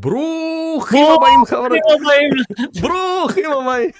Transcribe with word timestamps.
ברוכים 0.00 1.06
הבאים 1.16 1.44
חברים, 1.44 1.82
ברוכים 2.80 3.52
הבאים 3.52 3.90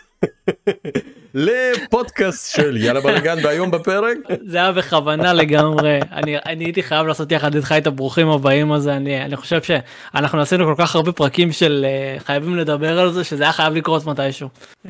לפודקאסט 1.34 2.54
של 2.54 2.76
יאללה 2.76 3.00
בלאגן 3.00 3.38
והיום 3.42 3.70
בפרק 3.70 4.16
זה 4.46 4.56
היה 4.56 4.72
בכוונה 4.72 5.32
לגמרי 5.32 6.00
אני 6.12 6.36
אני 6.46 6.64
הייתי 6.64 6.82
חייב 6.82 7.06
לעשות 7.06 7.32
יחד 7.32 7.54
איתך 7.54 7.74
את 7.78 7.86
הברוכים 7.86 8.28
הבאים 8.28 8.72
הזה 8.72 8.96
אני 8.96 9.24
אני 9.24 9.36
חושב 9.36 9.60
שאנחנו 9.62 10.40
עשינו 10.40 10.64
כל 10.64 10.74
כך 10.78 10.96
הרבה 10.96 11.12
פרקים 11.12 11.52
של 11.52 11.86
uh, 11.86 12.20
חייבים 12.24 12.56
לדבר 12.56 12.98
על 12.98 13.12
זה 13.12 13.24
שזה 13.24 13.42
היה 13.42 13.52
חייב 13.52 13.74
לקרות 13.74 14.06
מתישהו. 14.06 14.48
Uh, 14.86 14.88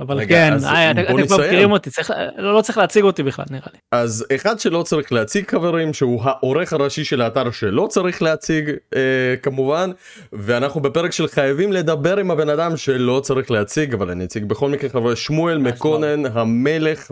אבל 0.00 0.18
רגע, 0.18 0.36
כן, 0.36 0.64
אה, 0.64 0.90
אתם 0.90 1.26
כבר 1.26 1.38
מכירים 1.38 1.72
אותי, 1.72 1.90
צריך, 1.90 2.12
לא, 2.36 2.54
לא 2.54 2.60
צריך 2.60 2.78
להציג 2.78 3.04
אותי 3.04 3.22
בכלל 3.22 3.44
נראה 3.50 3.66
לי. 3.72 3.78
אז 3.92 4.26
אחד 4.34 4.60
שלא 4.60 4.82
צריך 4.82 5.12
להציג 5.12 5.50
חברים 5.50 5.92
שהוא 5.92 6.22
העורך 6.24 6.72
הראשי 6.72 7.04
של 7.04 7.20
האתר 7.20 7.50
שלא 7.50 7.86
צריך 7.90 8.22
להציג 8.22 8.70
אה, 8.94 9.00
כמובן 9.42 9.90
ואנחנו 10.32 10.80
בפרק 10.80 11.12
של 11.12 11.28
חייבים 11.28 11.72
לדבר 11.72 12.16
עם 12.16 12.30
הבן 12.30 12.48
אדם 12.48 12.76
שלא 12.76 13.20
צריך 13.20 13.50
להציג 13.50 13.94
אבל 13.94 14.10
אני 14.10 14.24
אציג 14.24 14.43
בכל 14.44 14.68
מקרה 14.68 14.90
חבר'ה 14.90 15.16
שמואל 15.16 15.58
מקונן 15.58 16.26
המלך 16.26 17.10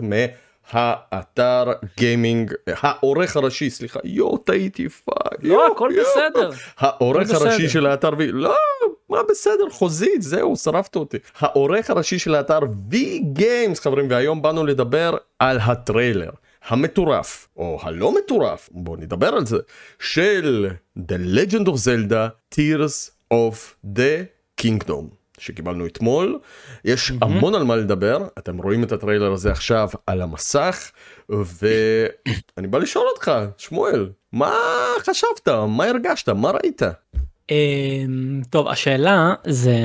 מהאתר 0.73 1.71
gaming 1.97 2.53
העורך 2.67 3.37
הראשי 3.37 3.69
סליחה 3.69 3.99
יו 4.03 4.37
טעיתי 4.37 4.89
fuck 4.89 5.37
לא 5.43 5.67
הכל 5.67 5.89
בסדר. 5.99 6.49
העורך 6.77 7.31
הראשי 7.31 7.69
של 7.69 7.85
האתר 7.85 8.09
לא 8.19 8.55
מה 9.09 9.19
בסדר 9.29 9.69
חוזית 9.69 10.21
זהו 10.21 10.55
שרפת 10.55 10.95
אותי. 10.95 11.17
העורך 11.39 11.89
הראשי 11.89 12.19
של 12.19 12.35
האתר 12.35 12.59
Vgames 12.89 13.79
חברים 13.79 14.07
והיום 14.09 14.41
באנו 14.41 14.65
לדבר 14.65 15.17
על 15.39 15.59
הטריילר 15.59 16.29
המטורף 16.67 17.47
או 17.57 17.79
הלא 17.81 18.15
מטורף 18.15 18.69
בוא 18.71 18.97
נדבר 18.97 19.27
על 19.27 19.45
זה 19.45 19.57
של 19.99 20.69
The 20.97 21.37
Legend 21.37 21.65
of 21.65 21.73
Zelda 21.85 22.55
Tears 22.55 23.11
of 23.33 23.85
the 23.97 24.25
Kingdom 24.61 25.22
שקיבלנו 25.37 25.85
אתמול 25.85 26.39
יש 26.85 27.11
mm-hmm. 27.11 27.15
המון 27.21 27.55
על 27.55 27.63
מה 27.63 27.75
לדבר 27.75 28.27
אתם 28.37 28.57
רואים 28.57 28.83
את 28.83 28.91
הטריילר 28.91 29.31
הזה 29.31 29.51
עכשיו 29.51 29.89
על 30.07 30.21
המסך 30.21 30.91
ואני 31.29 32.67
בא 32.67 32.77
לשאול 32.77 33.05
אותך 33.13 33.31
שמואל 33.57 34.09
מה 34.31 34.53
חשבת 34.99 35.47
מה 35.67 35.85
הרגשת 35.85 36.29
מה 36.29 36.51
ראית. 36.51 36.81
אמ, 37.51 38.41
טוב 38.49 38.67
השאלה 38.67 39.33
זה 39.47 39.75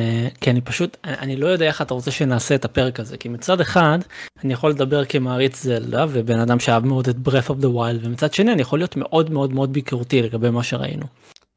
כי 0.40 0.50
אני 0.50 0.60
פשוט 0.60 0.96
אני 1.04 1.36
לא 1.36 1.46
יודע 1.46 1.66
איך 1.66 1.82
אתה 1.82 1.94
רוצה 1.94 2.10
שנעשה 2.10 2.54
את 2.54 2.64
הפרק 2.64 3.00
הזה 3.00 3.16
כי 3.16 3.28
מצד 3.28 3.60
אחד 3.60 3.98
אני 4.44 4.52
יכול 4.52 4.70
לדבר 4.70 5.04
כמעריץ 5.04 5.62
זלדה 5.62 6.06
ובן 6.08 6.38
אדם 6.38 6.60
שאהב 6.60 6.86
מאוד 6.86 7.08
את 7.08 7.16
breath 7.24 7.48
of 7.48 7.62
the 7.62 7.66
wild 7.66 7.98
ומצד 8.02 8.34
שני 8.34 8.52
אני 8.52 8.62
יכול 8.62 8.78
להיות 8.78 8.96
מאוד 8.96 9.30
מאוד 9.30 9.52
מאוד 9.52 9.72
ביקורתי 9.72 10.22
לגבי 10.22 10.50
מה 10.50 10.62
שראינו. 10.62 11.06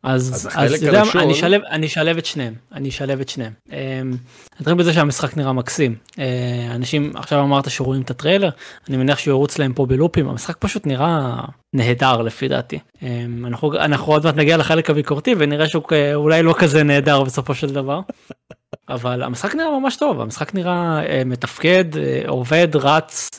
אז, 0.03 0.47
אז, 0.55 0.73
אז 0.73 0.83
יודע, 0.83 0.99
הראשון... 0.99 1.21
אני 1.21 1.33
אשלב 1.33 1.61
אני 1.71 1.87
אשלב 1.87 2.17
את 2.17 2.25
שניהם. 2.25 2.53
אני 2.71 2.89
אשלב 2.89 3.19
את 3.19 3.29
שניהם. 3.29 3.53
אמ, 3.71 3.75
נתחיל 4.59 4.73
בזה 4.73 4.93
שהמשחק 4.93 5.37
נראה 5.37 5.53
מקסים. 5.53 5.95
אה, 6.19 6.67
אנשים 6.75 7.11
עכשיו 7.15 7.39
אמרת 7.41 7.69
שרואים 7.69 8.01
את 8.01 8.09
הטריילר 8.09 8.49
אני 8.89 8.97
מניח 8.97 9.17
שהוא 9.19 9.31
ירוץ 9.31 9.59
להם 9.59 9.73
פה 9.73 9.85
בלופים. 9.85 10.29
המשחק 10.29 10.55
פשוט 10.59 10.87
נראה 10.87 11.35
נהדר 11.73 12.21
לפי 12.21 12.47
דעתי. 12.47 12.79
אמ, 13.01 13.45
אנחנו 13.45 13.73
אנחנו 13.73 14.13
עוד 14.13 14.25
מעט 14.25 14.35
נגיע 14.35 14.57
לחלק 14.57 14.89
הביקורתי 14.89 15.35
ונראה 15.37 15.69
שהוא 15.69 15.83
אולי 16.13 16.43
לא 16.43 16.55
כזה 16.57 16.83
נהדר 16.83 17.23
בסופו 17.23 17.55
של 17.55 17.69
דבר. 17.69 17.99
אבל 18.89 19.23
המשחק 19.23 19.55
נראה 19.55 19.79
ממש 19.79 19.95
טוב. 19.95 20.21
המשחק 20.21 20.53
נראה 20.53 21.01
אה, 21.05 21.21
מתפקד 21.25 21.97
אה, 21.97 22.21
עובד 22.27 22.75
רץ 22.75 23.29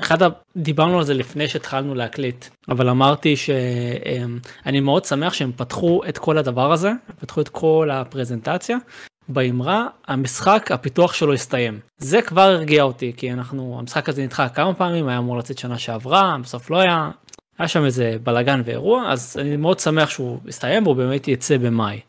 אחד 0.00 0.18
דיברנו 0.56 0.98
על 0.98 1.04
זה 1.04 1.14
לפני 1.14 1.48
שהתחלנו 1.48 1.94
להקליט 1.94 2.44
אבל 2.68 2.88
אמרתי 2.88 3.36
שאני 3.36 4.80
מאוד 4.80 5.04
שמח 5.04 5.32
שהם 5.32 5.52
פתחו 5.56 6.00
את 6.08 6.18
כל 6.18 6.38
הדבר 6.38 6.72
הזה 6.72 6.92
פתחו 7.20 7.40
את 7.40 7.48
כל 7.48 7.88
הפרזנטציה. 7.92 8.76
באמרה 9.28 9.86
המשחק 10.08 10.70
הפיתוח 10.72 11.14
שלו 11.14 11.32
הסתיים. 11.32 11.80
זה 11.98 12.22
כבר 12.22 12.42
הרגיע 12.42 12.82
אותי 12.82 13.12
כי 13.16 13.32
אנחנו 13.32 13.76
המשחק 13.78 14.08
הזה 14.08 14.22
נדחה 14.22 14.48
כמה 14.48 14.74
פעמים 14.74 15.08
היה 15.08 15.18
אמור 15.18 15.38
לצאת 15.38 15.58
שנה 15.58 15.78
שעברה 15.78 16.36
בסוף 16.42 16.70
לא 16.70 16.78
היה. 16.78 17.10
היה 17.58 17.68
שם 17.68 17.84
איזה 17.84 18.16
בלאגן 18.22 18.62
ואירוע 18.64 19.12
אז 19.12 19.36
אני 19.40 19.56
מאוד 19.56 19.78
שמח 19.78 20.10
שהוא 20.10 20.38
הסתיים 20.48 20.82
והוא 20.86 20.96
באמת 20.96 21.28
יצא 21.28 21.56
במאי. 21.56 22.00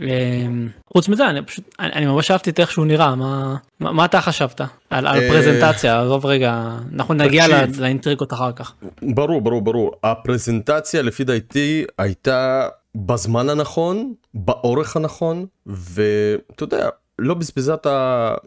אמ, 0.00 0.68
חוץ 0.92 1.08
מזה 1.08 1.28
אני 1.30 1.42
פשוט 1.42 1.74
אני 1.80 2.06
ממש 2.06 2.30
אהבתי 2.30 2.50
את 2.50 2.60
איך 2.60 2.70
שהוא 2.70 2.86
נראה 2.86 3.14
מה 3.14 3.56
מה 3.80 4.04
אתה 4.04 4.20
חשבת 4.20 4.60
על 4.90 5.06
אה, 5.06 5.28
פרזנטציה? 5.28 6.02
עזוב 6.02 6.26
רגע 6.26 6.76
אנחנו 6.94 7.14
נגיע 7.14 7.44
לאינטריגות 7.78 8.32
אחר 8.32 8.52
כך. 8.52 8.74
ברור 9.02 9.40
ברור 9.40 9.62
ברור. 9.62 9.92
הפרזנטציה 10.04 11.02
לפי 11.02 11.24
דעתי 11.24 11.84
הייתה 11.98 12.68
בזמן 12.94 13.48
הנכון 13.48 14.14
באורך 14.34 14.96
הנכון 14.96 15.46
ואתה 15.66 16.62
יודע 16.62 16.88
לא 17.18 17.34
בזבזה 17.34 17.74
את 17.74 17.86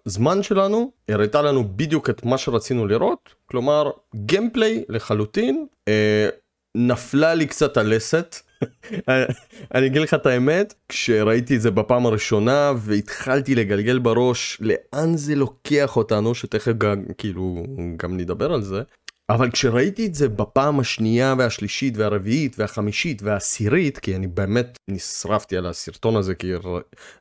הזמן 0.05 0.43
שלנו 0.43 0.91
הראתה 1.09 1.41
לנו 1.41 1.63
בדיוק 1.75 2.09
את 2.09 2.25
מה 2.25 2.37
שרצינו 2.37 2.87
לראות. 2.87 3.29
כלומר 3.45 3.89
גיימפליי 4.15 4.83
לחלוטין 4.89 5.65
אה, 5.87 6.29
נפלה 6.75 7.33
לי 7.33 7.45
קצת 7.45 7.77
הלסת 7.77 8.35
אני 9.75 9.85
אגיד 9.85 10.01
לך 10.01 10.13
את 10.13 10.25
האמת 10.25 10.73
כשראיתי 10.89 11.55
את 11.55 11.61
זה 11.61 11.71
בפעם 11.71 12.05
הראשונה 12.05 12.71
והתחלתי 12.77 13.55
לגלגל 13.55 13.99
בראש 13.99 14.61
לאן 14.61 15.17
זה 15.17 15.35
לוקח 15.35 15.97
אותנו 15.97 16.35
שתכף 16.35 16.71
גם 16.77 17.03
כאילו 17.17 17.63
גם 17.97 18.17
נדבר 18.17 18.53
על 18.53 18.61
זה 18.61 18.81
אבל 19.29 19.51
כשראיתי 19.51 20.05
את 20.05 20.15
זה 20.15 20.29
בפעם 20.29 20.79
השנייה 20.79 21.35
והשלישית 21.37 21.97
והרביעית 21.97 22.55
והחמישית 22.59 23.21
והעשירית 23.23 23.97
כי 23.97 24.15
אני 24.15 24.27
באמת 24.27 24.77
נשרפתי 24.87 25.57
על 25.57 25.65
הסרטון 25.65 26.15
הזה 26.15 26.35
כי 26.35 26.51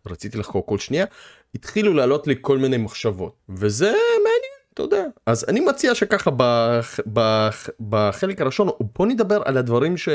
רציתי 0.06 0.38
לחקור 0.38 0.66
כל 0.66 0.78
שנייה 0.78 1.04
התחילו 1.54 1.94
לעלות 1.94 2.26
לי 2.26 2.34
כל 2.40 2.58
מיני 2.58 2.76
מחשבות 2.76 3.34
וזה 3.48 3.86
מעניין 4.24 4.60
אתה 4.74 4.82
יודע. 4.82 5.04
אז 5.26 5.44
אני 5.48 5.60
מציע 5.60 5.94
שככה 5.94 6.30
בח, 6.36 7.00
בח, 7.06 7.68
בחלק 7.80 8.40
הראשון 8.40 8.68
בוא 8.98 9.06
נדבר 9.06 9.42
על 9.44 9.56
הדברים 9.56 9.96
ש... 9.96 10.08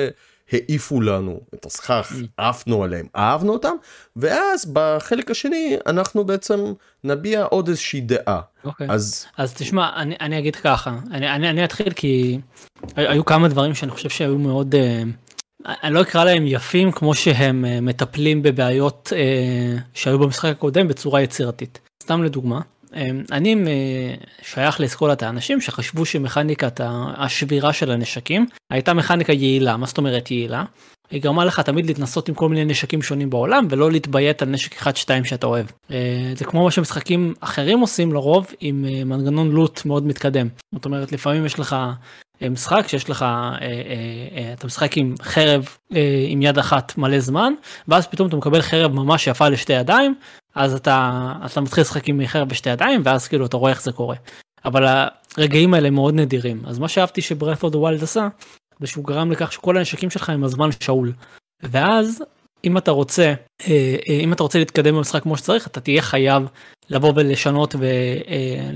העיפו 0.51 1.01
לנו 1.01 1.39
את 1.53 1.65
הסכך, 1.65 2.11
mm. 2.11 2.25
עפנו 2.37 2.83
עליהם, 2.83 3.05
אהבנו 3.15 3.53
אותם, 3.53 3.75
ואז 4.15 4.65
בחלק 4.73 5.31
השני 5.31 5.77
אנחנו 5.87 6.23
בעצם 6.23 6.73
נביע 7.03 7.43
עוד 7.43 7.67
איזושהי 7.67 8.01
דעה. 8.01 8.41
Okay. 8.41 8.67
אוקיי. 8.67 8.87
אז 8.89 9.25
אז 9.37 9.53
תשמע 9.53 9.89
אני 9.95 10.15
אני 10.21 10.39
אגיד 10.39 10.55
ככה 10.55 10.97
אני 11.11 11.29
אני 11.35 11.49
אני 11.49 11.65
אתחיל 11.65 11.93
כי 11.93 12.39
היו 12.95 13.25
כמה 13.25 13.47
דברים 13.47 13.75
שאני 13.75 13.91
חושב 13.91 14.09
שהיו 14.09 14.37
מאוד 14.37 14.75
uh, 14.75 15.67
אני 15.83 15.93
לא 15.93 16.01
אקרא 16.01 16.23
להם 16.23 16.47
יפים 16.47 16.91
כמו 16.91 17.15
שהם 17.15 17.65
uh, 17.65 17.81
מטפלים 17.81 18.43
בבעיות 18.43 19.11
uh, 19.11 19.81
שהיו 19.93 20.19
במשחק 20.19 20.49
הקודם 20.49 20.87
בצורה 20.87 21.21
יצירתית 21.21 21.79
סתם 22.03 22.23
לדוגמה 22.23 22.61
אני 23.31 23.55
שייך 24.41 24.79
לאסכולת 24.79 25.23
האנשים 25.23 25.61
שחשבו 25.61 26.05
שמכניקת 26.05 26.81
השבירה 27.17 27.73
של 27.73 27.91
הנשקים 27.91 28.45
הייתה 28.71 28.93
מכניקה 28.93 29.33
יעילה 29.33 29.77
מה 29.77 29.85
זאת 29.85 29.97
אומרת 29.97 30.31
יעילה. 30.31 30.63
היא 31.11 31.21
גרמה 31.21 31.45
לך 31.45 31.59
תמיד 31.59 31.85
להתנסות 31.85 32.29
עם 32.29 32.35
כל 32.35 32.49
מיני 32.49 32.65
נשקים 32.65 33.01
שונים 33.01 33.29
בעולם 33.29 33.67
ולא 33.69 33.91
להתביית 33.91 34.41
על 34.41 34.49
נשק 34.49 34.75
אחד 34.75 34.95
שתיים 34.95 35.25
שאתה 35.25 35.47
אוהב. 35.47 35.65
אה, 35.91 36.33
זה 36.35 36.45
כמו 36.45 36.63
מה 36.63 36.71
שמשחקים 36.71 37.33
אחרים 37.39 37.79
עושים 37.79 38.13
לרוב 38.13 38.47
עם 38.59 38.85
אה, 38.85 39.03
מנגנון 39.03 39.51
loot 39.51 39.85
מאוד 39.85 40.07
מתקדם. 40.07 40.47
זאת 40.75 40.85
אומרת 40.85 41.11
לפעמים 41.11 41.45
יש 41.45 41.59
לך 41.59 41.75
אה, 42.41 42.49
משחק 42.49 42.87
שיש 42.87 43.09
לך 43.09 43.25
אתה 44.53 44.67
משחק 44.67 44.97
עם 44.97 45.15
חרב 45.21 45.67
עם 46.27 46.41
יד 46.41 46.57
אחת 46.57 46.97
מלא 46.97 47.19
זמן 47.19 47.53
ואז 47.87 48.07
פתאום 48.07 48.27
אתה 48.27 48.37
מקבל 48.37 48.61
חרב 48.61 48.91
ממש 48.91 49.27
יפה 49.27 49.49
לשתי 49.49 49.73
ידיים 49.73 50.15
אז 50.55 50.73
אתה 50.73 51.33
אתה 51.45 51.61
מתחיל 51.61 51.81
לשחק 51.81 52.09
עם 52.09 52.27
חרב 52.27 52.49
בשתי 52.49 52.69
ידיים 52.69 53.01
ואז 53.03 53.27
כאילו 53.27 53.45
אתה 53.45 53.57
רואה 53.57 53.71
איך 53.71 53.81
זה 53.81 53.91
קורה. 53.91 54.15
אבל 54.65 55.07
הרגעים 55.37 55.73
האלה 55.73 55.89
מאוד 55.89 56.13
נדירים 56.13 56.61
אז 56.65 56.79
מה 56.79 56.87
ש 56.87 56.96
Breath 56.96 57.21
of 57.71 57.77
the 57.77 57.88
Wild 57.88 58.03
עשה 58.03 58.27
זה 58.79 58.87
שהוא 58.87 59.05
גרם 59.05 59.31
לכך 59.31 59.51
שכל 59.51 59.77
הנשקים 59.77 60.09
שלך 60.09 60.29
הם 60.29 60.43
על 60.43 60.54
זמן 60.54 60.69
שאול. 60.79 61.13
ואז 61.63 62.23
אם 62.63 62.77
אתה 62.77 62.91
רוצה 62.91 63.33
אה, 63.67 63.95
אה, 64.09 64.19
אם 64.23 64.33
אתה 64.33 64.43
רוצה 64.43 64.59
להתקדם 64.59 64.95
במשחק 64.95 65.23
כמו 65.23 65.37
שצריך 65.37 65.67
אתה 65.67 65.81
תהיה 65.81 66.01
חייב 66.01 66.43
לבוא 66.89 67.13
ולשנות 67.15 67.75
ו... 67.79 67.85
אה, 68.27 68.69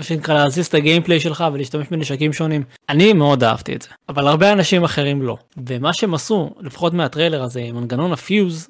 שנקרא 0.00 0.34
להזיז 0.34 0.66
את 0.66 0.74
ה 0.74 0.79
gameplay 0.79 1.20
שלך 1.20 1.44
ולהשתמש 1.52 1.86
בנשקים 1.90 2.32
שונים. 2.32 2.62
אני 2.88 3.12
מאוד 3.12 3.44
אהבתי 3.44 3.74
את 3.76 3.82
זה, 3.82 3.88
אבל 4.08 4.26
הרבה 4.26 4.52
אנשים 4.52 4.84
אחרים 4.84 5.22
לא. 5.22 5.36
ומה 5.66 5.92
שהם 5.92 6.14
עשו, 6.14 6.54
לפחות 6.60 6.94
מהטריילר 6.94 7.42
הזה, 7.42 7.68
מנגנון 7.72 8.12
ה 8.12 8.21
Fuse, 8.21 8.68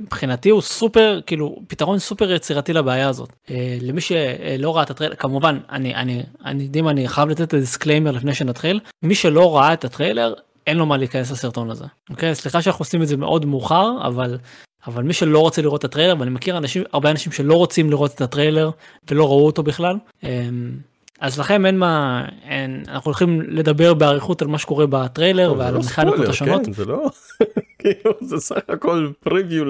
מבחינתי 0.00 0.50
הוא 0.50 0.60
סופר 0.60 1.20
כאילו 1.26 1.62
פתרון 1.68 1.98
סופר 1.98 2.32
יצירתי 2.32 2.72
לבעיה 2.72 3.08
הזאת 3.08 3.32
אה, 3.50 3.78
למי 3.80 4.00
שלא 4.00 4.76
ראה 4.76 4.82
את 4.82 4.90
הטריילר 4.90 5.14
כמובן 5.14 5.58
אני 5.70 5.94
אני 5.94 6.22
אני 6.44 6.62
יודעים 6.62 6.88
אני 6.88 7.08
חייב 7.08 7.28
לתת 7.28 7.40
את 7.40 7.54
ה 7.54 7.59
disclaimer 7.59 8.10
לפני 8.10 8.34
שנתחיל 8.34 8.80
מי 9.02 9.14
שלא 9.14 9.56
ראה 9.56 9.72
את 9.72 9.84
הטריילר 9.84 10.34
אין 10.66 10.76
לו 10.76 10.86
מה 10.86 10.96
להיכנס 10.96 11.30
לסרטון 11.30 11.70
הזה 11.70 11.84
אוקיי 12.10 12.34
סליחה 12.34 12.62
שאנחנו 12.62 12.82
עושים 12.82 13.02
את 13.02 13.08
זה 13.08 13.16
מאוד 13.16 13.46
מאוחר 13.46 14.06
אבל 14.06 14.38
אבל 14.86 15.02
מי 15.02 15.12
שלא 15.12 15.38
רוצה 15.38 15.62
לראות 15.62 15.78
את 15.80 15.84
הטריילר 15.84 16.14
ואני 16.18 16.30
מכיר 16.30 16.56
אנשים 16.56 16.82
הרבה 16.92 17.10
אנשים 17.10 17.32
שלא 17.32 17.54
רוצים 17.54 17.90
לראות 17.90 18.14
את 18.14 18.20
הטריילר 18.20 18.70
ולא 19.10 19.28
ראו 19.28 19.46
אותו 19.46 19.62
בכלל. 19.62 19.96
אמ, 20.22 20.28
אז 21.20 21.38
לכם 21.38 21.66
אין 21.66 21.78
מה 21.78 22.24
אין 22.44 22.84
אנחנו 22.88 23.08
הולכים 23.08 23.40
לדבר 23.40 23.94
באריכות 23.94 24.42
על 24.42 24.48
מה 24.48 24.58
שקורה 24.58 24.86
בטריילר 24.86 25.54
ועל 25.58 25.76
המכניקות 25.76 26.28
השונות. 26.28 26.66
כן, 26.66 26.72
זה 26.72 26.84
לא... 26.84 27.10
כאילו 27.80 28.14
זה 28.20 28.36
סך 28.40 28.56
הכל 28.68 29.08
פריוויו 29.24 29.64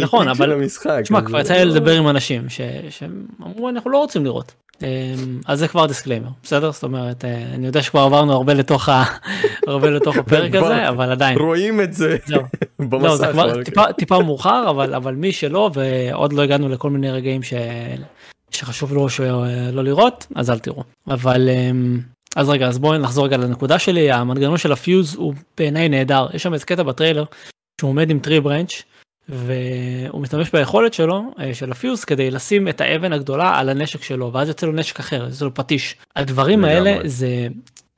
נכון, 0.00 0.26
לחלק 0.28 0.36
של 0.36 0.42
אבל- 0.42 0.52
המשחק. 0.52 1.00
תשמע, 1.02 1.22
כבר 1.22 1.40
יצא 1.40 1.54
לי 1.54 1.64
לא- 1.64 1.70
לדבר 1.74 1.92
עם 1.92 2.08
אנשים 2.08 2.48
ש- 2.48 2.60
שהם 2.90 3.26
אמרו 3.42 3.68
אנחנו 3.68 3.90
לא 3.90 3.98
רוצים 3.98 4.24
לראות. 4.24 4.52
אמ, 4.82 4.86
אז 5.46 5.58
זה 5.58 5.68
כבר 5.68 5.86
disclaimer, 5.86 6.28
בסדר? 6.42 6.72
זאת 6.72 6.82
אומרת, 6.82 7.24
אה, 7.24 7.42
אני 7.54 7.66
יודע 7.66 7.82
שכבר 7.82 8.00
עברנו 8.00 8.32
הרבה 8.32 8.54
לתוך 8.54 8.88
ה- 8.88 9.04
הרבה 9.66 9.90
לתוך 9.90 10.16
הפרק 10.16 10.54
הזה, 10.54 10.88
אבל 10.88 11.10
עדיין. 11.10 11.38
רואים 11.38 11.80
את 11.80 11.92
זה. 11.94 12.16
במסך. 12.78 13.04
לא, 13.04 13.16
זה 13.16 13.26
כבר 13.32 13.50
אבל- 13.52 13.64
טיפה, 13.64 13.92
טיפה 13.92 14.18
מאוחר, 14.22 14.70
אבל, 14.70 14.94
אבל 14.94 15.14
מי 15.14 15.32
שלא, 15.32 15.70
ועוד 15.74 16.32
לא 16.32 16.42
הגענו 16.42 16.68
לכל 16.68 16.90
מיני 16.90 17.10
רגעים 17.10 17.42
ש... 17.42 17.54
שחשוב 18.50 18.94
לו 18.94 19.08
שלא 19.08 19.44
לראות, 19.84 20.26
אז 20.34 20.50
אל 20.50 20.58
תראו. 20.58 20.82
אבל, 21.08 21.48
אמ, 21.48 22.00
אז 22.36 22.48
רגע, 22.48 22.66
אז 22.66 22.78
בואו 22.78 22.98
נחזור 22.98 23.24
רגע 23.24 23.36
לנקודה 23.36 23.78
שלי, 23.78 24.12
המנגנון 24.12 24.58
של 24.58 24.72
ה 24.72 24.80
Fuse 24.80 25.14
הוא 25.14 25.34
בעיניי 25.58 25.88
נהדר. 25.88 26.26
יש 26.32 26.42
שם 26.42 26.54
איזה 26.54 26.66
קטע 26.66 26.82
בטריילר, 26.82 27.24
שהוא 27.80 27.88
עומד 27.90 28.10
עם 28.10 28.18
tree 28.18 28.40
branch, 28.40 28.82
והוא 29.28 30.20
משתמש 30.20 30.50
ביכולת 30.50 30.94
שלו, 30.94 31.22
אה, 31.40 31.54
של 31.54 31.72
ה 31.72 31.77
Fuse, 31.77 32.04
כדי 32.04 32.30
לשים 32.30 32.68
את 32.68 32.80
האבן 32.80 33.12
הגדולה 33.12 33.58
על 33.58 33.68
הנשק 33.68 34.02
שלו, 34.02 34.32
ואז 34.32 34.48
יוצא 34.48 34.66
לו 34.66 34.72
נשק 34.72 35.00
אחר, 35.00 35.24
יוצא 35.24 35.44
לו 35.44 35.54
פטיש. 35.54 35.96
הדברים. 36.16 36.64
האלה 36.64 36.98
זה, 37.04 37.48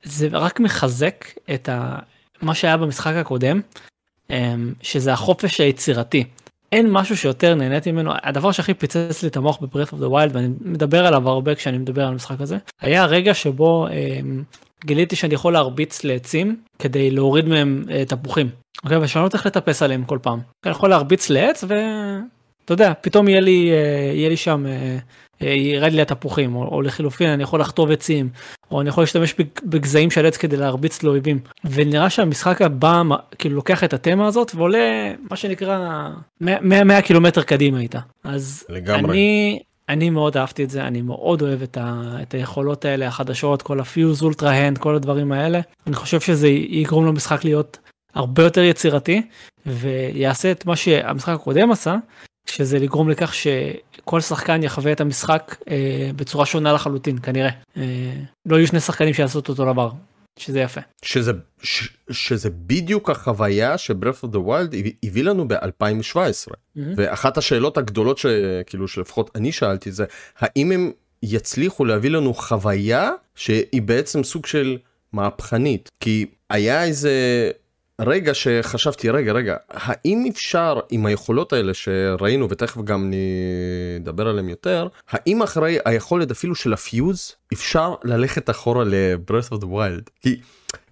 זה 0.03 0.27
רק 0.31 0.59
מחזק 0.59 1.25
את 1.53 1.69
ה... 1.69 1.99
מה 2.41 2.55
שהיה 2.55 2.77
במשחק 2.77 3.13
הקודם, 3.15 3.61
אמ, 4.29 4.73
שזה 4.81 5.13
החופש 5.13 5.59
היצירתי. 5.59 6.23
אין 6.73 6.91
משהו 6.91 7.17
שיותר 7.17 7.55
נהניתי 7.55 7.91
ממנו, 7.91 8.11
הדבר 8.23 8.51
שהכי 8.51 8.73
פיצץ 8.73 9.23
לי 9.23 9.29
את 9.29 9.37
המוח 9.37 9.57
ב-Breath 9.61 9.89
of 9.89 10.03
the 10.03 10.09
Wild, 10.09 10.29
ואני 10.33 10.47
מדבר 10.61 11.05
עליו 11.05 11.29
הרבה 11.29 11.55
כשאני 11.55 11.77
מדבר 11.77 12.01
על 12.01 12.07
המשחק 12.07 12.41
הזה, 12.41 12.57
היה 12.81 13.03
הרגע 13.03 13.33
שבו 13.33 13.87
אמ, 13.87 14.43
גיליתי 14.85 15.15
שאני 15.15 15.33
יכול 15.33 15.53
להרביץ 15.53 16.03
לעצים 16.03 16.57
כדי 16.79 17.11
להוריד 17.11 17.45
מהם 17.45 17.83
אה, 17.91 18.05
תפוחים. 18.05 18.49
אוקיי, 18.83 18.97
ושאני 18.97 19.23
לא 19.23 19.29
צריך 19.29 19.45
לטפס 19.45 19.83
עליהם 19.83 20.03
כל 20.03 20.19
פעם. 20.21 20.39
אני 20.65 20.71
יכול 20.71 20.89
להרביץ 20.89 21.29
לעץ 21.29 21.63
ואתה 21.63 22.73
יודע, 22.73 22.93
פתאום 23.01 23.27
יהיה 23.27 23.41
לי, 23.41 23.71
אה, 23.71 24.11
יהיה 24.13 24.29
לי 24.29 24.37
שם, 24.37 24.65
אה, 24.65 24.71
אה, 24.71 24.97
ירד 25.41 25.91
לי 25.93 26.01
התפוחים, 26.01 26.55
או, 26.55 26.63
או 26.67 26.81
לחילופין 26.81 27.29
אני 27.29 27.43
יכול 27.43 27.59
לחטוב 27.61 27.91
עצים, 27.91 28.29
או 28.71 28.81
אני 28.81 28.89
יכול 28.89 29.03
להשתמש 29.03 29.33
בג- 29.33 29.59
בגזעים 29.65 30.11
של 30.11 30.25
עץ 30.25 30.37
כדי 30.37 30.57
להרביץ 30.57 31.03
לאויבים. 31.03 31.39
ונראה 31.65 32.09
שהמשחק 32.09 32.61
הבא 32.61 33.01
כאילו 33.39 33.55
לוקח 33.55 33.83
את 33.83 33.93
התמה 33.93 34.27
הזאת 34.27 34.51
ועולה 34.55 35.13
מה 35.29 35.35
שנקרא 35.35 36.09
100, 36.41 36.83
100 36.83 37.01
קילומטר 37.01 37.41
קדימה 37.43 37.79
איתה. 37.79 37.99
אז 38.23 38.65
לגמרי. 38.69 39.11
אני, 39.11 39.59
אני 39.89 40.09
מאוד 40.09 40.37
אהבתי 40.37 40.63
את 40.63 40.69
זה, 40.69 40.83
אני 40.83 41.01
מאוד 41.01 41.41
אוהב 41.41 41.61
את, 41.61 41.77
ה, 41.81 42.01
את 42.21 42.33
היכולות 42.33 42.85
האלה 42.85 43.07
החדשות, 43.07 43.61
כל 43.61 43.79
הפיוז, 43.79 44.23
אולטרה 44.23 44.51
הנד, 44.51 44.77
כל 44.77 44.95
הדברים 44.95 45.31
האלה. 45.31 45.59
אני 45.87 45.95
חושב 45.95 46.19
שזה 46.19 46.47
יגרום 46.47 47.05
למשחק 47.05 47.43
להיות 47.43 47.77
הרבה 48.13 48.43
יותר 48.43 48.61
יצירתי, 48.61 49.21
ויעשה 49.65 50.51
את 50.51 50.65
מה 50.65 50.75
שהמשחק 50.75 51.33
הקודם 51.33 51.71
עשה, 51.71 51.95
שזה 52.45 52.79
לגרום 52.79 53.09
לכך 53.09 53.33
שכל 53.33 54.21
שחקן 54.21 54.63
יחווה 54.63 54.91
את 54.91 55.01
המשחק 55.01 55.55
אה, 55.69 56.09
בצורה 56.15 56.45
שונה 56.45 56.73
לחלוטין, 56.73 57.19
כנראה. 57.19 57.49
אה, 57.77 58.13
לא 58.45 58.55
יהיו 58.55 58.67
שני 58.67 58.79
שחקנים 58.79 59.13
שיעשו 59.13 59.39
את 59.39 59.49
אותו 59.49 59.65
דבר, 59.65 59.91
שזה 60.39 60.59
יפה. 60.59 60.81
שזה, 61.01 61.31
ש, 61.61 61.89
שזה 62.11 62.49
בדיוק 62.49 63.09
החוויה 63.09 63.77
ש 63.77 63.88
Breath 63.88 64.23
of 64.23 64.31
the 64.31 64.39
Wild 64.39 64.75
הביא 65.03 65.23
לנו 65.23 65.47
ב-2017 65.47 66.53
ואחת 66.75 67.37
השאלות 67.37 67.77
הגדולות 67.77 68.17
שכאילו 68.17 68.87
שלפחות 68.87 69.31
אני 69.35 69.51
שאלתי 69.51 69.91
זה 69.91 70.05
האם 70.37 70.71
הם 70.71 70.91
יצליחו 71.23 71.85
להביא 71.85 72.09
לנו 72.09 72.33
חוויה 72.33 73.11
שהיא 73.35 73.81
בעצם 73.81 74.23
סוג 74.23 74.45
של 74.45 74.77
מהפכנית 75.13 75.89
כי 75.99 76.25
היה 76.49 76.83
איזה 76.83 77.11
רגע 78.01 78.33
שחשבתי 78.33 79.09
רגע 79.09 79.31
רגע 79.31 79.55
האם 79.69 80.25
אפשר 80.29 80.79
עם 80.89 81.05
היכולות 81.05 81.53
האלה 81.53 81.73
שראינו 81.73 82.49
ותכף 82.49 82.81
גם 82.81 83.11
נדבר 83.99 84.27
עליהם 84.27 84.49
יותר 84.49 84.87
האם 85.09 85.41
אחרי 85.41 85.77
היכולת 85.85 86.31
אפילו 86.31 86.55
של 86.55 86.73
הפיוז 86.73 87.35
אפשר 87.53 87.95
ללכת 88.03 88.49
אחורה 88.49 88.83
ל-Breath 88.83 89.53
of 89.53 89.61
the 89.61 89.65
Wild? 89.65 90.09
כי, 90.21 90.41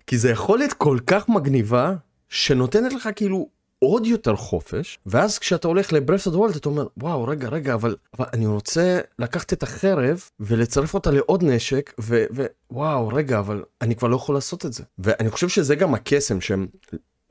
כי 0.07 0.17
זה 0.17 0.29
יכולת 0.29 0.73
כל 0.73 0.97
כך 1.07 1.29
מגניבה 1.29 1.93
שנותנת 2.29 2.93
לך 2.93 3.09
כאילו 3.15 3.49
עוד 3.83 4.05
יותר 4.05 4.35
חופש 4.35 4.99
ואז 5.05 5.39
כשאתה 5.39 5.67
הולך 5.67 5.93
the 5.93 6.35
Wild 6.35 6.57
אתה 6.57 6.69
אומר 6.69 6.87
וואו 6.97 7.23
רגע 7.23 7.49
רגע 7.49 7.73
אבל, 7.73 7.95
אבל 8.17 8.25
אני 8.33 8.45
רוצה 8.45 8.99
לקחת 9.19 9.53
את 9.53 9.63
החרב 9.63 10.23
ולצרף 10.39 10.93
אותה 10.93 11.11
לעוד 11.11 11.43
נשק 11.43 11.93
ו- 12.01 12.25
ווואו 12.71 13.07
רגע 13.07 13.39
אבל 13.39 13.63
אני 13.81 13.95
כבר 13.95 14.07
לא 14.07 14.15
יכול 14.15 14.35
לעשות 14.35 14.65
את 14.65 14.73
זה 14.73 14.83
ואני 14.99 15.29
חושב 15.29 15.49
שזה 15.49 15.75
גם 15.75 15.93
הקסם 15.93 16.41
שהם 16.41 16.67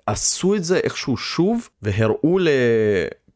עשו 0.06 0.54
את 0.54 0.64
זה 0.64 0.78
איכשהו 0.78 1.16
שוב 1.16 1.68
והראו 1.82 2.38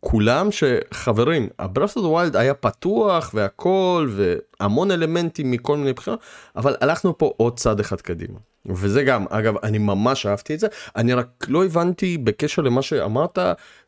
לכולם 0.02 0.48
שחברים 0.50 1.48
ה-Breath 1.58 1.96
of 1.96 2.00
the 2.00 2.32
Wild 2.34 2.38
היה 2.38 2.54
פתוח 2.54 3.30
והכל 3.34 4.10
והמון 4.16 4.90
אלמנטים 4.90 5.50
מכל 5.50 5.76
מיני 5.76 5.92
בחירות 5.92 6.20
אבל 6.56 6.76
הלכנו 6.80 7.18
פה 7.18 7.32
עוד 7.36 7.58
צעד 7.58 7.80
אחד 7.80 8.00
קדימה. 8.00 8.38
וזה 8.66 9.02
גם 9.02 9.24
אגב 9.30 9.54
אני 9.62 9.78
ממש 9.78 10.26
אהבתי 10.26 10.54
את 10.54 10.60
זה. 10.60 10.66
אני 10.96 11.14
רק 11.14 11.26
לא 11.48 11.64
הבנתי 11.64 12.18
בקשר 12.18 12.62
למה 12.62 12.82
שאמרת 12.82 13.38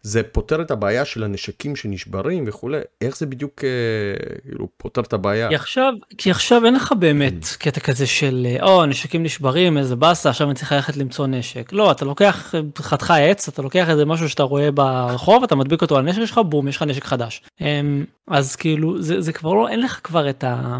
זה 0.03 0.23
פותר 0.23 0.63
את 0.63 0.71
הבעיה 0.71 1.05
של 1.05 1.25
הנשקים 1.25 1.77
שנשברים 1.77 2.45
וכולי. 2.47 2.79
איך 3.01 3.17
זה 3.17 3.27
בדיוק 3.27 3.65
אה, 3.65 4.39
כאילו 4.43 4.69
פותר 4.77 5.01
את 5.01 5.13
הבעיה. 5.13 5.49
כי 5.49 5.55
עכשיו, 5.55 5.93
כי 6.19 6.31
עכשיו 6.31 6.65
אין 6.65 6.75
לך 6.75 6.93
באמת 6.99 7.47
קטע 7.59 7.81
כזה 7.81 8.07
של 8.07 8.47
אה, 8.47 8.67
או 8.67 8.87
נשקים 8.87 9.23
נשברים 9.23 9.79
איזה 9.79 9.97
באסה 9.97 10.31
עכשיו 10.31 10.47
אני 10.47 10.55
צריך 10.55 10.73
ללכת 10.73 10.97
למצוא 10.97 11.27
נשק. 11.27 11.73
לא 11.73 11.91
אתה 11.91 12.05
לוקח 12.05 12.55
חתיכה 12.79 13.17
עץ 13.17 13.49
אתה 13.49 13.63
לוקח 13.63 13.91
איזה 13.91 14.05
משהו 14.05 14.29
שאתה 14.29 14.43
רואה 14.43 14.71
ברחוב 14.71 15.43
אתה 15.43 15.55
מדביק 15.55 15.83
אותו 15.83 15.97
על 15.97 16.09
הנשק 16.09 16.25
שלך 16.25 16.39
בום 16.39 16.69
יש 16.69 16.77
לך 16.77 16.83
נשק 16.83 17.05
חדש. 17.05 17.43
אמ, 17.61 18.05
אז 18.29 18.57
כאילו 18.57 19.03
זה, 19.03 19.21
זה 19.21 19.33
כבר 19.33 19.55
לא 19.55 19.69
אין 19.69 19.81
לך 19.81 20.01
כבר 20.05 20.31
את 20.31 20.45
ה... 20.45 20.79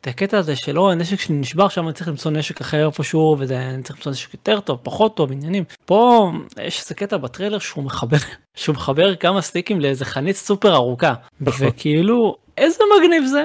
את 0.00 0.06
הקטע 0.06 0.38
הזה 0.38 0.56
שלא 0.56 0.90
הנשק 0.90 1.20
שלי 1.20 1.36
נשבר 1.36 1.64
עכשיו 1.64 1.84
אני 1.84 1.92
צריך 1.92 2.08
למצוא 2.08 2.30
נשק 2.30 2.60
אחר 2.60 2.86
איפשהו 2.86 3.36
ואני 3.38 3.82
צריך 3.82 3.98
למצוא 3.98 4.12
נשק 4.12 4.34
יותר 4.34 4.60
טוב 4.60 4.78
פחות 4.82 5.16
טוב 5.16 5.32
עניינים. 5.32 5.64
פה 5.84 6.30
יש 6.62 6.80
איזה 6.80 6.94
קטע 6.94 7.16
בטריילר 7.16 7.58
שהוא 7.58 7.84
מחבר 7.84 8.16
שהוא 8.56 8.74
מחבר 8.74 9.14
כמה 9.16 9.40
סטיקים 9.40 9.80
לאיזה 9.80 10.04
חנית 10.04 10.36
סופר 10.36 10.74
ארוכה. 10.74 11.14
וכאילו 11.40 12.36
איזה 12.58 12.78
מגניב 12.98 13.24
זה 13.24 13.44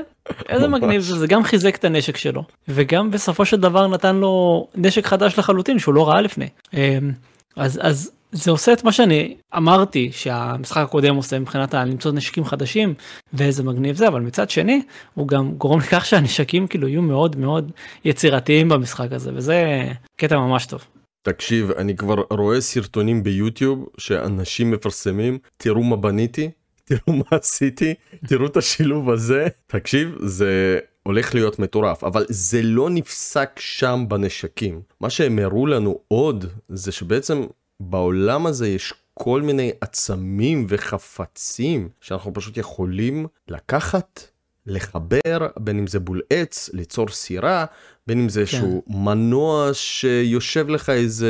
איזה 0.49 0.67
מגניב 0.67 1.01
זה 1.01 1.19
זה 1.19 1.27
גם 1.27 1.43
חיזק 1.43 1.75
את 1.75 1.85
הנשק 1.85 2.17
שלו 2.17 2.43
וגם 2.67 3.11
בסופו 3.11 3.45
של 3.45 3.57
דבר 3.57 3.87
נתן 3.87 4.15
לו 4.15 4.67
נשק 4.75 5.05
חדש 5.05 5.39
לחלוטין 5.39 5.79
שהוא 5.79 5.93
לא 5.93 6.09
ראה 6.09 6.21
לפני. 6.21 6.47
אמ, 6.73 7.11
אז 7.55 7.79
אז 7.83 8.11
זה 8.31 8.51
עושה 8.51 8.73
את 8.73 8.83
מה 8.83 8.91
שאני 8.91 9.37
אמרתי 9.57 10.11
שהמשחק 10.11 10.81
הקודם 10.81 11.15
עושה 11.15 11.39
מבחינת 11.39 11.73
למצוא 11.73 12.11
נשקים 12.11 12.45
חדשים 12.45 12.93
ואיזה 13.33 13.63
מגניב 13.63 13.95
זה 13.95 14.07
אבל 14.07 14.21
מצד 14.21 14.49
שני 14.49 14.81
הוא 15.13 15.27
גם 15.27 15.51
גורם 15.51 15.79
לכך 15.79 16.05
שהנשקים 16.05 16.67
כאילו 16.67 16.87
יהיו 16.87 17.01
מאוד 17.01 17.35
מאוד 17.35 17.71
יצירתיים 18.05 18.69
במשחק 18.69 19.11
הזה 19.11 19.31
וזה 19.33 19.87
קטע 20.15 20.37
ממש 20.39 20.65
טוב. 20.65 20.85
תקשיב 21.21 21.71
אני 21.71 21.95
כבר 21.95 22.23
רואה 22.31 22.61
סרטונים 22.61 23.23
ביוטיוב 23.23 23.85
שאנשים 23.97 24.71
מפרסמים 24.71 25.37
תראו 25.57 25.83
מה 25.83 25.95
בניתי 25.95 26.49
תראו 26.85 27.17
מה 27.17 27.23
עשיתי 27.31 27.93
תראו 28.27 28.45
את 28.45 28.57
השילוב 28.57 29.09
הזה 29.09 29.47
תקשיב 29.67 30.15
זה 30.19 30.79
הולך 31.03 31.35
להיות 31.35 31.59
מטורף 31.59 32.03
אבל 32.03 32.25
זה 32.29 32.61
לא 32.63 32.89
נפסק 32.89 33.49
שם 33.59 34.05
בנשקים 34.07 34.81
מה 35.01 35.09
שהם 35.09 35.39
הראו 35.39 35.67
לנו 35.67 35.99
עוד 36.07 36.45
זה 36.69 36.91
שבעצם 36.91 37.43
בעולם 37.89 38.45
הזה 38.45 38.67
יש 38.67 38.93
כל 39.13 39.41
מיני 39.41 39.71
עצמים 39.81 40.65
וחפצים 40.69 41.89
שאנחנו 42.01 42.33
פשוט 42.33 42.57
יכולים 42.57 43.27
לקחת 43.47 44.27
לחבר 44.65 45.47
בין 45.59 45.77
אם 45.79 45.87
זה 45.87 45.99
בול 45.99 46.21
עץ 46.29 46.69
ליצור 46.73 47.07
סירה 47.07 47.65
בין 48.07 48.19
אם 48.19 48.29
זה 48.29 48.39
איזשהו 48.39 48.83
מנוע 48.87 49.69
שיושב 49.73 50.69
לך 50.69 50.89
איזה 50.89 51.29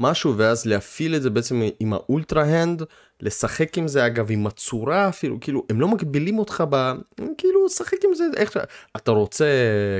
משהו 0.00 0.36
ואז 0.36 0.66
להפעיל 0.66 1.16
את 1.16 1.22
זה 1.22 1.30
בעצם 1.30 1.62
עם 1.80 1.92
האולטרה 1.92 2.44
הנד 2.44 2.82
לשחק 3.20 3.78
עם 3.78 3.88
זה 3.88 4.06
אגב 4.06 4.26
עם 4.30 4.46
הצורה 4.46 5.08
אפילו 5.08 5.40
כאילו 5.40 5.66
הם 5.70 5.80
לא 5.80 5.88
מגבילים 5.88 6.38
אותך 6.38 6.64
ב... 6.70 6.92
כאילו 7.38 7.68
שחק 7.68 8.04
עם 8.04 8.14
זה 8.14 8.24
איך. 8.36 8.56
אתה 8.96 9.10
רוצה 9.10 9.46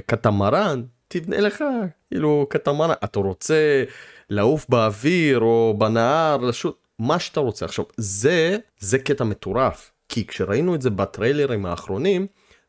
קטמרן 0.06 0.82
תבנה 1.08 1.40
לך 1.40 1.64
כאילו 2.10 2.46
קטמרן 2.50 2.90
אתה 3.04 3.18
רוצה 3.18 3.84
לעוף 4.32 4.66
באוויר 4.68 5.40
או 5.40 5.74
בנהר 5.78 6.36
לשוט 6.36 6.76
מה 6.98 7.18
שאתה 7.18 7.40
רוצה 7.40 7.64
עכשיו 7.64 7.84
זה 7.96 8.58
זה 8.78 8.98
קטע 8.98 9.24
מטורף 9.24 9.92
כי 10.08 10.26
כשראינו 10.26 10.74
את 10.74 10.82
זה 10.82 10.90
בטריילרים 10.90 11.66
האחרונים 11.66 12.26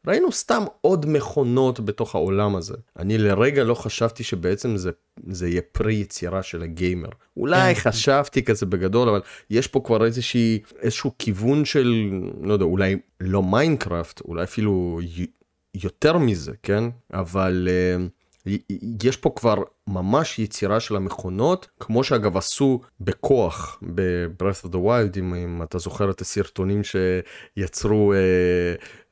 ראינו 0.07 0.31
סתם 0.31 0.63
עוד 0.81 1.05
מכונות 1.09 1.79
בתוך 1.79 2.15
העולם 2.15 2.55
הזה. 2.55 2.73
אני 2.99 3.17
לרגע 3.17 3.63
לא 3.63 3.73
חשבתי 3.73 4.23
שבעצם 4.23 4.77
זה, 4.77 4.91
זה 5.27 5.47
יהיה 5.47 5.61
פרי 5.71 5.93
יצירה 5.93 6.43
של 6.43 6.63
ה 6.63 6.70
gamer. 6.70 7.09
אולי 7.37 7.75
כן. 7.75 7.81
חשבתי 7.81 8.43
כזה 8.43 8.65
בגדול, 8.65 9.09
אבל 9.09 9.21
יש 9.49 9.67
פה 9.67 9.81
כבר 9.85 10.05
איזושהי, 10.05 10.59
איזשהו 10.79 11.11
כיוון 11.19 11.65
של, 11.65 12.09
לא 12.41 12.53
יודע, 12.53 12.65
אולי 12.65 12.97
לא 13.19 13.43
Minecraft, 13.43 14.21
אולי 14.21 14.43
אפילו 14.43 14.99
יותר 15.75 16.17
מזה, 16.17 16.51
כן? 16.63 16.83
אבל 17.13 17.67
uh, 17.69 18.22
יש 19.03 19.17
פה 19.17 19.33
כבר 19.35 19.55
ממש 19.87 20.39
יצירה 20.39 20.79
של 20.79 20.95
המכונות, 20.95 21.67
כמו 21.79 22.03
שאגב 22.03 22.37
עשו 22.37 22.81
בכוח 23.01 23.79
ב-Breath 23.95 24.65
of 24.65 24.69
the 24.69 24.77
Wild, 24.77 25.19
אם, 25.19 25.33
אם 25.33 25.63
אתה 25.63 25.77
זוכר 25.77 26.11
את 26.11 26.21
הסרטונים 26.21 26.81
שיצרו 26.83 28.13
אה, 28.13 28.19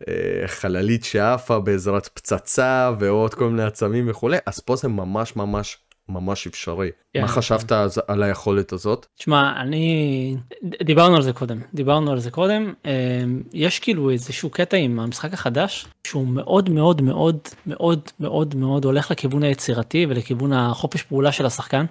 אה, 0.07 0.47
חללית 0.47 1.03
שעפה 1.03 1.59
בעזרת 1.59 2.07
פצצה 2.07 2.91
ועוד 2.99 3.33
כל 3.33 3.49
מיני 3.49 3.63
עצמים 3.63 4.09
וכולי, 4.09 4.37
אז 4.45 4.59
פה 4.59 4.75
זה 4.75 4.87
ממש 4.87 5.35
ממש 5.35 5.77
ממש 6.09 6.47
אפשרי. 6.47 6.89
Yeah, 7.17 7.21
מה 7.21 7.27
חשבת 7.27 7.71
yeah. 7.71 8.01
על 8.07 8.23
היכולת 8.23 8.73
הזאת? 8.73 9.05
תשמע, 9.17 9.61
אני... 9.61 10.35
דיברנו 10.83 11.15
על 11.15 11.21
זה 11.21 11.33
קודם, 11.33 11.59
דיברנו 11.73 12.11
על 12.11 12.19
זה 12.19 12.31
קודם. 12.31 12.73
אמ, 12.85 13.41
יש 13.53 13.79
כאילו 13.79 14.09
איזשהו 14.09 14.49
קטע 14.49 14.77
עם 14.77 14.99
המשחק 14.99 15.33
החדש, 15.33 15.87
שהוא 16.07 16.27
מאוד 16.27 16.69
מאוד 16.69 17.01
מאוד 17.01 17.39
מאוד 17.67 17.99
מאוד 18.19 18.55
מאוד 18.55 18.85
הולך 18.85 19.11
לכיוון 19.11 19.43
היצירתי 19.43 20.05
ולכיוון 20.09 20.53
החופש 20.53 21.03
פעולה 21.03 21.31
של 21.31 21.45
השחקן, 21.45 21.85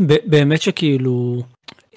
ובאמת 0.00 0.62
שכאילו... 0.62 1.42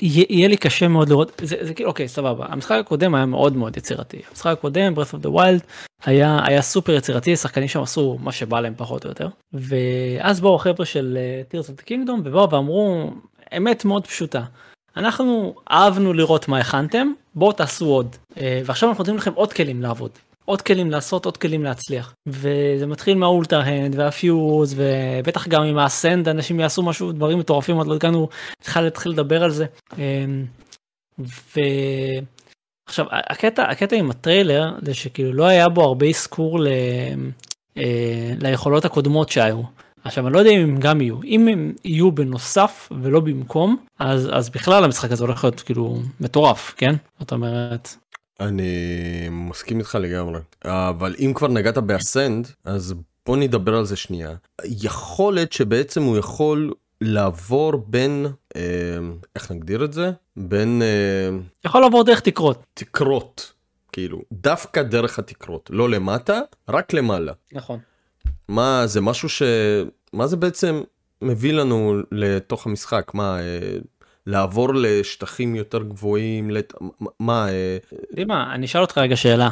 יהיה 0.01 0.47
לי 0.47 0.57
קשה 0.57 0.87
מאוד 0.87 1.09
לראות 1.09 1.41
זה, 1.43 1.55
זה 1.61 1.73
כאילו 1.73 1.89
אוקיי 1.89 2.07
סבבה. 2.07 2.45
המשחק 2.49 2.77
הקודם 2.79 3.15
היה 3.15 3.25
מאוד 3.25 3.57
מאוד 3.57 3.77
יצירתי. 3.77 4.21
המשחק 4.29 4.51
הקודם 4.51 4.93
breath 4.93 5.13
of 5.13 5.25
the 5.25 5.29
wild 5.29 5.63
היה 6.05 6.39
היה 6.43 6.61
סופר 6.61 6.93
יצירתי 6.93 7.35
שחקנים 7.35 7.67
שם 7.67 7.81
עשו 7.81 8.17
מה 8.21 8.31
שבא 8.31 8.59
להם 8.59 8.73
פחות 8.77 9.05
או 9.05 9.09
יותר. 9.09 9.27
ואז 9.53 10.41
באו 10.41 10.55
החבר'ה 10.55 10.85
של 10.85 11.17
uh, 11.17 11.53
tears 11.53 11.67
of 11.67 11.81
the 11.81 11.87
kingdom 11.87 12.19
ובאו 12.23 12.49
ואמרו 12.49 13.11
אמת 13.57 13.85
מאוד 13.85 14.07
פשוטה. 14.07 14.43
אנחנו 14.97 15.55
אהבנו 15.71 16.13
לראות 16.13 16.47
מה 16.47 16.59
הכנתם 16.59 17.11
בואו 17.35 17.51
תעשו 17.51 17.85
עוד. 17.85 18.15
uh, 18.33 18.37
ועכשיו 18.65 18.89
אנחנו 18.89 19.01
נותנים 19.01 19.17
לכם 19.17 19.33
עוד 19.33 19.53
כלים 19.53 19.81
לעבוד 19.81 20.11
עוד 20.45 20.61
כלים 20.61 20.91
לעשות 20.91 21.25
עוד 21.25 21.37
כלים 21.37 21.63
להצליח 21.63 22.13
וזה 22.27 22.85
מתחיל 22.87 23.17
מהאולטר 23.17 23.59
הנד 23.59 23.99
והפיוז 23.99 24.75
ובטח 24.77 25.47
גם 25.47 25.63
עם 25.63 25.77
האסנד 25.77 26.29
אנשים 26.29 26.59
יעשו 26.59 26.83
משהו 26.83 27.11
דברים 27.11 27.39
מטורפים 27.39 27.75
עוד 27.75 27.87
לא 27.87 27.95
הגענו 27.95 28.29
צריכה 28.61 28.81
להתחיל 28.81 29.11
לדבר 29.11 29.43
על 29.43 29.51
זה. 29.51 29.65
אמ, 29.97 30.45
ועכשיו 31.19 33.05
הקטע 33.11 33.63
הקטע 33.63 33.95
עם 33.95 34.09
הטריילר 34.09 34.71
זה 34.81 34.93
שכאילו 34.93 35.33
לא 35.33 35.45
היה 35.45 35.69
בו 35.69 35.83
הרבה 35.83 36.07
אזכור 36.07 36.59
ל... 36.59 36.67
אה, 37.77 38.33
ליכולות 38.41 38.85
הקודמות 38.85 39.29
שהיו. 39.29 39.61
עכשיו 40.05 40.27
אני 40.27 40.33
לא 40.33 40.39
יודע 40.39 40.51
אם 40.51 40.59
הם 40.59 40.79
גם 40.79 41.01
יהיו 41.01 41.23
אם 41.23 41.47
הם 41.47 41.73
יהיו 41.85 42.11
בנוסף 42.11 42.89
ולא 43.01 43.19
במקום 43.19 43.77
אז 43.99 44.29
אז 44.33 44.49
בכלל 44.49 44.83
המשחק 44.83 45.11
הזה 45.11 45.23
הולך 45.23 45.43
להיות 45.43 45.61
כאילו 45.61 45.97
מטורף 46.19 46.73
כן 46.77 46.95
זאת 47.19 47.31
אומרת 47.31 47.95
אני 48.39 49.29
מסכים 49.31 49.79
איתך 49.79 49.97
לגמרי. 50.01 50.39
אבל 50.65 51.15
אם 51.19 51.31
כבר 51.35 51.47
נגעת 51.47 51.77
באסנד 51.77 52.47
אז 52.65 52.93
בוא 53.25 53.37
נדבר 53.37 53.75
על 53.75 53.85
זה 53.85 53.95
שנייה. 53.95 54.35
יכולת 54.63 55.53
שבעצם 55.53 56.03
הוא 56.03 56.17
יכול 56.17 56.73
לעבור 57.01 57.73
בין 57.87 58.25
אה, 58.55 58.61
איך 59.35 59.51
נגדיר 59.51 59.85
את 59.85 59.93
זה? 59.93 60.11
בין 60.37 60.81
אה, 60.81 61.37
יכול 61.65 61.81
לעבור 61.81 62.03
דרך 62.03 62.19
תקרות. 62.19 62.63
תקרות. 62.73 63.51
כאילו 63.91 64.21
דווקא 64.31 64.83
דרך 64.83 65.19
התקרות. 65.19 65.69
לא 65.73 65.89
למטה 65.89 66.39
רק 66.69 66.93
למעלה. 66.93 67.33
נכון. 67.51 67.79
מה 68.47 68.87
זה 68.87 69.01
משהו 69.01 69.29
ש 69.29 69.41
מה 70.13 70.27
זה 70.27 70.37
בעצם 70.37 70.81
מביא 71.21 71.53
לנו 71.53 72.01
לתוך 72.11 72.67
המשחק? 72.67 73.11
מה 73.13 73.39
אה, 73.39 73.77
לעבור 74.27 74.69
לשטחים 74.75 75.55
יותר 75.55 75.83
גבוהים, 75.83 76.51
לת... 76.51 76.73
מה... 77.19 77.47
דימה, 78.13 78.47
אה, 78.47 78.53
אני 78.53 78.65
אשאל 78.65 78.81
אותך 78.81 78.97
רגע 78.97 79.15
שאלה. 79.15 79.49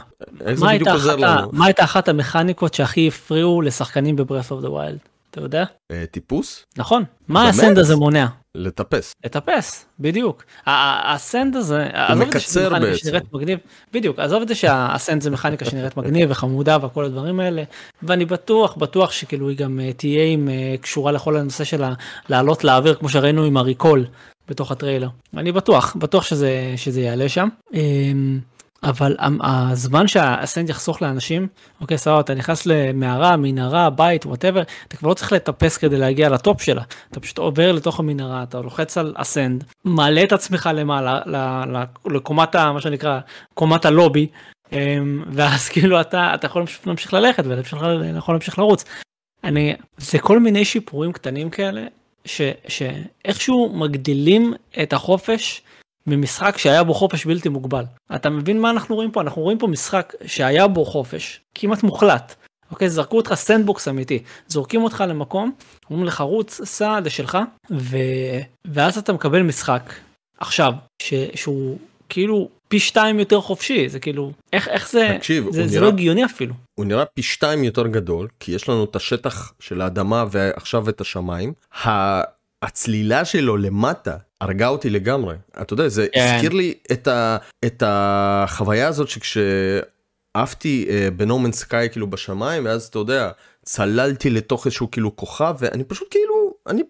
מה 0.59 0.69
הייתה, 0.69 0.95
אחת. 0.95 1.17
מה 1.51 1.65
הייתה 1.65 1.83
אחת 1.83 2.07
המכניקות 2.07 2.73
שהכי 2.73 3.07
הפריעו 3.07 3.61
לשחקנים 3.61 4.15
ב 4.15 4.20
Breath 4.20 4.51
of 4.51 4.61
the 4.61 4.69
Wild? 4.71 4.97
אתה 5.31 5.41
יודע? 5.41 5.63
אה, 5.91 6.03
טיפוס? 6.11 6.65
נכון. 6.77 7.03
מה 7.27 7.49
ה 7.49 7.53
Ascend 7.53 7.77
הזה 7.77 7.95
מונע? 7.95 8.25
לטפס. 8.55 9.13
לטפס, 9.25 9.85
בדיוק. 9.99 10.43
ה 10.65 10.78
Ascend 10.78 11.55
הזה, 11.55 11.87
עזוב 11.93 12.21
את 12.21 12.33
זה 12.33 12.39
שזה 12.39 12.69
מכניקה 12.69 12.95
שנראית 12.97 13.33
מגניב, 13.33 13.59
בדיוק, 13.93 14.19
עזוב 14.19 14.41
את 14.41 14.47
זה 14.47 14.55
שה 14.55 14.77
Ascend 14.77 15.21
זה 15.21 15.29
מכניקה 15.29 15.65
שנראית 15.65 15.97
מגניב 15.97 16.31
וחמודה 16.31 16.77
וכל 16.85 17.05
הדברים 17.05 17.39
האלה, 17.39 17.63
ואני 18.03 18.25
בטוח, 18.25 18.75
בטוח 18.75 19.11
שכאילו 19.11 19.49
היא 19.49 19.57
גם 19.57 19.79
אה, 19.79 19.93
תהיה 19.93 20.25
עם 20.25 20.49
קשורה 20.81 21.11
לכל 21.11 21.37
הנושא 21.37 21.63
של 21.63 21.83
לעלות 22.29 22.63
לאוויר 22.63 22.95
כמו 22.95 23.09
שראינו 23.09 23.43
עם 23.43 23.57
ה 23.57 23.63
Recall. 23.63 24.05
בתוך 24.47 24.71
הטריילר. 24.71 25.09
אני 25.37 25.51
בטוח, 25.51 25.95
בטוח 25.99 26.23
שזה, 26.23 26.73
שזה 26.75 27.01
יעלה 27.01 27.29
שם. 27.29 27.49
אמ, 27.73 28.39
אבל 28.83 29.15
הזמן 29.43 30.07
שה 30.07 30.28
ascend 30.28 30.69
יחסוך 30.69 31.01
לאנשים, 31.01 31.47
אוקיי 31.81 31.97
סבבה, 31.97 32.19
אתה 32.19 32.33
נכנס 32.33 32.65
למערה, 32.65 33.37
מנהרה, 33.37 33.89
בית, 33.89 34.25
whatever, 34.25 34.61
אתה 34.87 34.97
כבר 34.97 35.09
לא 35.09 35.13
צריך 35.13 35.31
לטפס 35.31 35.77
כדי 35.77 35.97
להגיע 35.97 36.29
ל 36.29 36.37
top 36.37 36.61
שלה, 36.61 36.83
אתה 37.11 37.19
פשוט 37.19 37.37
עובר 37.37 37.71
לתוך 37.71 37.99
המנהרה, 37.99 38.43
אתה 38.43 38.61
לוחץ 38.61 38.97
על 38.97 39.13
ascend, 39.17 39.63
מעלה 39.85 40.23
את 40.23 40.31
עצמך 40.31 40.69
למעלה, 40.73 41.19
לקומת, 42.05 42.55
מה 42.55 42.81
שנקרא, 42.81 43.19
קומת 43.53 43.85
הלובי, 43.85 44.27
אמ, 44.71 45.23
ואז 45.31 45.67
כאילו 45.73 46.01
אתה, 46.01 46.31
אתה 46.35 46.45
יכול 46.45 46.65
להמשיך 46.85 47.13
ללכת 47.13 47.43
ואתה 47.45 47.61
יכול 48.17 48.33
להמשיך 48.35 48.59
לרוץ. 48.59 48.85
אני, 49.43 49.75
זה 49.97 50.19
כל 50.19 50.39
מיני 50.39 50.65
שיפורים 50.65 51.11
קטנים 51.11 51.49
כאלה 51.49 51.85
ש, 52.25 52.41
שאיכשהו 52.67 53.73
מגדילים 53.73 54.53
את 54.83 54.93
החופש 54.93 55.61
ממשחק 56.07 56.57
שהיה 56.57 56.83
בו 56.83 56.93
חופש 56.93 57.25
בלתי 57.25 57.49
מוגבל. 57.49 57.83
אתה 58.15 58.29
מבין 58.29 58.61
מה 58.61 58.69
אנחנו 58.69 58.95
רואים 58.95 59.11
פה? 59.11 59.21
אנחנו 59.21 59.41
רואים 59.41 59.57
פה 59.57 59.67
משחק 59.67 60.13
שהיה 60.25 60.67
בו 60.67 60.85
חופש 60.85 61.41
כמעט 61.55 61.83
מוחלט. 61.83 62.35
אוקיי, 62.71 62.89
זרקו 62.89 63.17
אותך 63.17 63.33
sandbox 63.33 63.87
אמיתי, 63.87 64.23
זורקים 64.47 64.83
אותך 64.83 65.03
למקום, 65.07 65.51
אומרים 65.89 66.07
לך 66.07 66.21
רוץ, 66.21 66.61
סע, 66.63 66.99
זה 67.03 67.09
שלך, 67.09 67.37
ו... 67.71 67.97
ואז 68.65 68.97
אתה 68.97 69.13
מקבל 69.13 69.41
משחק 69.41 69.93
עכשיו, 70.37 70.73
ש... 71.01 71.13
שהוא 71.35 71.77
כאילו 72.09 72.49
פי 72.73 72.79
שתיים 72.79 73.19
יותר 73.19 73.41
חופשי 73.41 73.89
זה 73.89 73.99
כאילו 73.99 74.31
איך 74.53 74.67
איך 74.67 74.91
זה 74.91 75.15
תקשיב, 75.17 75.45
זה, 75.51 75.67
זה 75.67 75.75
נראה, 75.75 75.81
לא 75.81 75.87
הגיוני 75.87 76.25
אפילו. 76.25 76.53
הוא 76.75 76.85
נראה 76.85 77.05
פי 77.05 77.21
שתיים 77.21 77.63
יותר 77.63 77.87
גדול 77.87 78.27
כי 78.39 78.51
יש 78.51 78.69
לנו 78.69 78.83
את 78.83 78.95
השטח 78.95 79.53
של 79.59 79.81
האדמה 79.81 80.25
ועכשיו 80.31 80.89
את 80.89 81.01
השמיים. 81.01 81.53
הצלילה 82.61 83.25
שלו 83.25 83.57
למטה 83.57 84.17
הרגה 84.41 84.67
אותי 84.67 84.89
לגמרי 84.89 85.35
אתה 85.61 85.73
יודע 85.73 85.87
זה 85.87 86.07
כן. 86.13 86.33
הזכיר 86.35 86.53
לי 86.53 86.73
את, 86.91 87.07
ה, 87.07 87.37
את 87.65 87.83
החוויה 87.85 88.87
הזאת 88.87 89.07
שכשעפתי 89.09 90.87
uh, 90.87 91.11
בנומן 91.11 91.51
סקאי 91.51 91.87
כאילו 91.91 92.09
בשמיים 92.09 92.65
ואז 92.65 92.85
אתה 92.85 92.99
יודע 92.99 93.31
צללתי 93.65 94.29
לתוך 94.29 94.65
איזשהו 94.65 94.91
כאילו 94.91 95.15
כוכב 95.15 95.55
ואני 95.59 95.83
פשוט 95.83 96.07
כאילו 96.11 96.53
אני 96.67 96.83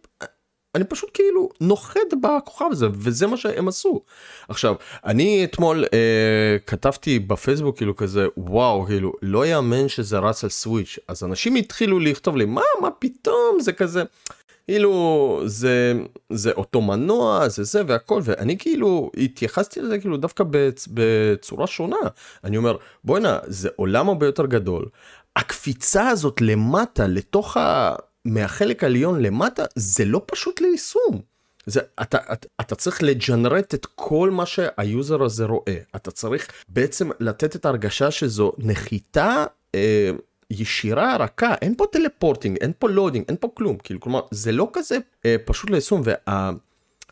אני 0.75 0.84
פשוט 0.84 1.10
כאילו 1.13 1.50
נוחת 1.62 2.13
בכוכב 2.22 2.65
הזה 2.72 2.88
וזה 2.94 3.27
מה 3.27 3.38
שהם 3.38 3.68
עשו. 3.68 4.01
עכשיו 4.50 4.75
אני 5.06 5.44
אתמול 5.44 5.86
אה, 5.94 6.58
כתבתי 6.68 7.20
בפייסבוק 7.20 7.77
כאילו 7.77 7.96
כזה 7.96 8.25
וואו 8.38 8.86
כאילו 8.86 9.13
לא 9.22 9.46
יאמן 9.46 9.88
שזה 9.88 10.20
רץ 10.20 10.44
על 10.44 10.50
סוויץ' 10.50 11.00
אז 11.08 11.24
אנשים 11.24 11.56
התחילו 11.56 12.00
לכתוב 12.00 12.38
לי 12.38 12.46
מה 12.46 12.62
מה 12.82 12.92
פתאום 12.92 13.60
זה 13.60 13.74
כזה. 13.74 14.03
כאילו 14.68 15.42
זה 15.46 15.94
זה 16.30 16.51
אותו 16.51 16.82
מנוע 16.82 17.48
זה 17.48 17.63
זה 17.63 17.82
והכל 17.88 18.20
ואני 18.24 18.58
כאילו 18.58 19.12
התייחסתי 19.18 19.82
לזה 19.82 20.00
כאילו 20.00 20.18
דווקא 20.18 20.44
בצ, 20.50 20.88
בצורה 20.94 21.68
שונה 21.68 21.98
אני 22.44 22.58
אומר 22.58 22.77
בואנה 23.03 23.39
זה 23.48 23.70
עולם 23.75 24.10
הרבה 24.10 24.25
יותר 24.25 24.46
גדול 24.46 24.86
הקפיצה 25.36 26.10
הזאת 26.10 26.42
למטה 26.42 27.08
לתוך 27.08 27.58
ה... 27.58 27.96
מהחלק 28.25 28.84
העליון 28.84 29.22
למטה 29.22 29.65
זה 29.75 30.06
לא 30.06 30.22
פשוט 30.25 30.62
ליישום. 30.62 31.22
זה, 31.65 31.82
אתה, 32.01 32.18
אתה, 32.34 32.48
אתה 32.62 32.75
צריך 32.75 33.03
לג'נרט 33.03 33.74
את 33.74 33.86
כל 33.96 34.32
מה 34.32 34.46
שהיוזר 34.46 35.24
הזה 35.24 35.46
רואה. 35.46 35.77
אתה 35.96 36.12
צריך 36.12 36.48
בעצם 36.70 37.10
לתת 37.20 37.56
את 37.56 37.65
ההרגשה 37.65 38.12
שזו 38.12 38.51
נחיתה 38.58 39.46
אה, 39.75 40.12
ישירה 40.51 41.18
רכה, 41.18 41.56
אין 41.62 41.75
פה 41.75 41.86
teleporting, 41.91 42.58
אין 42.62 42.72
פה 42.80 42.89
loading, 42.89 43.25
אין 43.27 43.38
פה 43.39 43.50
כלום. 43.53 43.77
כאילו, 43.77 44.00
כלומר, 44.00 44.22
זה 44.32 44.51
לא 44.51 44.70
כזה 44.74 44.98
אה, 45.25 45.36
פשוט 45.46 45.70
ליישום. 45.70 46.01
וה... 46.03 46.51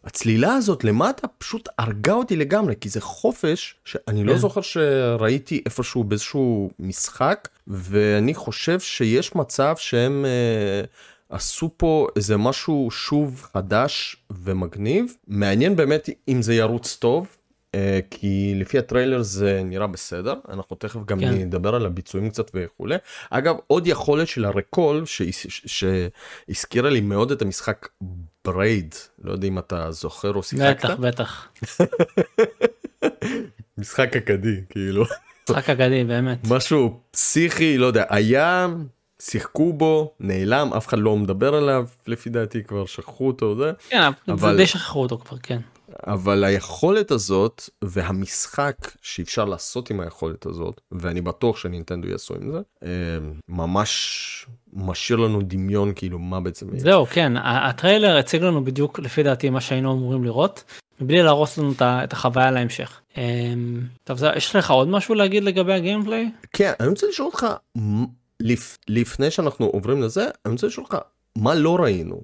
הצלילה 0.03 0.53
הזאת 0.53 0.84
למטה 0.84 1.27
פשוט 1.27 1.70
הרגה 1.77 2.13
אותי 2.13 2.36
לגמרי 2.36 2.75
כי 2.81 2.89
זה 2.89 3.01
חופש 3.01 3.75
שאני 3.86 4.24
לא 4.24 4.34
כן. 4.34 4.38
זוכר 4.38 4.62
שראיתי 4.62 5.62
איפשהו 5.65 6.03
באיזשהו 6.03 6.72
משחק 6.79 7.50
ואני 7.67 8.34
חושב 8.34 8.79
שיש 8.79 9.36
מצב 9.36 9.75
שהם 9.77 10.25
אה, 10.25 10.81
עשו 11.29 11.70
פה 11.77 12.08
איזה 12.15 12.38
משהו 12.38 12.91
שוב 12.91 13.41
חדש 13.53 14.15
ומגניב 14.31 15.13
מעניין 15.27 15.75
באמת 15.75 16.10
אם 16.27 16.41
זה 16.41 16.53
ירוץ 16.53 16.96
טוב 16.96 17.38
אה, 17.75 18.00
כי 18.10 18.53
לפי 18.55 18.77
הטריילר 18.77 19.22
זה 19.22 19.62
נראה 19.65 19.88
בסדר 19.88 20.34
אנחנו 20.50 20.75
תכף 20.75 21.05
גם 21.05 21.20
כן. 21.20 21.34
נדבר 21.34 21.75
על 21.75 21.86
הביצועים 21.86 22.29
קצת 22.29 22.51
וכולי 22.53 22.96
אגב 23.29 23.55
עוד 23.67 23.88
יכולת 23.88 24.27
של 24.27 24.46
ה 24.46 24.54
recall 24.54 25.03
שהזכירה 25.65 26.89
לי 26.89 27.01
מאוד 27.01 27.31
את 27.31 27.41
המשחק 27.41 27.88
Braid 28.46 28.96
לא 29.24 29.31
יודע 29.31 29.48
אם 29.48 29.60
אתה 29.60 29.91
זוכר 29.91 30.33
או 30.33 30.43
שיחקת. 30.43 30.86
בטח 30.86 30.95
בטח. 31.00 31.48
משחק 33.77 34.15
אגדי 34.15 34.62
כאילו. 34.69 35.03
משחק 35.50 35.69
אגדי 35.69 36.03
באמת. 36.03 36.38
משהו 36.50 37.00
פסיכי 37.12 37.77
לא 37.77 37.86
יודע 37.86 38.03
היה 38.10 38.67
שיחקו 39.21 39.74
בו, 39.74 40.13
נעלם, 40.19 40.74
אף 40.77 40.88
אחד 40.88 41.00
לא 41.00 41.17
מדבר 41.17 41.55
עליו, 41.55 41.86
לפי 42.07 42.29
דעתי 42.29 42.63
כבר 42.63 42.86
שכחו 42.86 43.27
אותו, 43.27 43.55
זה. 43.55 43.71
כן, 43.89 44.01
אבל- 44.27 44.57
די 44.57 44.67
שכחו 44.67 45.01
אותו 45.01 45.17
כבר, 45.17 45.38
כן. 45.43 45.60
אבל 46.07 46.43
היכולת 46.43 47.12
הזאת 47.12 47.69
והמשחק 47.83 48.75
שאפשר 49.01 49.45
לעשות 49.45 49.89
עם 49.89 50.00
היכולת 50.00 50.45
הזאת, 50.45 50.81
ואני 50.91 51.21
בטוח 51.21 51.57
שנינטנדו 51.57 52.07
יעשו 52.07 52.33
עם 52.36 52.51
זה, 52.51 52.60
אה, 52.83 52.89
ממש 53.50 54.45
משאיר 54.74 55.17
לנו 55.19 55.41
דמיון 55.41 55.91
כאילו 55.95 56.19
מה 56.19 56.39
בעצם 56.39 56.69
יהיה. 56.69 56.79
זהו, 56.79 57.05
כן, 57.05 57.38
ה- 57.38 57.69
הטריילר 57.69 58.17
הציג 58.17 58.43
לנו 58.43 58.63
בדיוק 58.65 59.00
לפי 59.00 59.24
דעתי 59.24 59.50
מה 59.50 59.62
שהיינו 59.62 59.93
אמורים 59.93 60.24
לראות, 60.24 60.63
מבלי 61.01 61.24
להרוס 61.24 61.57
לנו 61.57 61.74
את 61.81 62.13
החוויה 62.13 62.51
להמשך. 62.51 63.00
אמ, 63.17 63.81
טוב, 64.03 64.17
זה- 64.17 64.29
יש 64.36 64.55
לך 64.55 64.71
עוד 64.71 64.88
משהו 64.88 65.15
להגיד 65.15 65.43
לגבי 65.43 65.74
הגיימפליי? 65.74 66.31
כן, 66.53 66.71
אני 66.79 66.88
רוצה 66.89 67.07
לשאול 67.07 67.25
אותך, 67.27 67.45
לפ, 68.39 68.77
לפני 68.88 69.31
שאנחנו 69.31 69.65
עוברים 69.65 70.01
לזה, 70.01 70.27
אני 70.45 70.53
רוצה 70.53 70.67
לשאול 70.67 70.86
אותך, 70.86 70.98
מה 71.36 71.55
לא 71.55 71.75
ראינו? 71.75 72.21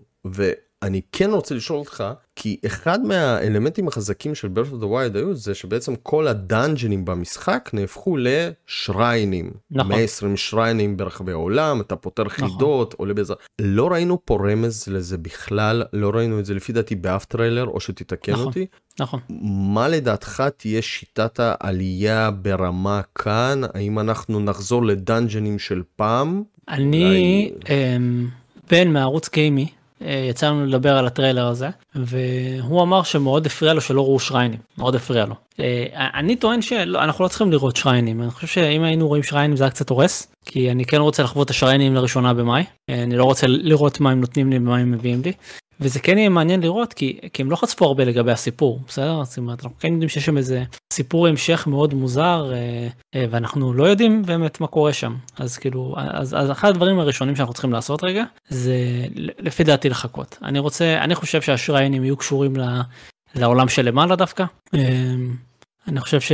ואני 0.84 1.02
כן 1.12 1.32
רוצה 1.32 1.56
לשאול 1.56 1.80
אותך, 1.80 2.04
כי 2.36 2.58
אחד 2.66 3.02
מהאלמנטים 3.02 3.88
החזקים 3.88 4.36
של 4.36 4.48
Breath 4.56 4.72
of 4.74 4.84
the 4.84 4.86
Wild 4.86 5.18
היו 5.18 5.36
זה 5.36 5.56
שבעצם 5.56 5.96
כל 5.96 6.28
הדאנג'נים 6.28 7.06
במשחק 7.06 7.70
נהפכו 7.74 8.18
לשריינים. 8.18 9.52
נכון. 9.72 9.92
120 9.92 10.38
שריינים 10.38 10.98
ברחבי 10.98 11.32
העולם, 11.32 11.82
אתה 11.82 11.96
פותר 11.96 12.24
נכון. 12.24 12.50
חידות, 12.50 12.94
עולה 12.94 13.14
בעזרה. 13.14 13.38
לא 13.62 13.88
ראינו 13.92 14.26
פה 14.26 14.38
רמז 14.52 14.88
לזה 14.88 15.18
בכלל, 15.18 15.84
לא 15.94 16.10
ראינו 16.10 16.40
את 16.40 16.46
זה 16.46 16.54
לפי 16.54 16.74
דעתי 16.74 16.96
באף 16.96 17.26
טריילר, 17.26 17.66
או 17.66 17.80
שתתקן 17.80 18.32
נכון. 18.32 18.46
אותי. 18.46 18.66
נכון. 19.00 19.20
מה 19.74 19.88
לדעתך 19.88 20.44
תהיה 20.58 20.82
שיטת 20.82 21.40
העלייה 21.40 22.32
ברמה 22.32 23.02
כאן? 23.16 23.62
האם 23.74 24.00
אנחנו 24.00 24.40
נחזור 24.40 24.86
לדאנג'נים 24.86 25.60
של 25.60 25.82
פעם? 25.96 26.44
אני, 26.70 27.52
אמ, 27.70 28.28
בן 28.72 28.88
מערוץ 28.88 29.30
גיימי, 29.30 29.68
יצא 30.02 30.48
לנו 30.48 30.66
לדבר 30.66 30.98
על 30.98 31.08
הטריילר 31.08 31.48
הזה, 31.48 31.70
והוא 31.96 32.82
אמר 32.82 33.04
שמאוד 33.04 33.46
הפריע 33.46 33.74
לו 33.74 33.82
שלא 33.82 34.02
ראו 34.02 34.20
שריינים, 34.20 34.60
מאוד 34.78 34.96
הפריע 34.96 35.26
לו. 35.26 35.36
אה, 35.60 35.86
אני 36.14 36.36
טוען 36.36 36.62
שאנחנו 36.62 37.24
לא 37.24 37.30
צריכים 37.30 37.52
לראות 37.52 37.76
שריינים, 37.76 38.22
אני 38.22 38.32
חושב 38.32 38.48
שאם 38.48 38.84
היינו 38.84 39.08
רואים 39.08 39.24
שריינים 39.24 39.58
זה 39.58 39.64
היה 39.64 39.72
קצת 39.72 39.90
הורס, 39.90 40.28
כי 40.46 40.72
אני 40.72 40.86
כן 40.86 40.98
רוצה 40.98 41.24
לחוות 41.24 41.46
את 41.46 41.50
השריינים 41.50 41.96
לראשונה 41.96 42.34
במאי, 42.34 42.64
אה, 42.90 43.04
אני 43.04 43.18
לא 43.18 43.24
רוצה 43.24 43.48
לראות 43.48 44.00
מה 44.00 44.12
הם 44.12 44.22
נותנים 44.22 44.50
לי 44.50 44.58
ומה 44.58 44.78
הם 44.78 44.92
מביאים 44.92 45.22
לי. 45.26 45.32
וזה 45.82 46.00
כן 46.00 46.18
יהיה 46.18 46.30
מעניין 46.30 46.62
לראות 46.62 46.94
כי, 46.94 47.20
כי 47.34 47.42
הם 47.42 47.52
לא 47.52 47.56
חשפו 47.56 47.86
הרבה 47.86 48.04
לגבי 48.04 48.32
הסיפור 48.32 48.80
בסדר? 48.88 49.24
זאת 49.24 49.38
אומרת 49.38 49.64
אנחנו 49.64 49.80
כן 49.80 49.94
יודעים 49.94 50.10
שיש 50.10 50.26
שם 50.26 50.38
איזה 50.38 50.64
סיפור 50.94 51.28
המשך 51.28 51.68
מאוד 51.68 51.94
מוזר 51.94 52.52
אה, 52.54 52.88
אה, 53.16 53.26
ואנחנו 53.30 53.74
לא 53.74 53.84
יודעים 53.84 54.22
באמת 54.26 54.62
מה 54.62 54.68
קורה 54.68 54.94
שם. 54.94 55.16
אז 55.38 55.58
כאילו 55.58 55.96
אז, 55.98 56.36
אז 56.40 56.52
אחד 56.52 56.70
הדברים 56.70 57.00
הראשונים 57.00 57.36
שאנחנו 57.36 57.54
צריכים 57.54 57.74
לעשות 57.74 58.04
רגע 58.04 58.24
זה 58.50 58.76
לפי 59.16 59.64
דעתי 59.64 59.90
לחכות. 59.90 60.38
אני 60.44 60.60
רוצה 60.60 60.98
אני 61.02 61.16
חושב 61.16 61.42
שהשריינים 61.42 62.04
יהיו 62.04 62.18
קשורים 62.18 62.56
ל, 62.56 62.82
לעולם 63.36 63.70
שלמעלה 63.70 64.16
דווקא. 64.16 64.46
אה, 64.74 64.80
אני 65.88 66.00
חושב 66.00 66.22
ש, 66.22 66.32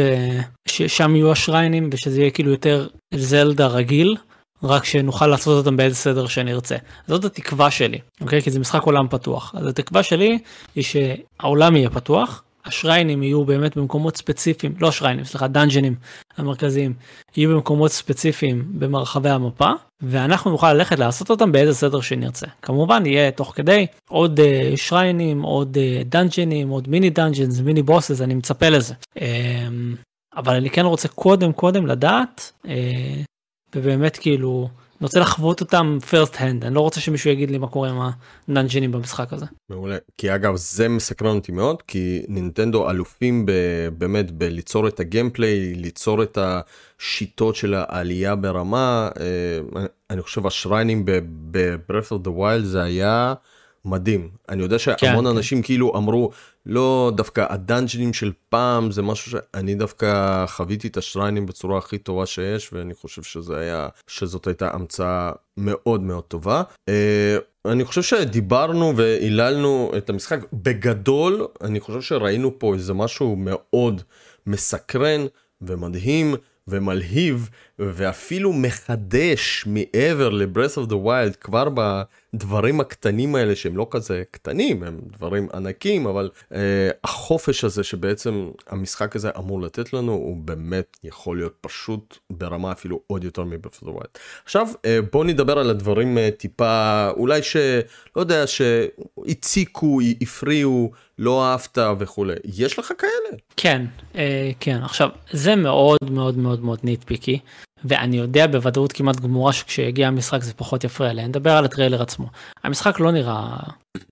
ששם 0.67 1.15
יהיו 1.15 1.31
השריינים 1.31 1.89
ושזה 1.91 2.21
יהיה 2.21 2.31
כאילו 2.31 2.51
יותר 2.51 2.87
זלדה 3.13 3.67
רגיל 3.67 4.17
רק 4.63 4.85
שנוכל 4.85 5.27
לעשות 5.27 5.65
אותם 5.65 5.77
באיזה 5.77 5.95
סדר 5.95 6.27
שנרצה. 6.27 6.75
זאת 7.07 7.25
התקווה 7.25 7.71
שלי, 7.71 7.99
אוקיי? 8.21 8.41
כי 8.41 8.51
זה 8.51 8.59
משחק 8.59 8.83
עולם 8.83 9.07
פתוח. 9.09 9.55
אז 9.57 9.67
התקווה 9.67 10.03
שלי 10.03 10.39
היא 10.75 10.83
שהעולם 10.83 11.75
יהיה 11.75 11.89
פתוח, 11.89 12.43
השריינים 12.65 13.23
יהיו 13.23 13.45
באמת 13.45 13.77
במקומות 13.77 14.17
ספציפיים, 14.17 14.73
לא 14.79 14.91
שריינים, 14.91 15.25
סליחה, 15.25 15.47
דאנג'נים 15.47 15.95
המרכזיים, 16.37 16.93
יהיו 17.37 17.49
במקומות 17.49 17.91
ספציפיים 17.91 18.65
במרחבי 18.79 19.29
המפה, 19.29 19.71
ואנחנו 20.01 20.51
נוכל 20.51 20.73
ללכת 20.73 20.99
לעשות 20.99 21.29
אותם 21.29 21.51
באיזה 21.51 21.73
סדר 21.73 22.01
שנרצה. 22.01 22.47
כמובן 22.61 23.05
יהיה 23.05 23.31
תוך 23.31 23.53
כדי 23.55 23.85
עוד 24.09 24.39
אה, 24.39 24.77
שריינים, 24.77 25.41
עוד 25.41 25.77
אה, 25.77 26.03
דאנג'נים, 26.03 26.69
עוד 26.69 26.89
mini 26.89 27.09
dungeons, 27.09 27.59
mini 27.59 27.81
bosses, 27.81 28.21
אני 28.21 28.33
מצפה 28.33 28.69
לזה. 28.69 28.93
אמ, 29.17 29.21
אבל 30.37 30.55
אני 30.55 30.69
כן 30.69 30.85
רוצה 30.85 31.07
קודם 31.07 31.51
קודם 31.51 31.87
לדעת 31.87 32.51
אה, 32.65 32.69
ובאמת 33.75 34.17
כאילו 34.17 34.69
אני 35.03 35.05
רוצה 35.05 35.19
לחוות 35.19 35.61
אותם 35.61 35.97
first 36.11 36.35
hand 36.35 36.65
אני 36.65 36.75
לא 36.75 36.79
רוצה 36.79 37.01
שמישהו 37.01 37.29
יגיד 37.29 37.51
לי 37.51 37.57
מה 37.57 37.67
קורה 37.67 37.89
עם 37.89 37.97
הדאנג'ינים 38.49 38.91
במשחק 38.91 39.33
הזה. 39.33 39.45
מעולה. 39.69 39.97
כי 40.17 40.35
אגב 40.35 40.55
זה 40.55 40.89
מסקרן 40.89 41.35
אותי 41.35 41.51
מאוד 41.51 41.81
כי 41.81 42.25
נינטנדו 42.27 42.89
אלופים 42.89 43.45
ב, 43.45 43.51
באמת 43.97 44.31
בליצור 44.31 44.87
את 44.87 44.99
הגיימפליי, 44.99 45.73
ליצור 45.75 46.23
את 46.23 46.37
השיטות 46.41 47.55
של 47.55 47.73
העלייה 47.73 48.35
ברמה. 48.35 49.09
אה, 49.19 49.83
אני 50.09 50.21
חושב 50.21 50.47
השריינים 50.47 51.05
ב-Breath 51.05 52.11
of 52.11 52.27
the 52.27 52.61
זה 52.63 52.83
היה 52.83 53.33
מדהים. 53.85 54.29
אני 54.49 54.63
יודע 54.63 54.79
שהמון 54.79 55.25
כן, 55.25 55.31
אנשים 55.37 55.61
כאילו 55.61 55.97
אמרו 55.97 56.31
לא 56.65 57.11
דווקא 57.15 57.45
הדאנג'ינים 57.49 58.13
של 58.13 58.31
פעם 58.49 58.91
זה 58.91 59.01
משהו 59.01 59.31
שאני 59.31 59.75
דווקא 59.75 60.45
חוויתי 60.47 60.87
את 60.87 60.97
השריינים 60.97 61.45
בצורה 61.45 61.77
הכי 61.77 61.97
טובה 61.97 62.25
שיש 62.25 62.73
ואני 62.73 62.93
חושב 62.93 63.23
שזה 63.23 63.57
היה 63.57 63.87
שזאת 64.07 64.47
הייתה 64.47 64.69
המצאה 64.73 65.31
מאוד 65.57 66.01
מאוד 66.01 66.23
טובה. 66.23 66.63
אה, 66.89 67.37
אני 67.65 67.85
חושב 67.85 68.01
שדיברנו 68.01 68.97
והיללנו 68.97 69.91
את 69.97 70.09
המשחק 70.09 70.39
בגדול 70.53 71.47
אני 71.61 71.79
חושב 71.79 72.01
שראינו 72.01 72.59
פה 72.59 72.73
איזה 72.73 72.93
משהו 72.93 73.35
מאוד 73.35 74.01
מסקרן 74.47 75.25
ומדהים 75.61 76.35
ומלהיב 76.67 77.49
ואפילו 77.79 78.53
מחדש 78.53 79.65
מעבר 79.67 80.29
ל-Breath 80.29 80.77
of 80.77 80.89
the 80.89 80.95
Wild 81.05 81.35
כבר 81.41 81.67
בדברים 82.33 82.79
הקטנים 82.79 83.35
האלה 83.35 83.55
שהם 83.55 83.77
לא 83.77 83.87
כזה 83.91 84.23
קטנים 84.31 84.83
הם 84.83 84.99
דברים 85.17 85.47
ענקים 85.53 86.07
אבל 86.07 86.29
uh, 86.35 86.55
החופש 87.03 87.63
הזה 87.63 87.83
שבעצם 87.83 88.49
המשחק 88.69 89.15
הזה 89.15 89.29
אמור 89.37 89.61
לתת 89.61 89.93
לנו 89.93 90.11
הוא 90.11 90.37
באמת 90.37 90.97
יכול 91.03 91.37
להיות 91.37 91.55
פשוט 91.61 92.17
ברמה 92.29 92.71
אפילו 92.71 92.99
עוד 93.07 93.23
יותר 93.23 93.43
מ-Breath 93.43 93.83
of 93.83 93.85
the 93.85 93.91
Wild. 93.91 94.19
עכשיו 94.43 94.67
uh, 94.73 94.87
בוא 95.11 95.25
נדבר 95.25 95.59
על 95.59 95.69
הדברים 95.69 96.17
uh, 96.17 96.21
טיפה 96.37 97.09
אולי 97.17 97.43
שלא 97.43 97.81
יודע 98.15 98.47
שהציקו 98.47 99.99
הפריעו 100.21 100.91
לא 101.19 101.45
אהבת 101.45 101.77
וכולי 101.99 102.35
יש 102.43 102.79
לך 102.79 102.93
כאלה. 102.97 103.37
כן 103.57 103.85
אה, 104.15 104.51
כן 104.59 104.79
עכשיו 104.83 105.09
זה 105.31 105.55
מאוד 105.55 105.97
מאוד 106.11 106.37
מאוד 106.37 106.63
מאוד 106.63 106.79
ניטפיקי 106.83 107.39
ואני 107.85 108.17
יודע 108.17 108.47
בוודאות 108.47 108.91
כמעט 108.91 109.19
גמורה 109.19 109.53
שכשיגיע 109.53 110.07
המשחק 110.07 110.43
זה 110.43 110.53
פחות 110.53 110.83
יפריע 110.83 111.13
לי 111.13 111.27
נדבר 111.27 111.51
על 111.51 111.65
הטריילר 111.65 112.01
עצמו 112.01 112.27
המשחק 112.63 112.99
לא 112.99 113.11
נראה 113.11 113.57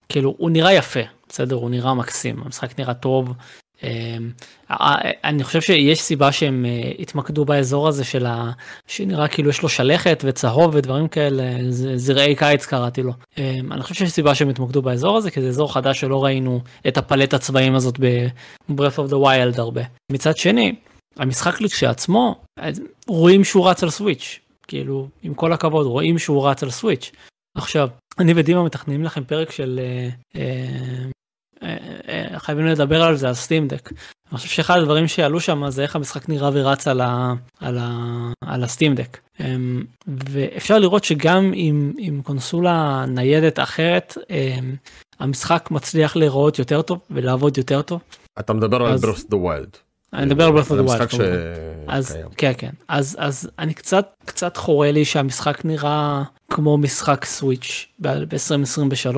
כאילו 0.09 0.35
הוא 0.37 0.49
נראה 0.49 0.73
יפה 0.73 0.99
בסדר 1.29 1.55
הוא 1.55 1.69
נראה 1.69 1.93
מקסים 1.93 2.41
המשחק 2.45 2.79
נראה 2.79 2.93
טוב. 2.93 3.33
אה, 3.83 4.17
אני 5.23 5.43
חושב 5.43 5.61
שיש 5.61 6.01
סיבה 6.01 6.31
שהם 6.31 6.65
אה, 6.65 6.91
התמקדו 6.99 7.45
באזור 7.45 7.87
הזה 7.87 8.03
של 8.03 8.25
ה... 8.25 8.51
שנראה 8.87 9.27
כאילו 9.27 9.49
יש 9.49 9.61
לו 9.61 9.69
שלכת 9.69 10.23
וצהוב 10.25 10.75
ודברים 10.75 11.07
כאלה 11.07 11.43
זרעי 11.95 12.35
קיץ 12.35 12.65
קראתי 12.65 13.03
לו. 13.03 13.13
אה, 13.37 13.59
אני 13.71 13.81
חושב 13.81 13.95
שיש 13.95 14.11
סיבה 14.11 14.35
שהם 14.35 14.49
התמקדו 14.49 14.81
באזור 14.81 15.17
הזה 15.17 15.31
כי 15.31 15.41
זה 15.41 15.47
אזור 15.47 15.73
חדש 15.73 15.99
שלא 15.99 16.23
ראינו 16.23 16.61
את 16.87 16.97
הפלט 16.97 17.33
הצבעים 17.33 17.75
הזאת 17.75 17.99
ב-Breath 17.99 18.97
of 18.97 19.11
the 19.11 19.25
Wild 19.25 19.57
הרבה. 19.57 19.81
מצד 20.11 20.37
שני 20.37 20.75
המשחק 21.17 21.61
לכשעצמו 21.61 22.41
אז 22.59 22.81
רואים 23.07 23.43
שהוא 23.43 23.69
רץ 23.69 23.83
על 23.83 23.89
סוויץ' 23.89 24.39
כאילו 24.67 25.07
עם 25.23 25.33
כל 25.33 25.53
הכבוד 25.53 25.85
רואים 25.85 26.19
שהוא 26.19 26.47
רץ 26.47 26.63
על 26.63 26.69
סוויץ'. 26.71 27.11
עכשיו 27.57 27.89
אני 28.19 28.33
ודימה 28.35 28.63
מתכננים 28.63 29.03
לכם 29.03 29.23
פרק 29.23 29.51
של 29.51 29.79
אה, 29.83 30.09
אה, 30.35 31.07
אה, 31.63 31.77
אה, 32.33 32.39
חייבים 32.39 32.65
לדבר 32.65 33.03
על 33.03 33.15
זה 33.15 33.27
על 33.27 33.33
סטים 33.33 33.67
דק. 33.67 33.89
אני 34.31 34.37
חושב 34.37 34.49
שאחד 34.49 34.77
הדברים 34.77 35.07
שיעלו 35.07 35.39
שם 35.39 35.69
זה 35.69 35.83
איך 35.83 35.95
המשחק 35.95 36.29
נראה 36.29 36.49
ורץ 36.53 36.87
על, 36.87 37.01
ה, 37.01 37.33
על, 37.59 37.77
ה, 37.81 37.89
על 38.45 38.63
הסטים 38.63 38.95
דק. 38.95 39.17
אמ, 39.39 39.83
ואפשר 40.07 40.79
לראות 40.79 41.03
שגם 41.03 41.51
עם, 41.55 41.93
עם 41.97 42.21
קונסולה 42.21 43.05
ניידת 43.07 43.59
אחרת 43.59 44.17
אמ, 44.29 44.75
המשחק 45.19 45.67
מצליח 45.71 46.15
להיראות 46.15 46.59
יותר 46.59 46.81
טוב 46.81 46.99
ולעבוד 47.11 47.57
יותר 47.57 47.81
טוב. 47.81 48.01
אתה 48.39 48.53
מדבר 48.53 48.77
על 48.85 48.93
אז- 48.93 49.03
Breath 49.05 49.17
of 49.17 49.31
the 49.31 49.35
Wild. 49.35 49.77
אני 50.13 50.25
מדבר 50.25 50.45
על 50.45 50.57
the 50.57 50.65
Wild. 50.67 50.73
משחק. 50.81 51.09
אז 51.87 52.07
שקיים. 52.07 52.27
כן 52.37 52.51
כן 52.57 52.69
אז 52.87 53.17
אז 53.19 53.49
אני 53.59 53.73
קצת 53.73 54.13
קצת 54.25 54.57
חורה 54.57 54.91
לי 54.91 55.05
שהמשחק 55.05 55.65
נראה 55.65 56.23
כמו 56.49 56.77
משחק 56.77 57.25
סוויץ' 57.25 57.87
ב-2023 57.99 59.17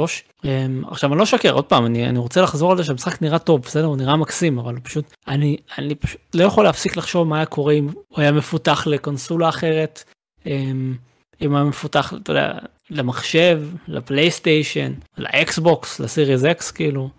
עכשיו 0.88 1.10
אני 1.10 1.18
לא 1.18 1.24
אשקר 1.24 1.52
עוד 1.54 1.66
פעם 1.66 1.86
אני 1.86 2.10
אני 2.10 2.20
רוצה 2.20 2.42
לחזור 2.42 2.72
על 2.72 2.78
זה 2.78 2.84
שהמשחק 2.84 3.22
נראה 3.22 3.40
טוב 3.40 3.62
בסדר 3.62 3.86
הוא 3.86 3.98
נראה 3.98 4.16
מקסים 4.16 4.60
אבל 4.60 4.80
פשוט 4.84 5.14
אני 5.28 5.58
אני 5.78 5.96
פשוט 5.96 6.22
לא 6.34 6.44
יכול 6.44 6.64
להפסיק 6.64 6.98
לחשוב 6.98 7.28
מה 7.28 7.38
היה 7.38 7.46
קורה 7.46 7.74
אם 7.74 7.88
הוא 8.08 8.22
היה 8.22 8.32
מפותח 8.32 8.88
לקונסולה 8.88 9.50
אחרת 9.50 10.04
אמ, 10.46 10.96
אם 11.42 11.56
היה 11.56 11.64
מפותח 11.64 12.14
אתה 12.22 12.32
יודע 12.32 12.52
למחשב 12.90 13.62
לפלייסטיישן 13.88 14.94
לאקסבוקס 15.18 16.00
ל 16.00 16.06
Series 16.06 16.44
X 16.44 16.72
כאילו. 16.72 17.10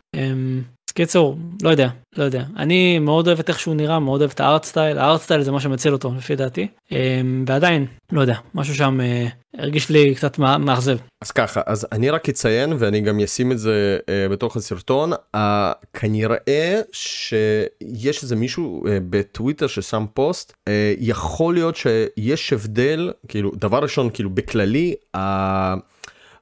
קיצור, 0.94 1.38
לא 1.62 1.70
יודע, 1.70 1.88
לא 2.16 2.24
יודע. 2.24 2.44
אני 2.57 2.98
מאוד 2.98 3.26
אוהב 3.26 3.38
את 3.38 3.48
איך 3.48 3.59
שהוא 3.59 3.74
נראה, 3.74 3.98
מאוד 3.98 4.20
אוהב 4.20 4.30
את 4.35 4.40
ה 4.40 4.46
art 4.46 4.64
style, 4.64 4.98
ה 4.98 5.04
art 5.04 5.20
style 5.20 5.42
זה 5.42 5.52
מה 5.52 5.61
שמציל 5.61 5.92
אותו 5.92 6.12
לפי 6.16 6.37
דעתי. 6.37 6.68
אמ, 6.92 7.44
ועדיין, 7.48 7.87
לא 8.12 8.20
יודע, 8.20 8.37
משהו 8.54 8.74
שם 8.74 9.00
אה, 9.00 9.26
הרגיש 9.59 9.90
לי 9.90 10.14
קצת 10.14 10.38
מאכזב. 10.38 10.96
אז 11.22 11.30
ככה, 11.30 11.61
אז 11.66 11.87
אני 11.92 12.11
רק 12.11 12.28
אציין 12.28 12.72
ואני 12.78 13.00
גם 13.00 13.20
אשים 13.20 13.52
את 13.52 13.59
זה 13.59 13.98
אה, 14.00 14.33
בתוך 14.33 14.57
הסרטון, 14.57 15.12
כנראה 15.92 16.80
שיש 16.92 18.22
איזה 18.22 18.37
מישהו 18.37 18.83
uh, 18.85 18.88
בטוויטר 19.11 19.66
ששם 19.66 20.04
פוסט, 20.14 20.52
יכול 20.98 21.54
להיות 21.54 21.76
שיש 21.76 22.52
הבדל, 22.52 23.12
כאילו, 23.28 23.52
דבר 23.54 23.78
ראשון, 23.78 24.11
כאילו, 24.11 24.30
בכללי, 24.30 24.94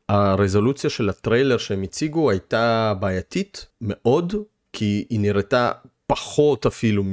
הרזולוציה 0.08 0.90
של 0.90 1.08
הטריילר 1.08 1.58
שהם 1.58 1.82
הציגו 1.82 2.30
הייתה 2.30 2.94
בעייתית 3.00 3.66
מאוד, 3.80 4.34
כי 4.72 5.04
היא 5.10 5.20
נראתה 5.20 5.70
פחות 6.06 6.66
אפילו 6.66 7.02
מ... 7.04 7.12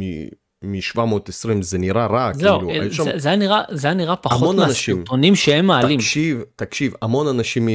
מ-720 0.63 1.61
זה 1.61 1.77
נראה 1.77 2.05
רע, 2.05 2.31
זהו, 2.33 2.59
כאילו, 2.59 2.89
זה, 2.89 2.93
שם... 2.95 3.03
זה, 3.15 3.29
היה 3.29 3.37
נראה, 3.37 3.61
זה 3.71 3.87
היה 3.87 3.93
נראה 3.93 4.15
פחות 4.15 4.55
מהסרטונים 4.55 5.35
שהם 5.35 5.65
מעלים. 5.65 5.99
תקשיב, 5.99 6.43
תקשיב, 6.55 6.93
המון 7.01 7.27
אנשים 7.27 7.69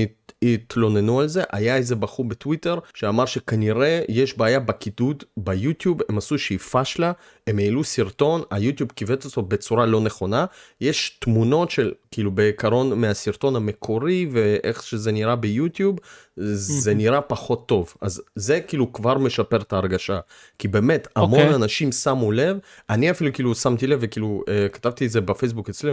התלוננו 0.44 1.20
על 1.20 1.26
זה, 1.26 1.42
היה 1.52 1.76
איזה 1.76 1.96
בחור 1.96 2.24
בטוויטר 2.28 2.78
שאמר 2.94 3.26
שכנראה 3.26 4.02
יש 4.09 4.38
בעיה 4.38 4.61
בקידוד 4.61 5.24
ביוטיוב, 5.37 6.00
הם 6.09 6.18
עשו 6.18 6.38
שהיא 6.38 6.59
פשלה, 6.59 7.12
הם 7.46 7.59
העלו 7.59 7.85
סרטון, 7.85 8.42
היוטיוב 8.50 8.92
קיבץ 8.92 9.24
אותו 9.24 9.42
בצורה 9.42 9.87
לא 9.87 10.00
נכונה, 10.00 10.46
יש 10.80 11.18
תמונות 11.20 11.70
של 11.70 11.92
כאילו 12.11 12.30
בעיקרון 12.30 13.00
מהסרטון 13.00 13.57
המקורי 13.57 14.26
ואיך 14.33 14.83
שזה 14.83 15.12
נראה 15.12 15.37
ביוטיוב, 15.37 15.98
זה 16.37 16.94
נראה 16.94 17.20
פחות 17.20 17.68
טוב, 17.68 17.94
אז 18.00 18.22
זה 18.35 18.61
כאילו 18.61 18.92
כבר 18.92 19.18
משפר 19.18 19.57
את 19.57 19.72
ההרגשה, 19.72 20.18
כי 20.59 20.68
באמת 20.68 21.09
המון 21.16 21.38
okay. 21.38 21.42
אוקיי. 21.42 21.54
אנשים 21.54 21.92
שמו 21.92 22.33
לב, 22.33 22.59
אני 22.90 23.11
אפילו 23.11 23.33
כאילו 23.33 23.54
שמתי 23.54 23.87
לב 23.87 23.98
וכאילו 24.02 24.42
uh, 24.46 24.68
כתבתי 24.68 25.07
את 25.07 25.11
זה 25.11 25.20
בפייסבוק 25.20 25.68
אצלי, 25.68 25.90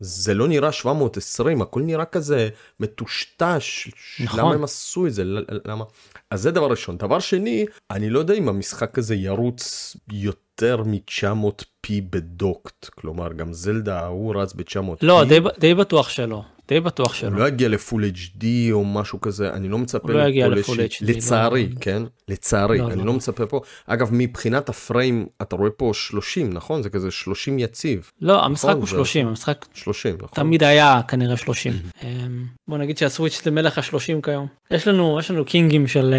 זה 0.00 0.34
לא 0.34 0.48
נראה 0.48 0.72
720 0.72 1.62
הכל 1.62 1.82
נראה 1.82 2.04
כזה 2.04 2.48
מטושטש. 2.80 3.88
נכון. 4.20 4.40
למה 4.40 4.54
הם 4.54 4.64
עשו 4.64 5.06
את 5.06 5.14
זה? 5.14 5.24
למה? 5.64 5.84
אז 6.30 6.42
זה 6.42 6.50
דבר 6.50 6.70
ראשון. 6.70 6.96
דבר 6.96 7.18
שני 7.18 7.66
אני 7.90 8.10
לא 8.10 8.18
יודע 8.18 8.34
אם 8.34 8.48
המשחק 8.48 8.98
הזה 8.98 9.14
ירוץ 9.14 9.96
יותר 10.12 10.49
מ-900 10.62 11.64
פי 11.80 12.00
בדוקט 12.00 12.88
כלומר 12.94 13.32
גם 13.32 13.52
זלדה 13.52 14.06
הוא 14.06 14.34
רץ 14.42 14.52
ב-900 14.52 14.96
לא 15.02 15.24
די, 15.24 15.40
די 15.58 15.74
בטוח 15.74 16.08
שלא 16.08 16.42
די 16.70 16.80
בטוח 16.80 17.14
שלא. 17.14 17.28
הוא 17.28 17.38
לא 17.38 17.48
יגיע 17.48 17.68
לפול 17.68 18.04
HD 18.04 18.44
או 18.72 18.84
משהו 18.84 19.20
כזה, 19.20 19.52
אני 19.52 19.68
לא 19.68 19.78
מצפה 19.78 20.12
הוא 20.12 20.20
לא 20.20 20.28
יגיע 20.28 20.48
לפול 20.48 20.78
HD. 20.78 20.80
לצערי, 21.00 21.68
לא... 21.68 21.80
כן? 21.80 22.02
לצערי, 22.28 22.78
לא, 22.78 22.86
אני 22.86 22.96
לא. 22.96 23.06
לא 23.06 23.12
מצפה 23.12 23.46
פה. 23.46 23.60
אגב, 23.86 24.08
מבחינת 24.12 24.68
הפריים, 24.68 25.26
אתה 25.42 25.56
רואה 25.56 25.70
פה 25.70 25.90
30, 25.94 26.52
נכון? 26.52 26.82
זה 26.82 26.90
כזה 26.90 27.10
30 27.10 27.58
יציב. 27.58 28.10
לא, 28.20 28.34
נכון? 28.34 28.46
המשחק 28.46 28.74
הוא 28.74 28.86
30, 28.86 29.28
המשחק 29.28 29.66
30, 29.74 30.14
נכון. 30.14 30.28
תמיד 30.34 30.62
היה 30.62 31.00
כנראה 31.08 31.36
30. 31.36 31.72
אמ, 32.02 32.44
בוא 32.68 32.78
נגיד 32.78 32.98
שהסוויץ' 32.98 33.40
זה 33.44 33.50
מלך 33.50 33.78
ה-30 33.78 34.22
כיום. 34.22 34.46
יש 34.70 34.88
לנו, 34.88 35.18
יש 35.18 35.30
לנו 35.30 35.44
קינגים 35.44 35.86
של, 35.86 36.14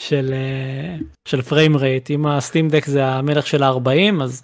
של, 0.00 0.34
של 1.28 1.42
frame 1.42 1.76
rate, 1.76 2.10
אם 2.10 2.26
ה 2.26 2.33
Steam 2.33 2.68
Deck 2.68 2.86
זה 2.86 3.06
המלך 3.06 3.46
של 3.46 3.62
ה-40, 3.62 4.22
אז 4.22 4.42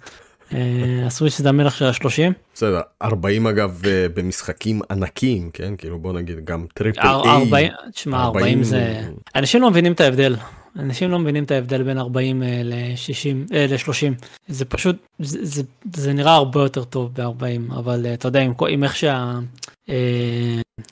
אה, 0.53 0.59
הסוויץ' 1.05 1.37
זה 1.37 1.49
המלך 1.49 1.75
של 1.75 1.85
ה-30. 1.85 2.33
בסדר, 2.53 2.79
40 3.01 3.47
אגב 3.47 3.81
אה, 3.85 4.05
במשחקים 4.13 4.81
ענקיים, 4.91 5.49
כן? 5.53 5.73
כאילו 5.77 5.99
בוא 5.99 6.13
נגיד 6.13 6.45
גם 6.45 6.65
triple 6.73 7.07
A. 7.53 7.69
תשמע, 7.93 8.23
40 8.23 8.63
זה... 8.63 9.01
אנשים 9.35 9.61
לא 9.61 9.69
מבינים 9.69 9.91
את 9.91 10.01
ההבדל. 10.01 10.35
אנשים 10.79 11.11
לא 11.11 11.19
מבינים 11.19 11.43
את 11.43 11.51
ההבדל 11.51 11.83
בין 11.83 11.97
40 11.97 12.43
ל-60, 12.63 13.53
ל-30. 13.53 14.25
זה 14.47 14.65
פשוט, 14.65 14.95
זה, 15.19 15.39
זה, 15.41 15.63
זה 15.95 16.13
נראה 16.13 16.33
הרבה 16.33 16.61
יותר 16.61 16.83
טוב 16.83 17.13
ב-40, 17.13 17.73
אבל 17.73 18.05
אתה 18.13 18.27
יודע, 18.27 18.41
עם, 18.41 18.53
עם 18.69 18.83
איך 18.83 18.95
שה... 18.95 19.39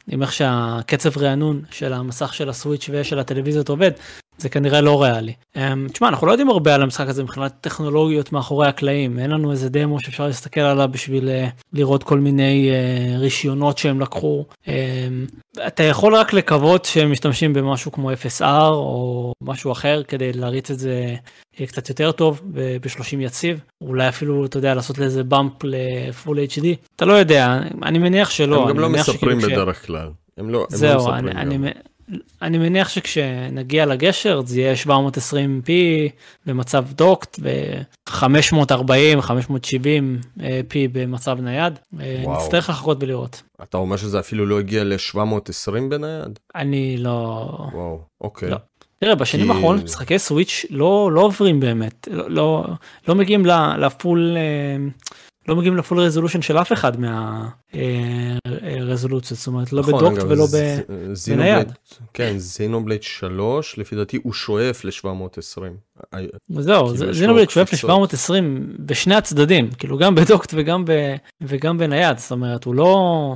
עם 0.07 0.21
איך 0.21 0.33
שהקצב 0.33 1.17
רענון 1.17 1.61
של 1.71 1.93
המסך 1.93 2.33
של 2.33 2.49
הסוויץ' 2.49 2.89
ושל 2.91 3.19
הטלוויזיות 3.19 3.69
עובד, 3.69 3.91
זה 4.37 4.49
כנראה 4.49 4.81
לא 4.81 5.03
ריאלי. 5.03 5.33
Um, 5.55 5.59
תשמע, 5.91 6.07
אנחנו 6.07 6.27
לא 6.27 6.31
יודעים 6.31 6.49
הרבה 6.49 6.75
על 6.75 6.81
המשחק 6.81 7.07
הזה 7.07 7.23
מבחינת 7.23 7.53
טכנולוגיות 7.61 8.31
מאחורי 8.31 8.67
הקלעים, 8.67 9.19
אין 9.19 9.31
לנו 9.31 9.51
איזה 9.51 9.69
דמו 9.69 9.99
שאפשר 9.99 10.27
להסתכל 10.27 10.61
עליו 10.61 10.89
בשביל 10.91 11.27
uh, 11.29 11.63
לראות 11.73 12.03
כל 12.03 12.19
מיני 12.19 12.69
uh, 12.71 13.17
רישיונות 13.19 13.77
שהם 13.77 13.99
לקחו. 13.99 14.45
Um, 14.65 14.69
אתה 15.67 15.83
יכול 15.83 16.15
רק 16.15 16.33
לקוות 16.33 16.85
שהם 16.85 17.11
משתמשים 17.11 17.53
במשהו 17.53 17.91
כמו 17.91 18.11
FSR 18.11 18.69
או 18.71 19.33
משהו 19.41 19.71
אחר 19.71 20.03
כדי 20.03 20.33
להריץ 20.33 20.71
את 20.71 20.79
זה 20.79 21.15
קצת 21.63 21.89
יותר 21.89 22.11
טוב 22.11 22.41
ב-30 22.53 23.15
יציב, 23.19 23.59
אולי 23.81 24.09
אפילו, 24.09 24.45
אתה 24.45 24.57
יודע, 24.57 24.75
לעשות 24.75 24.97
לזה 24.97 25.23
באמפ 25.23 25.51
לפול 25.63 26.37
HD, 26.37 26.65
אתה 26.95 27.05
לא 27.05 27.13
יודע, 27.13 27.59
אני 27.83 27.99
מניח 27.99 28.29
שלא. 28.29 28.63
הם 28.63 28.69
גם 28.69 28.79
לא 28.79 28.89
מספרים 28.89 29.39
בדרך 29.39 29.74
כלל. 29.75 30.09
הם 30.37 30.49
לא, 30.49 30.67
הם 30.71 30.77
זהו, 30.77 30.89
לא 30.89 30.97
מספרים 30.97 31.27
אני, 31.27 31.55
אני, 31.55 31.71
אני 32.41 32.57
מניח 32.57 32.89
שכשנגיע 32.89 33.85
לגשר 33.85 34.41
זה 34.45 34.61
יהיה 34.61 34.73
720p 34.73 35.69
במצב 36.45 36.85
דוקט 36.91 37.39
ו-540, 37.41 39.21
570 39.21 40.19
p 40.39 40.73
במצב 40.91 41.37
נייד. 41.41 41.79
אה, 41.99 42.21
וואו. 42.23 42.37
נצטרך 42.37 42.69
לחכות 42.69 42.97
ולראות. 43.01 43.41
אתה 43.63 43.77
אומר 43.77 43.97
שזה 43.97 44.19
אפילו 44.19 44.45
לא 44.45 44.59
הגיע 44.59 44.83
ל-720 44.83 45.71
בנייד? 45.89 46.39
אני 46.55 46.97
לא... 46.97 47.49
וואו, 47.73 47.99
אוקיי. 48.21 48.49
לא. 48.49 48.57
תראה, 48.99 49.15
בשנים 49.15 49.51
האחרונות 49.51 49.83
משחקי 49.83 50.19
סוויץ' 50.19 50.65
לא, 50.69 51.09
לא 51.11 51.21
עוברים 51.21 51.59
באמת, 51.59 52.07
לא, 52.11 52.29
לא, 52.29 52.65
לא 53.07 53.15
מגיעים 53.15 53.45
ל 53.77 53.87
full, 53.87 54.37
אה, 54.37 54.87
לא 55.47 55.55
מגיעים 55.55 55.77
ל 55.77 55.82
full 55.82 55.99
resolution 55.99 56.41
של 56.41 56.57
אף 56.57 56.73
אחד 56.73 56.91
מהרזולוציות, 58.45 59.31
אה, 59.31 59.37
זאת 59.37 59.47
אומרת 59.47 59.73
לא 59.73 59.81
נכון, 59.81 59.93
ב 59.93 59.98
docked 59.98 60.23
ולא 60.23 60.45
בנייד. 61.27 61.71
כן, 62.13 62.33
זינובלייד 62.37 63.03
3 63.03 63.77
לפי 63.77 63.95
דעתי 63.95 64.19
הוא 64.23 64.33
שואף 64.33 64.85
ל-720. 64.85 65.61
זהו, 66.49 66.87
כאילו 66.87 67.13
זינובלייד 67.13 67.49
שואף 67.49 67.73
ל-720 67.73 68.31
בשני 68.79 69.15
הצדדים, 69.15 69.69
כאילו 69.77 69.97
גם 69.97 70.15
ב 70.15 70.21
docked 70.21 70.53
וגם, 70.57 70.85
ב, 70.85 71.15
וגם 71.41 71.77
בנייד, 71.77 72.17
זאת 72.17 72.31
אומרת 72.31 72.63
הוא 72.63 72.75
לא... 72.75 73.35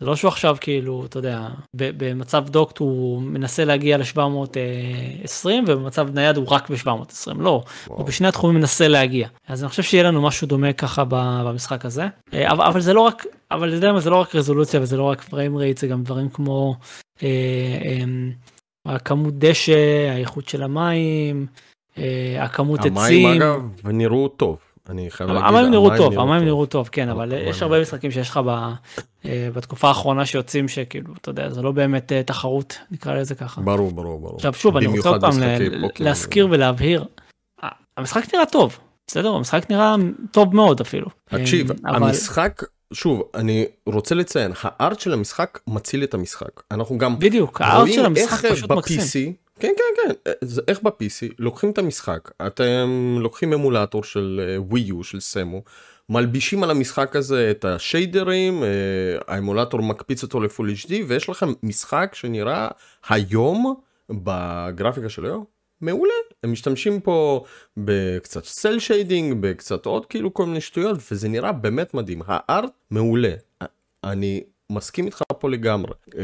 זה 0.00 0.06
לא 0.06 0.16
שהוא 0.16 0.28
עכשיו 0.28 0.56
כאילו, 0.60 1.04
אתה 1.06 1.18
יודע, 1.18 1.48
במצב 1.74 2.48
דוקט 2.48 2.78
הוא 2.78 3.22
מנסה 3.22 3.64
להגיע 3.64 3.96
ל-720 3.96 5.46
ובמצב 5.66 6.08
נייד 6.14 6.36
הוא 6.36 6.46
רק 6.48 6.70
ב-720, 6.70 7.34
לא, 7.38 7.62
וואו. 7.86 7.98
הוא 7.98 8.06
בשני 8.06 8.28
התחומים 8.28 8.56
מנסה 8.56 8.88
להגיע. 8.88 9.28
אז 9.48 9.62
אני 9.62 9.68
חושב 9.68 9.82
שיהיה 9.82 10.04
לנו 10.04 10.22
משהו 10.22 10.46
דומה 10.46 10.72
ככה 10.72 11.04
במשחק 11.08 11.84
הזה. 11.84 12.06
אה, 12.34 12.52
אבל, 12.52 12.64
אבל 12.64 12.80
זה 12.80 12.92
לא 12.92 13.00
רק, 13.00 13.26
אבל 13.50 13.76
זה, 13.76 13.88
זה 13.98 14.10
לא 14.10 14.16
רק 14.16 14.34
רזולוציה 14.34 14.80
וזה 14.80 14.96
לא 14.96 15.02
רק 15.02 15.22
פריים 15.22 15.56
רייט, 15.56 15.78
זה 15.78 15.86
גם 15.86 16.02
דברים 16.02 16.28
כמו 16.28 16.76
אה, 17.22 17.28
אה, 17.84 18.04
הכמות 18.94 19.38
דשא, 19.38 20.08
האיכות 20.10 20.48
של 20.48 20.62
המים, 20.62 21.46
אה, 21.98 22.44
הכמות 22.44 22.80
המים, 22.80 22.98
עצים. 22.98 23.26
המים 23.26 23.42
אגב 23.42 23.60
נראו 23.84 24.28
טוב. 24.28 24.58
אני 24.88 25.10
חייב 25.10 25.30
להגיד, 25.30 25.48
המים 25.48 25.70
נראו 25.70 25.96
טוב, 25.96 26.18
המים 26.18 26.44
נראו 26.44 26.66
טוב, 26.66 26.88
כן, 26.92 27.08
אבל 27.08 27.32
יש 27.32 27.62
הרבה 27.62 27.80
משחקים 27.80 28.10
שיש 28.10 28.30
לך 28.30 28.40
אה, 29.24 29.48
בתקופה 29.54 29.88
האחרונה 29.88 30.26
שיוצאים 30.26 30.68
שכאילו, 30.68 31.14
אתה 31.20 31.30
יודע, 31.30 31.50
זה 31.50 31.62
לא 31.62 31.72
באמת 31.72 32.12
אה, 32.12 32.22
תחרות, 32.22 32.78
נקרא 32.90 33.14
לזה 33.14 33.34
ככה. 33.34 33.60
ברור, 33.60 33.90
ברור, 33.92 34.20
ברור. 34.20 34.36
עכשיו 34.36 34.54
שוב, 34.54 34.76
אני 34.76 34.86
רוצה 34.86 35.08
עוד 35.08 35.20
פעם 35.20 35.32
להזכיר 35.98 36.48
ולהבהיר, 36.50 37.04
המשחק 37.96 38.34
נראה 38.34 38.46
טוב, 38.46 38.78
בסדר? 39.06 39.34
המשחק 39.34 39.70
נראה 39.70 39.94
טוב 40.30 40.54
מאוד 40.54 40.80
אפילו. 40.80 41.06
תקשיב, 41.24 41.70
המשחק 41.84 42.62
שוב 42.92 43.22
אני 43.34 43.66
רוצה 43.86 44.14
לציין 44.14 44.52
הארט 44.62 45.00
של 45.00 45.12
המשחק 45.12 45.58
מציל 45.66 46.04
את 46.04 46.14
המשחק 46.14 46.62
אנחנו 46.70 46.98
גם 46.98 47.18
בדיוק 47.18 47.60
הארט 47.60 47.88
של 47.92 48.06
המשחק 48.06 48.50
פשוט 48.52 48.70
מקסים. 48.70 49.32
כן 49.60 49.72
כן 49.76 50.02
כן. 50.02 50.30
זה 50.40 50.62
איך 50.68 50.82
ב-PC 50.82 51.34
לוקחים 51.38 51.70
את 51.70 51.78
המשחק. 51.78 52.30
אתם 52.46 53.16
לוקחים 53.20 53.52
אמולטור 53.52 54.04
של 54.04 54.56
ווי 54.58 54.80
יו 54.80 55.04
של 55.04 55.20
סמו 55.20 55.62
מלבישים 56.08 56.62
על 56.62 56.70
המשחק 56.70 57.16
הזה 57.16 57.50
את 57.50 57.64
השיידרים 57.64 58.62
האמולטור 59.28 59.82
מקפיץ 59.82 60.22
אותו 60.22 60.40
ל 60.40 60.46
full 60.46 60.70
HD 60.70 60.92
ויש 61.06 61.28
לכם 61.28 61.52
משחק 61.62 62.10
שנראה 62.14 62.68
היום 63.08 63.74
בגרפיקה 64.10 65.08
של 65.08 65.24
היום? 65.24 65.44
מעולה. 65.80 66.12
הם 66.42 66.52
משתמשים 66.52 67.00
פה 67.00 67.44
בקצת 67.76 68.44
cel 68.44 68.78
shading 68.78 69.36
בקצת 69.40 69.86
עוד 69.86 70.06
כאילו 70.06 70.34
כל 70.34 70.46
מיני 70.46 70.60
שטויות 70.60 70.98
וזה 71.10 71.28
נראה 71.28 71.52
באמת 71.52 71.94
מדהים. 71.94 72.22
ה 72.26 72.37
art 72.37 72.70
מעולה. 72.90 73.32
אני 74.04 74.42
מסכים 74.72 75.06
איתך 75.06 75.22
פה 75.40 75.50
לגמרי. 75.50 75.92
אה, 76.08 76.14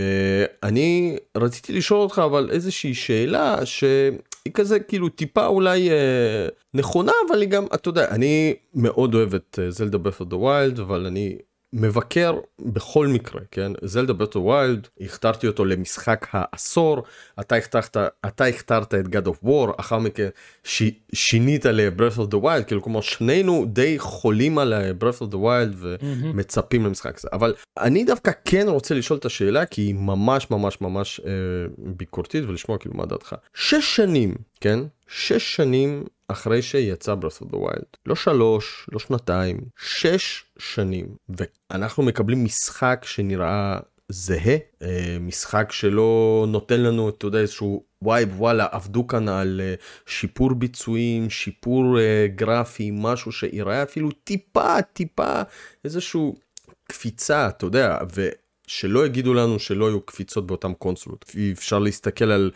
אני 0.62 1.16
רציתי 1.36 1.72
לשאול 1.72 2.00
אותך 2.00 2.22
אבל 2.24 2.50
איזושהי 2.50 2.94
שאלה 2.94 3.66
שהיא 3.66 4.52
כזה 4.54 4.80
כאילו 4.80 5.08
טיפה 5.08 5.46
אולי 5.46 5.90
אה, 5.90 5.92
נכונה 6.74 7.12
אבל 7.28 7.40
היא 7.40 7.48
גם 7.48 7.66
אתה 7.74 7.88
יודע 7.88 8.08
אני 8.08 8.54
מאוד 8.74 9.14
אוהב 9.14 9.34
את 9.34 9.58
זלדה 9.68 9.98
Breath 9.98 10.36
of 10.36 10.46
the 10.46 10.61
Wild 10.61 10.80
אבל 10.80 11.06
אני 11.06 11.38
מבקר 11.74 12.38
בכל 12.60 13.06
מקרה, 13.06 13.40
כן? 13.50 13.72
זלדה 13.82 14.12
Breath 14.12 14.33
of 14.33 14.40
the 14.40 14.58
Wild, 14.58 14.88
הכתרתי 15.00 15.46
אותו 15.46 15.64
למשחק 15.64 16.26
העשור, 16.32 17.02
אתה 17.40 17.54
הכתרת, 17.54 17.96
אתה 18.26 18.44
הכתרת 18.44 18.94
את 18.94 19.06
God 19.06 19.28
of 19.28 19.46
War, 19.46 19.72
אחר 19.76 19.98
מכן 19.98 20.28
ש, 20.64 20.82
שינית 21.12 21.66
ל-Breath 21.66 22.18
of 22.18 22.32
the 22.32 22.42
Wild, 22.42 22.64
כאילו 22.66 22.82
כמו 22.82 23.02
שנינו 23.02 23.64
די 23.68 23.98
חולים 23.98 24.58
על 24.58 24.74
Breath 25.00 25.22
of 25.22 25.32
the 25.32 25.36
Wild 25.36 25.76
ומצפים 25.80 26.84
למשחק 26.84 27.18
הזה. 27.18 27.28
אבל 27.32 27.54
אני 27.78 28.04
דווקא 28.04 28.30
כן 28.44 28.66
רוצה 28.68 28.94
לשאול 28.94 29.18
את 29.18 29.24
השאלה, 29.24 29.66
כי 29.66 29.82
היא 29.82 29.94
ממש 29.94 30.50
ממש 30.50 30.80
ממש 30.80 31.20
אה, 31.26 31.30
ביקורתית, 31.78 32.44
ולשמוע 32.44 32.78
כאילו 32.78 32.94
מה 32.94 33.06
דעתך. 33.06 33.34
שש 33.54 33.96
שנים, 33.96 34.34
כן? 34.60 34.80
שש 35.08 35.56
שנים 35.56 36.04
אחרי 36.28 36.62
שיצא 36.62 37.14
Breath 37.20 37.42
of 37.42 37.46
the 37.46 37.56
Wild. 37.56 37.96
לא 38.06 38.14
שלוש, 38.14 38.86
לא 38.92 38.98
שנתיים, 38.98 39.60
שש 39.78 40.44
שנים. 40.58 41.06
ואנחנו 41.28 42.02
מקבלים 42.02 42.44
משחק 42.44 43.04
שנראה 43.08 43.78
זהה, 44.08 44.56
אה, 44.82 45.16
משחק 45.20 45.72
שלא 45.72 46.44
נותן 46.48 46.80
לנו, 46.80 47.08
אתה 47.08 47.26
יודע, 47.26 47.38
איזשהו 47.38 47.84
vibe, 48.02 48.40
וואלה, 48.40 48.66
עבדו 48.70 49.06
כאן 49.06 49.28
על 49.28 49.60
אה, 49.64 49.74
שיפור 50.06 50.54
ביצועים, 50.54 51.30
שיפור 51.30 51.98
אה, 51.98 52.26
גרפי, 52.34 52.90
משהו 52.92 53.32
שיראה 53.32 53.82
אפילו 53.82 54.10
טיפה, 54.10 54.82
טיפה, 54.82 55.42
איזשהו 55.84 56.36
קפיצה, 56.88 57.48
אתה 57.48 57.66
יודע, 57.66 57.98
ושלא 58.14 59.06
יגידו 59.06 59.34
לנו 59.34 59.58
שלא 59.58 59.88
היו 59.88 60.00
קפיצות 60.00 60.46
באותם 60.46 60.74
קונסולות. 60.74 61.32
אפשר 61.52 61.78
להסתכל 61.78 62.30
על 62.30 62.50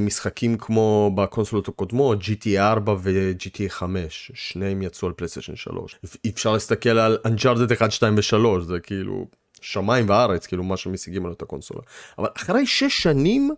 משחקים 0.00 0.58
כמו 0.58 1.10
בקונסולות 1.14 1.68
הקודמות, 1.68 2.18
GTA 2.20 2.58
4 2.58 2.94
ו-GTA 2.98 3.68
5, 3.68 4.32
שניהם 4.34 4.82
יצאו 4.82 5.08
על 5.08 5.14
פלייסטיישן 5.14 5.56
3. 5.56 5.98
אפשר 6.28 6.52
להסתכל 6.52 6.98
על 6.98 7.18
Uncharted 7.26 7.72
1, 7.72 7.90
2 7.90 8.14
ו-3, 8.16 8.60
זה 8.60 8.80
כאילו 8.80 9.26
שמיים 9.60 10.08
וארץ, 10.08 10.46
כאילו 10.46 10.64
מה 10.64 10.76
שמשיגים 10.76 11.24
על 11.24 11.30
אותה 11.30 11.44
קונסולה. 11.44 11.80
אבל 12.18 12.28
אחרי 12.36 12.66
6 12.66 13.02
שנים, 13.02 13.50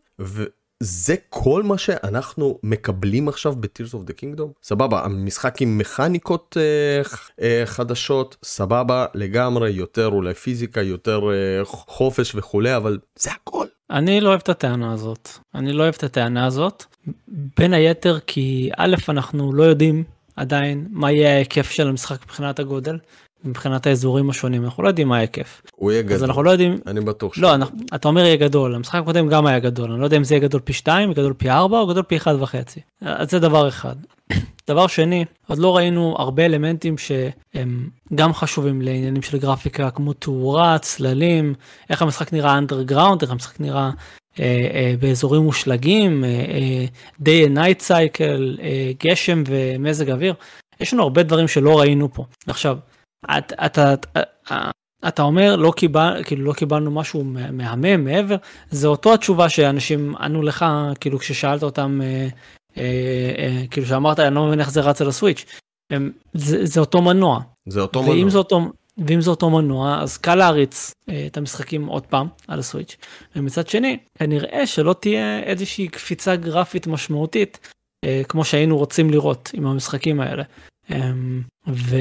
וזה 0.83 1.15
כל 1.29 1.63
מה 1.63 1.79
שאנחנו 1.79 2.59
מקבלים 2.63 3.29
עכשיו 3.29 3.55
ב-Tears 3.61 3.93
of 3.93 4.11
the 4.11 4.13
Kingdom? 4.13 4.49
סבבה, 4.63 5.05
המשחק 5.05 5.63
עם 5.63 5.79
מכניקות 5.79 6.57
אה, 6.61 7.03
אה, 7.43 7.63
חדשות, 7.67 8.37
סבבה 8.43 9.07
לגמרי, 9.15 9.71
יותר 9.71 10.07
אולי 10.07 10.35
פיזיקה, 10.35 10.83
יותר 10.83 11.21
אה, 11.31 11.65
חופש 11.65 12.35
וכולי, 12.35 12.77
אבל 12.77 12.99
זה 13.19 13.31
הכל. 13.33 13.67
אני 13.91 14.21
לא 14.21 14.29
אוהב 14.29 14.41
את 14.41 14.49
הטענה 14.49 14.93
הזאת. 14.93 15.29
אני 15.55 15.73
לא 15.73 15.83
אוהב 15.83 15.95
את 15.99 16.03
הטענה 16.03 16.47
הזאת. 16.47 16.85
בין 17.29 17.73
היתר 17.75 18.19
כי 18.27 18.71
א', 18.77 18.95
אנחנו 19.09 19.53
לא 19.53 19.63
יודעים 19.63 20.05
עדיין 20.37 20.87
מה 20.91 21.13
יהיה 21.13 21.35
ההיקף 21.35 21.71
של 21.71 21.89
המשחק 21.89 22.23
מבחינת 22.23 22.59
הגודל. 22.59 22.99
מבחינת 23.45 23.87
האזורים 23.87 24.31
השונים 24.31 24.65
אנחנו 24.65 24.83
לא 24.83 24.89
יודעים 24.89 25.09
מה 25.09 25.17
ההיקף. 25.17 25.63
הוא 25.77 25.93
יהיה 25.93 26.03
גדול. 26.03 26.17
אז 26.17 26.25
אנחנו 26.25 26.43
לא 26.43 26.51
יודעים. 26.51 26.79
אני 26.87 27.01
בטוח 27.01 27.35
ש... 27.35 27.39
לא, 27.39 27.55
אנחנו, 27.55 27.79
אתה 27.95 28.09
אומר 28.09 28.25
יהיה 28.25 28.37
גדול, 28.37 28.75
המשחק 28.75 29.01
הקודם 29.01 29.29
גם 29.29 29.47
היה 29.47 29.59
גדול, 29.59 29.91
אני 29.91 30.01
לא 30.01 30.05
יודע 30.05 30.17
אם 30.17 30.25
זה 30.25 30.35
יהיה 30.35 30.49
גדול 30.49 30.61
פי 30.61 30.73
2, 30.73 31.13
גדול 31.13 31.33
פי 31.33 31.51
4 31.51 31.79
או 31.79 31.87
גדול 31.87 32.03
פי 32.03 32.17
1.5. 32.17 32.29
אז 33.01 33.31
זה 33.31 33.39
דבר 33.39 33.69
אחד. 33.69 33.97
דבר 34.69 34.87
שני, 34.87 35.25
עוד 35.47 35.59
לא 35.59 35.77
ראינו 35.77 36.15
הרבה 36.19 36.45
אלמנטים 36.47 36.99
שהם 36.99 37.89
גם 38.15 38.35
חשובים 38.35 38.83
לעניינים 38.83 39.23
של 39.23 39.39
גרפיקה, 39.39 39.91
כמו 39.91 40.13
תאורה, 40.13 40.79
צללים, 40.79 41.55
איך 41.91 42.03
המשחק 42.03 42.33
נראה 42.33 42.59
אנדרגראונד, 42.59 43.23
איך 43.23 43.31
המשחק 43.31 43.61
נראה 43.61 43.91
אה, 44.41 44.69
אה, 44.75 44.95
באזורים 45.01 45.43
מושלגים, 45.43 46.25
אה, 46.25 46.29
אה, 46.29 46.87
day 47.25 47.49
and 47.49 47.57
night 47.57 47.89
cycle, 47.89 48.61
אה, 48.63 48.91
גשם 49.05 49.43
ומזג 49.47 50.11
אוויר. 50.11 50.35
יש 50.81 50.95
לנו 50.95 51.03
הרבה 51.03 51.23
דברים 51.23 51.49
שלא 51.49 51.81
ראינו 51.81 52.15
פה. 52.15 52.25
עכשיו, 52.47 52.79
אתה, 53.39 53.67
אתה, 53.67 53.95
אתה, 53.95 54.71
אתה 55.09 55.23
אומר 55.23 55.57
לא 55.57 55.73
קיבל 55.77 56.23
כאילו 56.25 56.45
לא 56.45 56.53
קיבלנו 56.53 56.91
משהו 56.91 57.25
מהמם 57.25 58.05
מעבר 58.05 58.37
זה 58.71 58.89
אותו 58.89 59.15
התשובה 59.15 59.49
שאנשים 59.49 60.17
ענו 60.17 60.43
לך 60.43 60.65
כאילו 61.01 61.19
כששאלת 61.19 61.63
אותם 61.63 62.01
אה, 62.03 62.29
אה, 62.77 63.35
אה, 63.39 63.67
כאילו 63.71 63.87
שאמרת 63.87 64.21
אני 64.21 64.35
לא 64.35 64.47
מבין 64.47 64.61
איך 64.61 64.71
זה 64.71 64.81
רץ 64.81 65.01
על 65.01 65.09
הסוויץ'. 65.09 65.45
הם, 65.91 66.13
זה, 66.35 66.67
זה 66.67 66.81
אותו 66.81 67.03
מנוע. 67.03 67.41
זה 67.69 67.81
אותו 67.81 68.01
ואם 68.01 68.17
מנוע. 68.17 68.31
זה 68.31 68.39
אותו, 68.39 68.61
ואם 69.07 69.21
זה 69.21 69.31
אותו 69.31 69.51
מנוע 69.51 70.03
אז 70.03 70.17
קל 70.17 70.35
להריץ 70.35 70.93
אה, 71.09 71.27
את 71.27 71.37
המשחקים 71.37 71.87
עוד 71.87 72.07
פעם 72.07 72.29
על 72.49 72.59
הסוויץ'. 72.59 72.97
ומצד 73.37 73.69
שני 73.69 73.99
כנראה 74.19 74.67
שלא 74.67 74.95
תהיה 75.01 75.43
איזושהי 75.43 75.89
קפיצה 75.89 76.37
גרפית 76.37 76.87
משמעותית 76.87 77.69
אה, 78.05 78.23
כמו 78.29 78.45
שהיינו 78.45 78.79
רוצים 78.79 79.11
לראות 79.11 79.51
עם 79.55 79.67
המשחקים 79.67 80.21
האלה. 80.21 80.43
אה, 80.91 81.11
ו... 81.69 81.97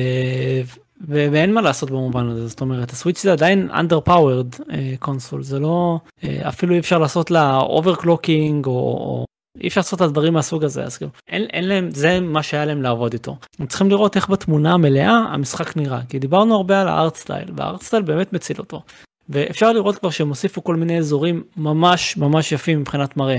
ואין 1.01 1.53
מה 1.53 1.62
לעשות 1.62 1.91
במובן 1.91 2.27
הזה 2.27 2.47
זאת 2.47 2.62
אומרת 2.62 2.91
הסוויץ' 2.91 3.21
זה 3.21 3.31
עדיין 3.31 3.69
under 3.71 4.10
powered 4.10 4.73
קונסול 4.99 5.43
זה 5.43 5.60
לא 5.60 5.99
אפילו 6.23 6.73
אי 6.73 6.79
אפשר 6.79 6.97
לעשות 6.97 7.31
לה 7.31 7.60
overclocking 7.60 8.65
או, 8.65 8.71
או 8.71 9.25
אי 9.62 9.67
אפשר 9.67 9.79
לעשות 9.79 10.01
את 10.01 10.05
הדברים 10.05 10.34
מהסוג 10.34 10.63
הזה 10.63 10.84
אז 10.84 10.97
כאילו 10.97 11.12
אין, 11.27 11.43
אין 11.43 11.67
להם 11.67 11.91
זה 11.91 12.19
מה 12.19 12.43
שהיה 12.43 12.65
להם 12.65 12.81
לעבוד 12.81 13.13
איתו. 13.13 13.38
הם 13.60 13.67
צריכים 13.67 13.89
לראות 13.89 14.15
איך 14.15 14.29
בתמונה 14.29 14.73
המלאה 14.73 15.12
המשחק 15.12 15.77
נראה 15.77 15.99
כי 16.10 16.19
דיברנו 16.19 16.55
הרבה 16.55 16.81
על 16.81 16.88
ה 16.88 16.94
art 16.94 17.15
style 17.15 17.51
וה 17.55 17.66
art 17.66 17.81
style 17.81 18.03
באמת 18.03 18.34
מציל 18.34 18.58
אותו. 18.60 18.81
ואפשר 19.29 19.73
לראות 19.73 19.97
כבר 19.97 20.10
שהם 20.10 20.29
הוסיפו 20.29 20.63
כל 20.63 20.75
מיני 20.75 20.97
אזורים 20.97 21.43
ממש 21.58 22.17
ממש 22.17 22.51
יפים 22.51 22.79
מבחינת 22.79 23.17
מראה 23.17 23.38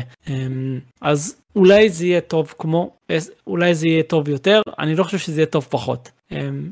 אז 1.00 1.36
אולי 1.56 1.90
זה 1.90 2.06
יהיה 2.06 2.20
טוב 2.20 2.54
כמו 2.58 2.90
אולי 3.46 3.74
זה 3.74 3.88
יהיה 3.88 4.02
טוב 4.02 4.28
יותר 4.28 4.60
אני 4.78 4.94
לא 4.94 5.04
חושב 5.04 5.18
שזה 5.18 5.40
יהיה 5.40 5.46
טוב 5.46 5.66
פחות. 5.70 6.10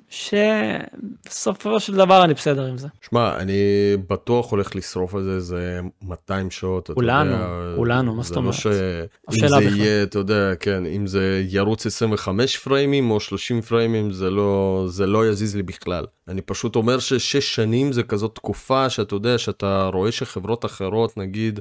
שבסופו 0.09 1.81
של 1.81 1.95
דבר 1.95 2.25
אני 2.25 2.35
בסדר 2.35 2.67
עם 2.67 2.79
זה. 2.79 2.89
שמע, 3.11 3.37
אני 3.37 3.63
בטוח 4.09 4.51
הולך 4.51 4.77
לשרוף 4.77 5.15
על 5.15 5.23
זה 5.23 5.35
איזה 5.35 5.81
200 6.03 6.51
שעות. 6.51 6.91
כולנו, 6.95 7.37
כולנו, 7.77 8.15
מה 8.15 8.23
זאת 8.23 8.37
אומרת? 8.37 8.55
זה 8.63 9.09
לא 9.31 9.31
שאם 9.31 9.49
זה 9.49 9.65
יהיה, 9.77 10.03
אתה 10.03 10.19
יודע, 10.19 10.55
כן, 10.61 10.87
אם 10.87 11.07
זה 11.07 11.43
ירוץ 11.49 11.87
25 11.87 12.57
פריימים 12.57 13.11
או 13.11 13.21
30 13.21 13.61
פריימים, 13.61 14.11
זה 14.11 14.31
לא, 14.31 14.85
זה 14.89 15.07
לא 15.07 15.29
יזיז 15.29 15.57
לי 15.57 15.63
בכלל. 15.63 16.05
אני 16.29 16.41
פשוט 16.41 16.77
אומר 16.77 16.99
ששש 16.99 17.55
שנים 17.55 17.93
זה 17.93 18.03
כזאת 18.03 18.35
תקופה 18.35 18.91
שאתה 18.91 19.15
יודע 19.15 19.39
שאתה 19.39 19.91
רואה 19.93 20.13
שחברות 20.13 20.65
אחרות 20.65 21.17
נגיד 21.17 21.61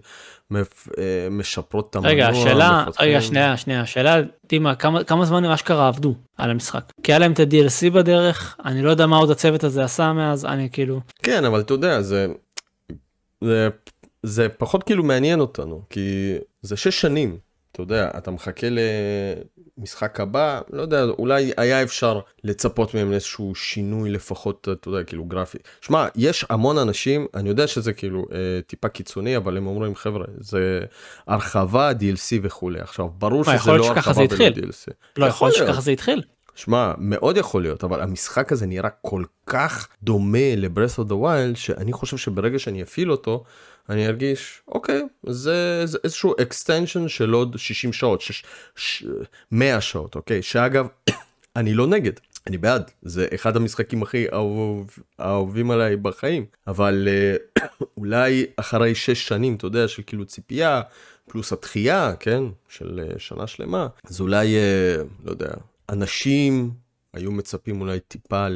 משפרות 1.31 1.89
את 1.89 1.95
המנוע. 1.95 2.11
רגע, 2.11 2.27
השאלה, 2.27 2.85
רגע, 2.99 3.21
שנייה, 3.21 3.57
שנייה, 3.57 3.81
השאלה, 3.81 4.21
דימה, 4.49 4.75
כמה, 4.75 5.03
כמה 5.03 5.25
זמן 5.25 5.45
הם 5.45 5.51
אשכרה 5.51 5.87
עבדו 5.87 6.15
על 6.37 6.49
המשחק? 6.49 6.91
כי 7.03 7.11
היה 7.11 7.19
להם 7.19 7.31
את 7.31 7.39
ה-DLC 7.39 7.89
בדרך, 7.93 8.57
אני 8.65 8.81
לא 8.81 8.89
יודע 8.89 9.05
מה 9.07 9.17
עוד 9.17 9.31
הצוות 9.31 9.63
הזה 9.63 9.83
עשה 9.83 10.13
מאז, 10.13 10.45
אני 10.45 10.69
כאילו... 10.71 11.01
כן, 11.23 11.45
אבל 11.45 11.59
אתה 11.59 11.73
יודע, 11.73 12.01
זה... 12.01 12.27
זה, 13.41 13.69
זה 14.23 14.49
פחות 14.49 14.83
כאילו 14.83 15.03
מעניין 15.03 15.39
אותנו, 15.39 15.81
כי 15.89 16.35
זה 16.61 16.77
שש 16.77 17.01
שנים, 17.01 17.37
אתה 17.73 17.81
יודע, 17.81 18.09
אתה 18.17 18.31
מחכה 18.31 18.67
למשחק 19.77 20.19
הבא, 20.19 20.61
לא 20.73 20.81
יודע, 20.81 21.03
אולי 21.03 21.51
היה 21.57 21.83
אפשר 21.83 22.19
לצפות 22.43 22.93
מהם 22.93 23.11
לאיזשהו 23.11 23.55
שינוי 23.55 24.09
לפחות, 24.09 24.67
אתה 24.71 24.89
יודע, 24.89 25.03
כאילו 25.03 25.25
גרפי. 25.25 25.57
שמע, 25.81 26.07
יש 26.15 26.45
המון 26.49 26.77
אנשים, 26.77 27.27
אני 27.33 27.49
יודע 27.49 27.67
שזה 27.67 27.93
כאילו 27.93 28.25
אה, 28.31 28.61
טיפה 28.67 28.87
קיצוני, 28.87 29.37
אבל 29.37 29.57
הם 29.57 29.67
אומרים, 29.67 29.95
חבר'ה, 29.95 30.25
זה 30.37 30.79
הרחבה, 31.27 31.91
DLC 31.91 32.39
וכולי. 32.41 32.79
עכשיו, 32.79 33.09
ברור 33.17 33.43
שזה 33.43 33.71
לא 33.71 33.87
הרחבה 33.87 34.21
ולא 34.29 34.47
DLC. 34.49 34.93
לא, 35.17 35.25
יכול 35.25 35.47
להיות 35.47 35.57
שככה 35.57 35.81
זה 35.81 35.91
התחיל. 35.91 36.21
שמע, 36.55 36.93
מאוד 36.97 37.37
יכול 37.37 37.61
להיות, 37.61 37.83
אבל 37.83 38.01
המשחק 38.01 38.51
הזה 38.51 38.65
נראה 38.65 38.89
כל 38.89 39.23
כך 39.45 39.87
דומה 40.03 40.55
ל-Breath 40.57 40.99
of 40.99 41.09
the 41.09 41.13
Wild, 41.13 41.55
שאני 41.55 41.93
חושב 41.93 42.17
שברגע 42.17 42.59
שאני 42.59 42.83
אפעיל 42.83 43.11
אותו, 43.11 43.43
אני 43.89 44.07
ארגיש, 44.07 44.61
אוקיי, 44.67 45.01
זה, 45.25 45.85
זה 45.85 45.97
איזשהו 46.03 46.33
extension 46.33 47.07
של 47.07 47.31
עוד 47.31 47.57
60 47.57 47.93
שעות, 47.93 48.21
שש, 48.21 48.43
ש, 48.75 49.05
100 49.51 49.81
שעות, 49.81 50.15
אוקיי? 50.15 50.41
שאגב, 50.41 50.87
אני 51.55 51.73
לא 51.73 51.87
נגד, 51.87 52.11
אני 52.47 52.57
בעד, 52.57 52.91
זה 53.01 53.27
אחד 53.35 53.55
המשחקים 53.55 54.03
הכי 54.03 54.25
אהוב, 54.33 54.99
אהובים 55.19 55.71
עליי 55.71 55.95
בחיים, 55.95 56.45
אבל 56.67 57.07
אולי 57.97 58.45
אחרי 58.55 58.95
6 58.95 59.27
שנים, 59.27 59.55
אתה 59.55 59.65
יודע, 59.65 59.87
של 59.87 60.03
כאילו 60.05 60.25
ציפייה, 60.25 60.81
פלוס 61.29 61.53
התחייה, 61.53 62.13
כן, 62.19 62.43
של 62.69 63.01
שנה 63.17 63.47
שלמה, 63.47 63.87
אז 64.07 64.21
אולי, 64.21 64.55
לא 65.25 65.31
יודע, 65.31 65.53
אנשים 65.89 66.71
היו 67.13 67.31
מצפים 67.31 67.81
אולי 67.81 67.99
טיפה, 67.99 68.47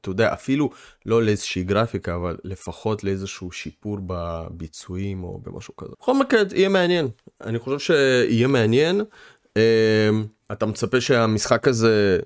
אתה 0.00 0.10
יודע, 0.10 0.32
אפילו 0.32 0.70
לא 1.06 1.22
לאיזושהי 1.22 1.64
גרפיקה, 1.64 2.14
אבל 2.14 2.36
לפחות 2.44 3.04
לאיזשהו 3.04 3.52
שיפור 3.52 3.98
בביצועים 4.06 5.24
או 5.24 5.40
במשהו 5.42 5.76
כזה. 5.76 5.92
בכל 6.00 6.18
מקרה, 6.18 6.40
יהיה 6.54 6.68
מעניין. 6.68 7.08
אני 7.40 7.58
חושב 7.58 7.78
שיהיה 7.78 8.46
מעניין. 8.46 9.00
אמ, 9.56 9.62
אתה 10.52 10.66
מצפה 10.66 11.00
שהמשחק 11.00 11.68
הזה 11.68 12.18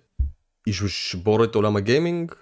ישבור 0.66 1.44
את 1.44 1.54
עולם 1.54 1.76
הגיימינג? 1.76 2.32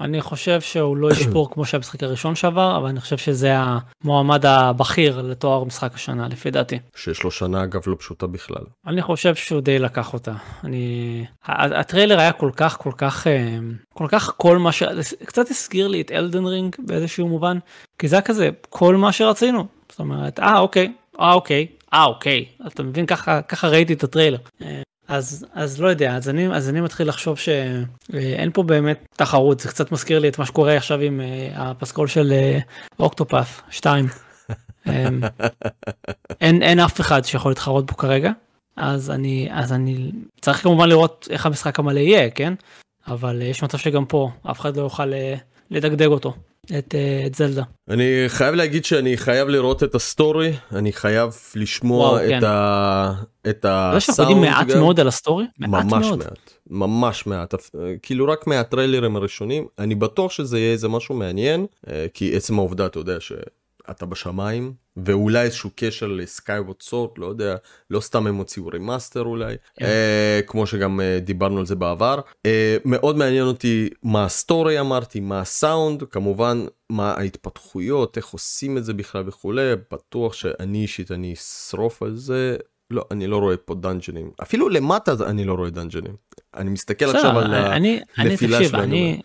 אני 0.00 0.20
חושב 0.20 0.60
שהוא 0.60 0.96
לא 0.96 1.10
ישפור 1.10 1.50
כמו 1.50 1.64
שהמשחק 1.64 2.02
הראשון 2.02 2.34
שבר, 2.34 2.76
אבל 2.76 2.88
אני 2.88 3.00
חושב 3.00 3.16
שזה 3.16 3.54
המועמד 3.56 4.46
הבכיר 4.46 5.22
לתואר 5.22 5.64
משחק 5.64 5.94
השנה 5.94 6.28
לפי 6.28 6.50
דעתי. 6.50 6.78
שיש 6.96 7.22
לו 7.22 7.30
שנה 7.30 7.64
אגב 7.64 7.82
לא 7.86 7.96
פשוטה 7.98 8.26
בכלל. 8.26 8.62
אני 8.86 9.02
חושב 9.02 9.34
שהוא 9.34 9.60
די 9.60 9.78
לקח 9.78 10.14
אותה. 10.14 10.32
אני... 10.64 11.24
הטריילר 11.44 12.20
היה 12.20 12.32
כל 12.32 12.50
כך 12.56 12.78
כל 12.78 12.92
כך 12.96 13.26
אה, 13.26 13.58
כל 13.94 14.06
כך 14.08 14.34
כל 14.36 14.58
מה 14.58 14.72
ש... 14.72 14.82
קצת 15.24 15.50
הזכיר 15.50 15.88
לי 15.88 16.00
את 16.00 16.10
אלדן 16.10 16.46
רינג 16.46 16.76
באיזשהו 16.78 17.28
מובן, 17.28 17.58
כי 17.98 18.08
זה 18.08 18.16
היה 18.16 18.22
כזה 18.22 18.50
כל 18.68 18.96
מה 18.96 19.12
שרצינו. 19.12 19.66
זאת 19.90 19.98
אומרת, 19.98 20.40
אה 20.40 20.58
אוקיי, 20.58 20.92
אה 21.20 21.32
אוקיי, 21.32 21.66
אה 21.94 22.04
אוקיי, 22.04 22.44
אתה 22.66 22.82
מבין 22.82 23.06
ככה 23.06 23.42
ככה 23.42 23.68
ראיתי 23.68 23.92
את 23.92 24.04
הטריילר. 24.04 24.38
אה, 25.10 25.16
אז 25.16 25.46
אז 25.52 25.80
לא 25.80 25.88
יודע 25.88 26.16
אז 26.16 26.28
אני 26.28 26.48
אז 26.48 26.68
אני 26.68 26.80
מתחיל 26.80 27.08
לחשוב 27.08 27.38
שאין 27.38 28.50
פה 28.52 28.62
באמת 28.62 29.06
תחרות 29.16 29.60
זה 29.60 29.68
קצת 29.68 29.92
מזכיר 29.92 30.18
לי 30.18 30.28
את 30.28 30.38
מה 30.38 30.46
שקורה 30.46 30.76
עכשיו 30.76 31.00
עם 31.00 31.20
אה, 31.20 31.58
הפסקול 31.58 32.08
של 32.08 32.32
Octopath 32.98 33.62
אה, 33.68 33.72
2. 33.72 34.06
אמ, 34.86 34.90
אין 36.40 36.62
אין 36.62 36.80
אף 36.80 37.00
אחד 37.00 37.24
שיכול 37.24 37.50
להתחרות 37.50 37.90
בו 37.90 37.96
כרגע 37.96 38.30
אז 38.76 39.10
אני 39.10 39.48
אז 39.52 39.72
אני 39.72 40.12
צריך 40.40 40.62
כמובן 40.62 40.88
לראות 40.88 41.28
איך 41.30 41.46
המשחק 41.46 41.78
המלא 41.78 42.00
יהיה 42.00 42.30
כן 42.30 42.54
אבל 43.08 43.42
יש 43.42 43.62
מצב 43.62 43.78
שגם 43.78 44.04
פה 44.04 44.30
אף 44.50 44.60
אחד 44.60 44.76
לא 44.76 44.82
יוכל 44.82 45.12
לדגדג 45.70 46.06
אותו. 46.06 46.34
את, 46.78 46.94
אה, 46.94 47.26
את 47.26 47.34
זלדה. 47.34 47.62
אני 47.88 48.24
חייב 48.28 48.54
להגיד 48.54 48.84
שאני 48.84 49.16
חייב 49.16 49.48
לראות 49.48 49.82
את 49.82 49.94
ה 49.94 50.02
story, 50.02 50.52
אני 50.72 50.92
חייב 50.92 51.30
לשמוע 51.54 52.06
וואו, 52.06 52.24
את, 52.24 52.28
כן. 52.28 52.44
ה... 52.44 53.14
את 53.48 53.64
הסאונד. 53.68 53.94
אנחנו 54.08 54.22
יודעים 54.22 54.40
מעט 54.40 54.66
גם. 54.66 54.78
מאוד 54.78 55.00
על 55.00 55.08
ה 55.08 55.13
story? 55.13 55.44
מעט 55.58 55.84
ממש 55.84 56.06
מאוד. 56.06 56.18
מעט, 56.18 56.50
ממש 56.70 57.26
מעט, 57.26 57.54
כאילו 58.02 58.28
רק 58.28 58.46
מהטריילרים 58.46 59.16
הראשונים, 59.16 59.66
אני 59.78 59.94
בטוח 59.94 60.32
שזה 60.32 60.58
יהיה 60.58 60.72
איזה 60.72 60.88
משהו 60.88 61.14
מעניין, 61.14 61.66
אה, 61.88 62.06
כי 62.14 62.36
עצם 62.36 62.58
העובדה, 62.58 62.86
אתה 62.86 62.98
יודע, 62.98 63.20
ש... 63.20 63.32
אתה 63.90 64.06
בשמיים 64.06 64.72
ואולי 64.96 65.42
איזשהו 65.42 65.70
קשר 65.76 66.06
ל 66.06 66.15
Skyward 66.15 66.82
Sword 66.82 67.18
לא 67.18 67.26
יודע 67.26 67.56
לא 67.90 68.00
סתם 68.00 68.26
הם 68.26 68.34
הוציאו 68.34 68.66
remaster 68.66 69.22
אולי 69.22 69.54
yeah. 69.54 69.58
כן. 69.76 69.84
אה, 69.84 70.40
כמו 70.46 70.66
שגם 70.66 71.00
אה, 71.00 71.18
דיברנו 71.20 71.58
על 71.58 71.66
זה 71.66 71.74
בעבר 71.74 72.20
אה, 72.46 72.76
מאוד 72.84 73.16
מעניין 73.16 73.46
אותי 73.46 73.88
מה 74.02 74.24
ה 74.24 74.33
story 74.33 74.80
אמרתי 74.80 75.20
מה 75.20 75.40
הסאונד 75.40 76.02
כמובן 76.02 76.64
מה 76.90 77.12
ההתפתחויות 77.12 78.16
איך 78.16 78.26
עושים 78.26 78.78
את 78.78 78.84
זה 78.84 78.94
בכלל 78.94 79.22
וכולי 79.26 79.62
בטוח 79.92 80.32
שאני 80.32 80.82
אישית 80.82 81.10
אני 81.10 81.32
אשרוף 81.32 82.02
על 82.02 82.16
זה 82.16 82.56
לא 82.90 83.04
אני 83.10 83.26
לא 83.26 83.38
רואה 83.38 83.56
פה 83.56 83.74
דאנג'נים 83.74 84.30
אפילו 84.42 84.68
למטה 84.68 85.12
אני 85.26 85.44
לא 85.44 85.54
רואה 85.54 85.70
דאנג'נים 85.70 86.16
אני 86.56 86.70
מסתכל 86.70 87.04
עכשיו 87.04 87.38
על 87.38 87.54
הנפילה 88.16 88.64
שלנו. 88.64 88.82
אני 88.82 89.20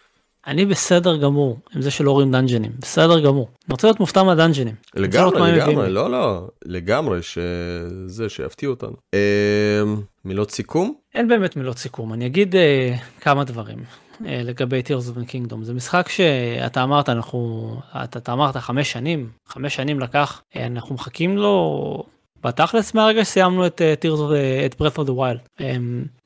בסדר 0.47 1.17
גמור 1.17 1.59
עם 1.75 1.81
זה 1.81 1.91
שלא 1.91 2.11
רואים 2.11 2.31
דאנג'נים 2.31 2.71
בסדר 2.79 3.19
גמור 3.19 3.49
אני 3.65 3.71
רוצה 3.71 3.87
להיות 3.87 3.99
מופתע 3.99 4.23
מהדאנג'נים. 4.23 4.75
לגמרי 4.95 5.51
לגמרי 5.51 5.89
לא 5.89 6.11
לא 6.11 6.47
לגמרי 6.65 7.19
שזה 7.21 8.29
שיפתיע 8.29 8.69
אותנו. 8.69 8.95
אה, 9.13 9.83
מילות 10.25 10.51
סיכום? 10.51 10.93
אין 11.13 11.27
באמת 11.27 11.55
מילות 11.55 11.77
סיכום 11.77 12.13
אני 12.13 12.25
אגיד 12.25 12.55
אה, 12.55 12.95
כמה 13.19 13.43
דברים. 13.43 13.77
אה, 14.25 14.41
לגבי 14.43 14.81
Tears 14.85 15.15
of 15.15 15.17
the 15.17 15.31
Kingdom 15.31 15.63
זה 15.63 15.73
משחק 15.73 16.09
שאתה 16.09 16.83
אמרת 16.83 17.09
אנחנו 17.09 17.75
אתה, 18.03 18.19
אתה 18.19 18.33
אמרת 18.33 18.57
חמש 18.57 18.91
שנים 18.91 19.29
חמש 19.47 19.75
שנים 19.75 19.99
לקח 19.99 20.41
אה, 20.55 20.67
אנחנו 20.67 20.95
מחכים 20.95 21.37
לו 21.37 22.03
בתכלס 22.43 22.93
מהרגע 22.93 23.25
שסיימנו 23.25 23.65
את 23.67 23.81
אה, 23.81 24.05
Tears 24.05 24.17
of 24.17 24.31
the, 24.31 24.65
את 24.65 24.81
Breath 24.81 24.97
of 24.97 25.07
the 25.07 25.11
Wild. 25.11 25.59
אמ, 25.59 25.63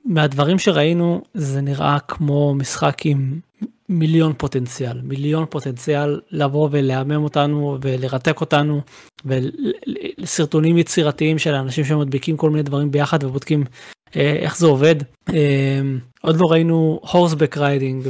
מהדברים 0.06 0.60
שראינו 0.60 1.22
זה 1.34 1.62
נראה 1.62 1.98
כמו 2.08 2.54
משחק 2.56 3.06
עם 3.06 3.40
מיליון 3.90 4.34
פוטנציאל, 4.38 5.02
מיליון 5.04 5.46
פוטנציאל 5.50 6.20
לבוא 6.32 6.70
ולהמם 6.72 7.24
אותנו 7.24 7.78
ולרתק 7.82 8.42
אותנו 8.42 8.82
ולסרטונים 9.26 10.78
יצירתיים 10.78 11.38
של 11.38 11.54
אנשים 11.54 11.86
שמדביקים 11.86 12.38
כל 12.38 12.50
מיני 12.50 12.64
דברים 12.64 12.92
ביחד 12.92 13.24
ובודקים 13.24 13.64
אה, 14.16 14.36
איך 14.40 14.58
זה 14.58 14.66
עובד. 14.66 14.96
אה, 15.30 15.82
עוד 16.22 16.36
לא 16.36 16.46
ראינו 16.52 17.00
horseback 17.12 17.58
riding 17.58 18.08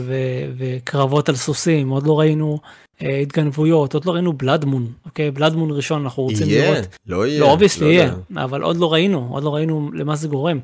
וקרבות 0.58 1.30
על 1.30 1.36
סוסים, 1.36 1.90
עוד 1.90 2.08
לא 2.08 2.20
ראינו 2.20 2.60
אה, 3.02 3.18
התגנבויות, 3.18 3.94
עוד 3.94 4.06
לא 4.06 4.12
ראינו 4.12 4.34
blood 4.34 4.61
moon, 4.61 4.88
אוקיי? 5.06 5.32
blood 5.32 5.54
moon 5.54 5.72
ראשון 5.72 6.04
אנחנו 6.04 6.24
רוצים 6.24 6.50
יהיה, 6.50 6.72
לראות. 6.72 6.98
לא 7.08 7.28
יהיה. 7.28 7.40
לא 7.40 7.52
obviously 7.52 7.88
לא 7.88 7.92
יהיה, 7.92 8.14
אבל 8.36 8.62
עוד 8.62 8.78
לא 8.78 8.94
ראינו, 8.94 9.28
עוד 9.32 9.44
לא 9.44 9.56
ראינו 9.56 9.90
למה 9.94 10.16
זה 10.16 10.28
גורם. 10.28 10.60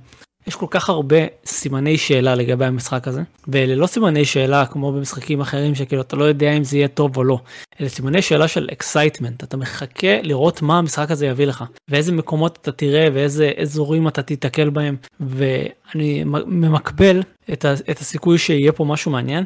יש 0.47 0.55
כל 0.55 0.65
כך 0.69 0.89
הרבה 0.89 1.17
סימני 1.45 1.97
שאלה 1.97 2.35
לגבי 2.35 2.65
המשחק 2.65 3.07
הזה, 3.07 3.21
ואלה 3.47 3.75
לא 3.75 3.87
סימני 3.87 4.25
שאלה 4.25 4.65
כמו 4.65 4.91
במשחקים 4.91 5.41
אחרים 5.41 5.75
שכאילו 5.75 6.01
אתה 6.01 6.15
לא 6.15 6.23
יודע 6.23 6.51
אם 6.51 6.63
זה 6.63 6.77
יהיה 6.77 6.87
טוב 6.87 7.17
או 7.17 7.23
לא, 7.23 7.39
אלה 7.81 7.89
סימני 7.89 8.21
שאלה 8.21 8.47
של 8.47 8.69
excitement, 8.71 9.43
אתה 9.43 9.57
מחכה 9.57 10.21
לראות 10.21 10.61
מה 10.61 10.77
המשחק 10.77 11.11
הזה 11.11 11.27
יביא 11.27 11.45
לך, 11.45 11.63
ואיזה 11.89 12.11
מקומות 12.11 12.57
אתה 12.61 12.71
תראה 12.71 13.07
ואיזה 13.13 13.51
אזורים 13.61 14.07
אתה 14.07 14.21
תיתקל 14.21 14.69
בהם, 14.69 14.95
ואני 15.19 16.23
ממקבל 16.45 17.21
את, 17.53 17.65
ה, 17.65 17.73
את 17.73 17.99
הסיכוי 17.99 18.37
שיהיה 18.37 18.71
פה 18.71 18.85
משהו 18.85 19.11
מעניין. 19.11 19.43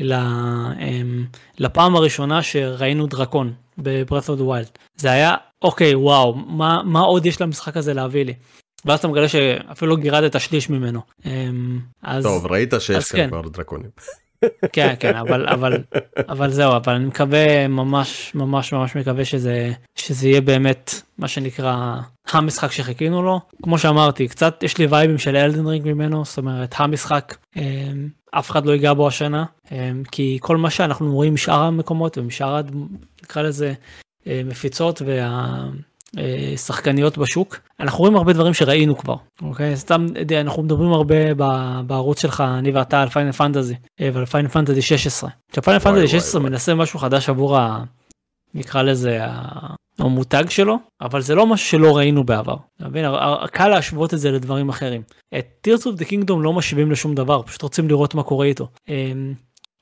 אמ, 0.00 1.26
לפעם 1.58 1.96
הראשונה 1.96 2.42
שראינו 2.42 3.06
דרקון 3.06 3.52
the 3.80 4.42
Wild. 4.42 4.78
זה 4.96 5.10
היה 5.10 5.34
אוקיי 5.62 5.94
וואו 5.94 6.34
מה 6.34 6.82
מה 6.84 7.00
עוד 7.00 7.26
יש 7.26 7.40
למשחק 7.40 7.76
הזה 7.76 7.94
להביא 7.94 8.24
לי 8.24 8.34
ואז 8.84 8.98
אתה 8.98 9.08
מגלה 9.08 9.28
שאפילו 9.28 9.96
לא 9.96 10.02
גירדת 10.02 10.40
שליש 10.40 10.70
ממנו. 10.70 11.00
אמ, 11.26 11.78
אז 12.02 12.24
טוב 12.24 12.46
ראית 12.46 12.74
שיש 12.78 13.12
כאן 13.12 13.20
כן. 13.20 13.28
כבר 13.30 13.48
דרקונים. 13.48 13.90
כן 14.72 14.94
כן 15.00 15.16
אבל 15.16 15.46
אבל 15.48 15.82
אבל 16.28 16.50
זהו 16.50 16.76
אבל 16.76 16.92
אני 16.94 17.04
מקווה 17.04 17.68
ממש 17.68 18.32
ממש 18.34 18.72
ממש 18.72 18.96
מקווה 18.96 19.24
שזה 19.24 19.72
שזה 19.96 20.28
יהיה 20.28 20.40
באמת 20.40 20.94
מה 21.18 21.28
שנקרא 21.28 21.96
המשחק 22.30 22.72
שחיכינו 22.72 23.22
לו 23.22 23.40
כמו 23.62 23.78
שאמרתי 23.78 24.28
קצת 24.28 24.62
יש 24.62 24.78
לי 24.78 24.86
וייבים 24.86 25.18
של 25.18 25.36
אלדן 25.36 25.66
רינג 25.66 25.92
ממנו 25.92 26.24
זאת 26.24 26.38
אומרת 26.38 26.74
המשחק 26.78 27.36
אמ, 27.56 28.08
אף 28.30 28.50
אחד 28.50 28.66
לא 28.66 28.72
ייגע 28.72 28.92
בו 28.92 29.08
השנה 29.08 29.44
אמ, 29.72 30.02
כי 30.12 30.38
כל 30.40 30.56
מה 30.56 30.70
שאנחנו 30.70 31.14
רואים 31.14 31.34
משאר 31.34 31.60
המקומות 31.62 32.18
ומשאר 32.18 32.60
נקרא 33.22 33.42
לזה 33.42 33.72
מפיצות 34.26 35.02
וה... 35.06 35.64
אה, 36.18 36.56
שחקניות 36.56 37.18
בשוק 37.18 37.58
אנחנו 37.80 37.98
רואים 37.98 38.16
הרבה 38.16 38.32
דברים 38.32 38.54
שראינו 38.54 38.98
כבר 38.98 39.16
אוקיי 39.42 39.76
סתם 39.76 40.06
אנחנו 40.40 40.62
מדברים 40.62 40.92
הרבה 40.92 41.34
בערוץ 41.86 42.22
שלך 42.22 42.40
אני 42.40 42.70
ואתה 42.70 43.02
על 43.02 43.08
Final 43.08 43.32
Fantasy 43.32 43.74
אה, 44.00 44.10
ועל 44.12 44.26
Final 44.26 44.48
Fantasy 44.48 44.82
16. 44.82 45.30
Final 45.64 45.78
Fantasy 45.78 46.08
16 46.08 46.40
מנסה 46.40 46.74
משהו 46.74 46.98
חדש 46.98 47.28
עבור 47.28 47.56
ה... 47.56 47.84
נקרא 48.54 48.82
לזה 48.82 49.20
המותג 49.98 50.44
שלו 50.48 50.78
אבל 51.00 51.20
זה 51.20 51.34
לא 51.34 51.46
משהו 51.46 51.68
שלא 51.68 51.96
ראינו 51.96 52.24
בעבר. 52.24 52.56
מבין? 52.80 53.04
קל 53.52 53.68
להשוות 53.68 54.14
את 54.14 54.18
זה 54.18 54.30
לדברים 54.30 54.68
אחרים. 54.68 55.02
את 55.38 55.68
Tears 55.68 55.82
of 55.82 56.00
the 56.00 56.04
Kingdom 56.04 56.36
לא 56.40 56.52
משווים 56.52 56.90
לשום 56.90 57.14
דבר 57.14 57.42
פשוט 57.42 57.62
רוצים 57.62 57.88
לראות 57.88 58.14
מה 58.14 58.22
קורה 58.22 58.46
איתו. 58.46 58.68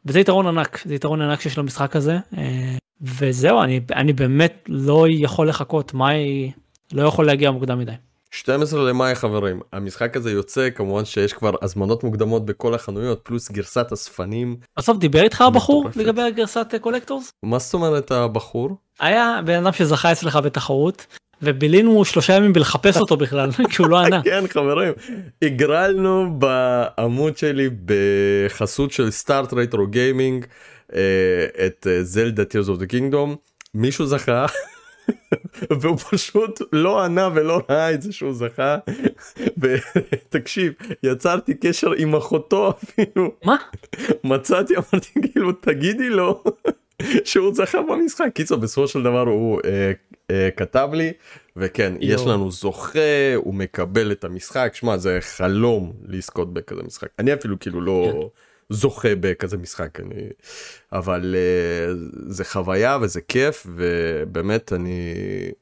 וזה 0.07 0.21
יתרון 0.21 0.47
ענק 0.47 0.83
זה 0.85 0.95
יתרון 0.95 1.23
ענק 1.23 1.41
שיש 1.41 1.59
למשחק 1.59 1.97
הזה 1.97 2.19
אה, 2.39 2.77
וזהו 3.03 3.63
אני 3.63 3.81
אני 3.95 4.13
באמת 4.13 4.65
לא 4.69 5.07
יכול 5.11 5.49
לחכות 5.49 5.95
מאי 5.95 6.51
לא 6.93 7.03
יכול 7.03 7.27
להגיע 7.27 7.51
מוקדם 7.51 7.79
מדי. 7.79 7.93
12 8.31 8.89
למאי 8.89 9.15
חברים 9.15 9.61
המשחק 9.73 10.17
הזה 10.17 10.31
יוצא 10.31 10.71
כמובן 10.71 11.05
שיש 11.05 11.33
כבר 11.33 11.55
הזמנות 11.63 12.05
מוקדמות 12.05 12.47
בכל 12.47 12.75
החנויות 12.75 13.21
פלוס 13.23 13.51
גרסת 13.51 13.93
אספנים. 13.93 14.57
בסוף 14.79 14.99
דיבר 14.99 15.23
איתך 15.23 15.41
הבחור 15.41 15.89
לגבי 15.97 16.23
הגרסת 16.23 16.75
collectors? 16.81 17.33
מה 17.43 17.59
זאת 17.59 17.75
אומרת 17.75 18.11
הבחור? 18.11 18.77
היה 19.01 19.41
בן 19.45 19.63
אדם 19.63 19.73
שזכה 19.73 20.13
אצלך 20.13 20.37
בתחרות 20.37 21.07
ובילינו 21.43 22.05
שלושה 22.05 22.33
ימים 22.33 22.53
בלחפש 22.53 22.97
אותו 22.97 23.17
בכלל 23.17 23.51
כי 23.71 23.83
הוא 23.83 23.91
לא 23.91 23.99
ענה. 23.99 24.23
כן 24.25 24.45
חברים 24.49 24.93
הגרלנו 25.43 26.39
בעמוד 26.39 27.37
שלי 27.37 27.71
בחסות 27.85 28.93
של 28.93 29.11
Start 29.11 29.53
Retro 29.53 29.87
Gaming 29.87 30.47
את 31.67 31.87
זלדה 32.03 32.45
Tears 32.45 32.69
of 32.69 32.79
the 32.79 32.87
Kingdom 32.87 33.37
מישהו 33.75 34.07
זכה. 34.07 34.47
והוא 35.81 35.97
פשוט 35.97 36.63
לא 36.73 37.05
ענה 37.05 37.29
ולא 37.35 37.63
ראה 37.71 37.95
את 37.95 38.03
זה 38.03 38.13
שהוא 38.13 38.33
זכה 38.35 38.79
ותקשיב 39.59 40.73
יצרתי 41.03 41.55
קשר 41.55 41.93
עם 41.93 42.15
אחותו 42.15 42.71
אפילו 42.71 43.35
מה 43.45 43.57
מצאתי 44.25 44.75
אמרתי 44.77 45.11
כאילו 45.23 45.53
תגידי 45.53 46.11
לו 46.11 46.45
שהוא 47.25 47.55
זכה 47.55 47.83
במשחק 47.83 48.29
קיצור 48.35 48.59
בסופו 48.59 48.89
של 48.89 49.03
דבר 49.03 49.21
הוא 49.21 49.61
אה, 49.65 49.93
אה, 50.31 50.49
כתב 50.57 50.89
לי 50.93 51.13
וכן 51.57 51.93
יו. 52.01 52.15
יש 52.15 52.27
לנו 52.27 52.51
זוכה 52.51 53.35
הוא 53.35 53.55
מקבל 53.55 54.13
את 54.13 54.25
המשחק 54.25 54.71
שמע 54.75 54.97
זה 54.97 55.19
חלום 55.21 55.93
לזכות 56.09 56.55
בכזה 56.55 56.83
משחק 56.83 57.09
אני 57.19 57.35
אפילו 57.35 57.59
כאילו 57.59 57.81
לא. 57.81 58.09
כן. 58.13 58.19
זוכה 58.71 59.15
בכזה 59.21 59.57
משחק 59.57 60.01
אני 60.01 60.29
אבל 60.93 61.35
uh, 61.35 61.99
זה 62.27 62.45
חוויה 62.45 62.99
וזה 63.03 63.21
כיף 63.21 63.67
ובאמת 63.77 64.73
אני 64.73 65.15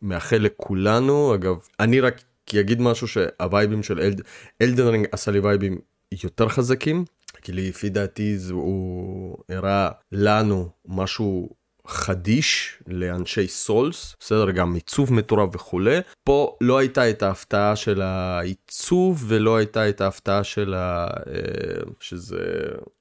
מאחל 0.02 0.36
לכולנו. 0.36 1.34
אגב 1.34 1.56
אני 1.80 2.00
רק 2.00 2.22
אגיד 2.60 2.80
משהו 2.80 3.08
שהווייבים 3.08 3.82
של 3.82 4.00
אלד, 4.00 4.22
אלדנרינג 4.62 5.06
עשה 5.12 5.30
לי 5.30 5.38
וייבים 5.38 5.78
יותר 6.24 6.48
חזקים 6.48 7.04
כי 7.42 7.52
לפי 7.52 7.88
דעתי 7.88 8.36
הוא 8.50 9.36
הראה 9.48 9.90
לנו 10.12 10.68
משהו 10.86 11.59
חדיש 11.90 12.78
לאנשי 12.86 13.48
סולס, 13.48 14.16
בסדר, 14.20 14.50
גם 14.50 14.74
עיצוב 14.74 15.12
מטורף 15.12 15.54
וכולי. 15.54 15.98
פה 16.24 16.56
לא 16.60 16.78
הייתה 16.78 17.10
את 17.10 17.22
ההפתעה 17.22 17.76
של 17.76 18.02
העיצוב 18.02 19.24
ולא 19.28 19.56
הייתה 19.56 19.88
את 19.88 20.00
ההפתעה 20.00 20.44
של 20.44 20.74
ה... 20.74 21.06
אה, 21.06 21.82
שזה 22.00 22.38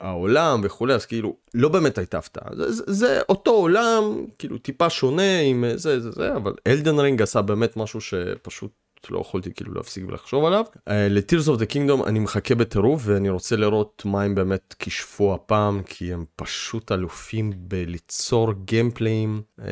העולם 0.01 0.61
וכולי, 0.63 0.93
אז 0.93 1.05
כאילו, 1.05 1.35
לא 1.53 1.69
באמת 1.69 1.97
הייתה 1.97 2.17
הפתעה. 2.17 2.55
זה, 2.55 2.71
זה, 2.71 2.83
זה 2.87 3.21
אותו 3.29 3.51
עולם, 3.51 4.25
כאילו 4.37 4.57
טיפה 4.57 4.89
שונה 4.89 5.39
עם 5.39 5.65
זה, 5.75 5.99
זה, 5.99 6.11
זה, 6.11 6.35
אבל 6.35 6.53
אלדן 6.67 6.99
רינג 6.99 7.21
עשה 7.21 7.41
באמת 7.41 7.77
משהו 7.77 8.01
שפשוט 8.01 8.71
לא 9.11 9.19
יכולתי 9.19 9.53
כאילו 9.53 9.73
להפסיק 9.73 10.03
ולחשוב 10.07 10.45
עליו. 10.45 10.65
Uh, 10.77 10.91
ל-Tears 11.09 11.47
of 11.47 11.59
the 11.59 11.73
Kingdom 11.73 12.07
אני 12.07 12.19
מחכה 12.19 12.55
בטירוף 12.55 13.01
ואני 13.05 13.29
רוצה 13.29 13.55
לראות 13.55 14.03
מה 14.05 14.23
הם 14.23 14.35
באמת 14.35 14.75
כישפו 14.79 15.33
הפעם 15.33 15.81
כי 15.85 16.13
הם 16.13 16.25
פשוט 16.35 16.91
אלופים 16.91 17.53
בליצור 17.57 18.53
גיימפליים, 18.53 19.41
uh, 19.59 19.63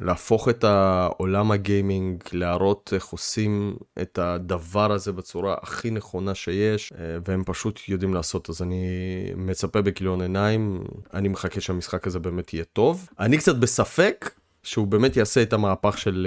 להפוך 0.00 0.48
את 0.48 0.64
העולם 0.64 1.50
הגיימינג, 1.50 2.22
להראות 2.32 2.90
איך 2.94 3.06
עושים 3.06 3.76
את 4.02 4.18
הדבר 4.18 4.92
הזה 4.92 5.12
בצורה 5.12 5.54
הכי 5.62 5.90
נכונה 5.90 6.34
שיש 6.34 6.92
uh, 6.92 6.96
והם 7.28 7.42
פשוט 7.46 7.80
יודעים 7.88 8.14
לעשות 8.14 8.50
אז 8.50 8.62
אני 8.62 8.86
מצפה 9.36 9.82
בכיליון 9.82 10.20
עיניים, 10.22 10.84
אני 11.14 11.28
מחכה 11.28 11.60
שהמשחק 11.60 12.06
הזה 12.06 12.18
באמת 12.18 12.54
יהיה 12.54 12.64
טוב. 12.64 13.08
אני 13.18 13.38
קצת 13.38 13.56
בספק 13.56 14.30
שהוא 14.62 14.86
באמת 14.86 15.16
יעשה 15.16 15.42
את 15.42 15.52
המהפך 15.52 15.98
של 15.98 16.26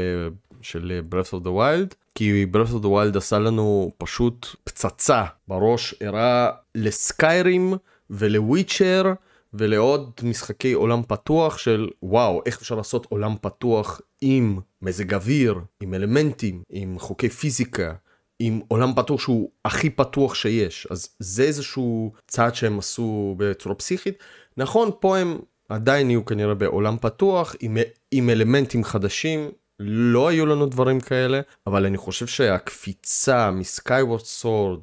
של 0.66 1.02
Breath 1.12 1.30
of 1.30 1.46
the 1.46 1.50
Wild, 1.50 1.96
כי 2.16 2.46
Breath 2.54 2.72
of 2.72 2.84
the 2.84 2.88
Wild 2.88 3.18
עשה 3.18 3.40
לנו 3.40 3.92
פשוט 3.98 4.48
פצצה 4.64 5.24
בראש, 5.48 5.96
הראה 6.02 6.50
לסקיירים 6.76 7.74
ולוויצ'ר 8.10 9.14
ולעוד 9.54 10.12
משחקי 10.24 10.74
עולם 10.74 11.02
פתוח 11.08 11.58
של 11.58 11.90
וואו, 12.04 12.42
איך 12.46 12.58
אפשר 12.62 12.76
לעשות 12.76 13.08
עולם 13.10 13.36
פתוח 13.42 14.02
עם 14.22 14.60
מזג 14.82 15.14
אוויר, 15.14 15.60
עם 15.82 15.94
אלמנטים, 15.94 16.64
עם 16.70 17.00
חוקי 17.00 17.30
פיזיקה. 17.30 17.94
עם 18.40 18.62
עולם 18.68 18.94
פתוח 18.96 19.22
שהוא 19.22 19.50
הכי 19.66 19.90
פתוח 19.90 20.36
שיש 20.36 20.88
אז 20.92 21.10
זה 21.20 21.44
איזשהו 21.44 22.14
צעד 22.28 22.56
שהם 22.56 22.80
עשו 22.80 23.36
בצורה 23.38 23.76
פסיכית 23.76 24.18
נכון 24.58 24.90
פה 25.00 25.18
הם 25.18 25.38
עדיין 25.70 26.10
יהיו 26.10 26.26
כנראה 26.26 26.54
בעולם 26.54 26.98
פתוח 27.02 27.56
עם, 27.60 27.78
עם 28.12 28.30
אלמנטים 28.30 28.84
חדשים 28.84 29.52
לא 29.80 30.28
היו 30.28 30.46
לנו 30.46 30.66
דברים 30.66 31.00
כאלה, 31.00 31.42
אבל 31.68 31.86
אני 31.86 31.98
חושב 31.98 32.28
שהקפיצה 32.28 33.52
מ 33.52 33.60
Skyward 33.60 34.20
Sword, 34.20 34.80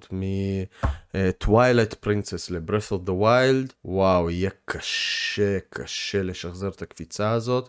מ 1.15 1.24
Twilight 1.24 1.95
Princess 1.95 2.51
ל 2.51 2.57
Breath 2.57 2.93
of 2.93 3.03
the 3.03 3.13
Wild, 3.13 3.73
וואו, 3.85 4.31
יהיה 4.31 4.51
קשה, 4.65 5.59
קשה 5.71 6.23
לשחזר 6.23 6.69
את 6.69 6.83
הקפיצה 6.83 7.31
הזאת. 7.31 7.69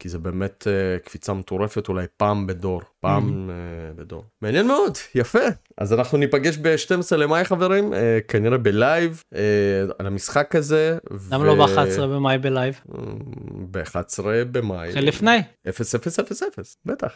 כי 0.00 0.08
זה 0.08 0.18
באמת 0.18 0.66
אה, 0.66 1.06
קפיצה 1.06 1.32
מטורפת 1.32 1.88
אולי 1.88 2.06
פעם 2.16 2.46
בדור 2.46 2.82
פעם 3.00 3.28
mm-hmm. 3.28 3.96
אה, 3.96 4.00
בדור 4.00 4.24
מעניין 4.42 4.66
מאוד 4.66 4.98
יפה 5.14 5.38
אז 5.78 5.92
אנחנו 5.92 6.18
ניפגש 6.18 6.56
ב-12 6.56 7.16
למאי 7.16 7.44
חברים 7.44 7.92
אה, 7.92 7.96
כנראה 8.28 8.58
ב 8.58 8.71
live 8.71 9.22
אה, 9.34 9.36
על 9.98 10.06
המשחק 10.06 10.56
הזה. 10.56 10.98
למה 11.30 11.44
ו... 11.44 11.46
לא 11.46 11.66
ב-11 11.66 12.00
במאי 12.00 12.38
ב 12.38 12.45
live? 12.45 12.80
Mm, 12.88 12.96
ב-11 13.70 14.22
במאי. 14.52 14.92
לפני. 14.92 15.38
0 15.68 15.94
0 15.94 16.18
0 16.18 16.42
0 16.42 16.76
בטח. 16.86 17.12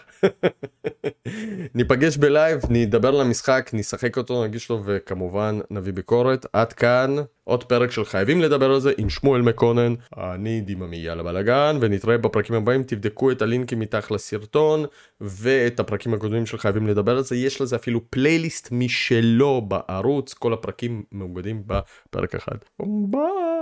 ניפגש 1.74 2.16
ב 2.16 2.25
live 2.25 2.61
נדבר 2.68 3.09
על 3.09 3.20
המשחק 3.20 3.70
נשחק 3.72 4.16
אותו 4.16 4.45
נגיש 4.45 4.70
לו 4.70 4.82
וכמובן 4.85 5.59
נביא 5.70 5.93
ביקורת 5.93 6.47
עד 6.53 6.72
כאן 6.72 7.16
עוד 7.45 7.64
פרק 7.64 7.90
של 7.90 8.05
חייבים 8.05 8.40
לדבר 8.40 8.70
על 8.70 8.80
זה 8.80 8.92
עם 8.99 9.11
שמואל 9.11 9.42
מקונן. 9.42 9.95
אני 10.16 10.61
דיממי 10.61 10.97
יאללה 10.97 11.22
בלאגן 11.22 11.78
ונתראה 11.80 12.18
בפרקים 12.18 12.57
הבאים. 12.57 12.82
תבדקו 12.82 13.30
את 13.30 13.42
הלינקים 13.42 13.80
מתחת 13.80 14.11
לסרטון 14.11 14.84
ואת 15.20 15.80
הפרקים 15.80 16.14
הקודמים 16.14 16.47
של 16.47 16.59
חייבים 16.59 16.86
לדבר 16.86 17.16
על 17.16 17.22
זה 17.22 17.36
יש 17.36 17.61
לזה 17.61 17.76
אפילו 17.76 18.01
פלייליסט 18.11 18.68
משלו 18.72 19.61
בערוץ. 19.61 20.34
כל 20.34 20.53
הפרקים 20.53 21.03
מאוגדים 21.12 21.62
בפרק 21.66 22.34
אחד. 22.34 22.57
ביי. 23.11 23.55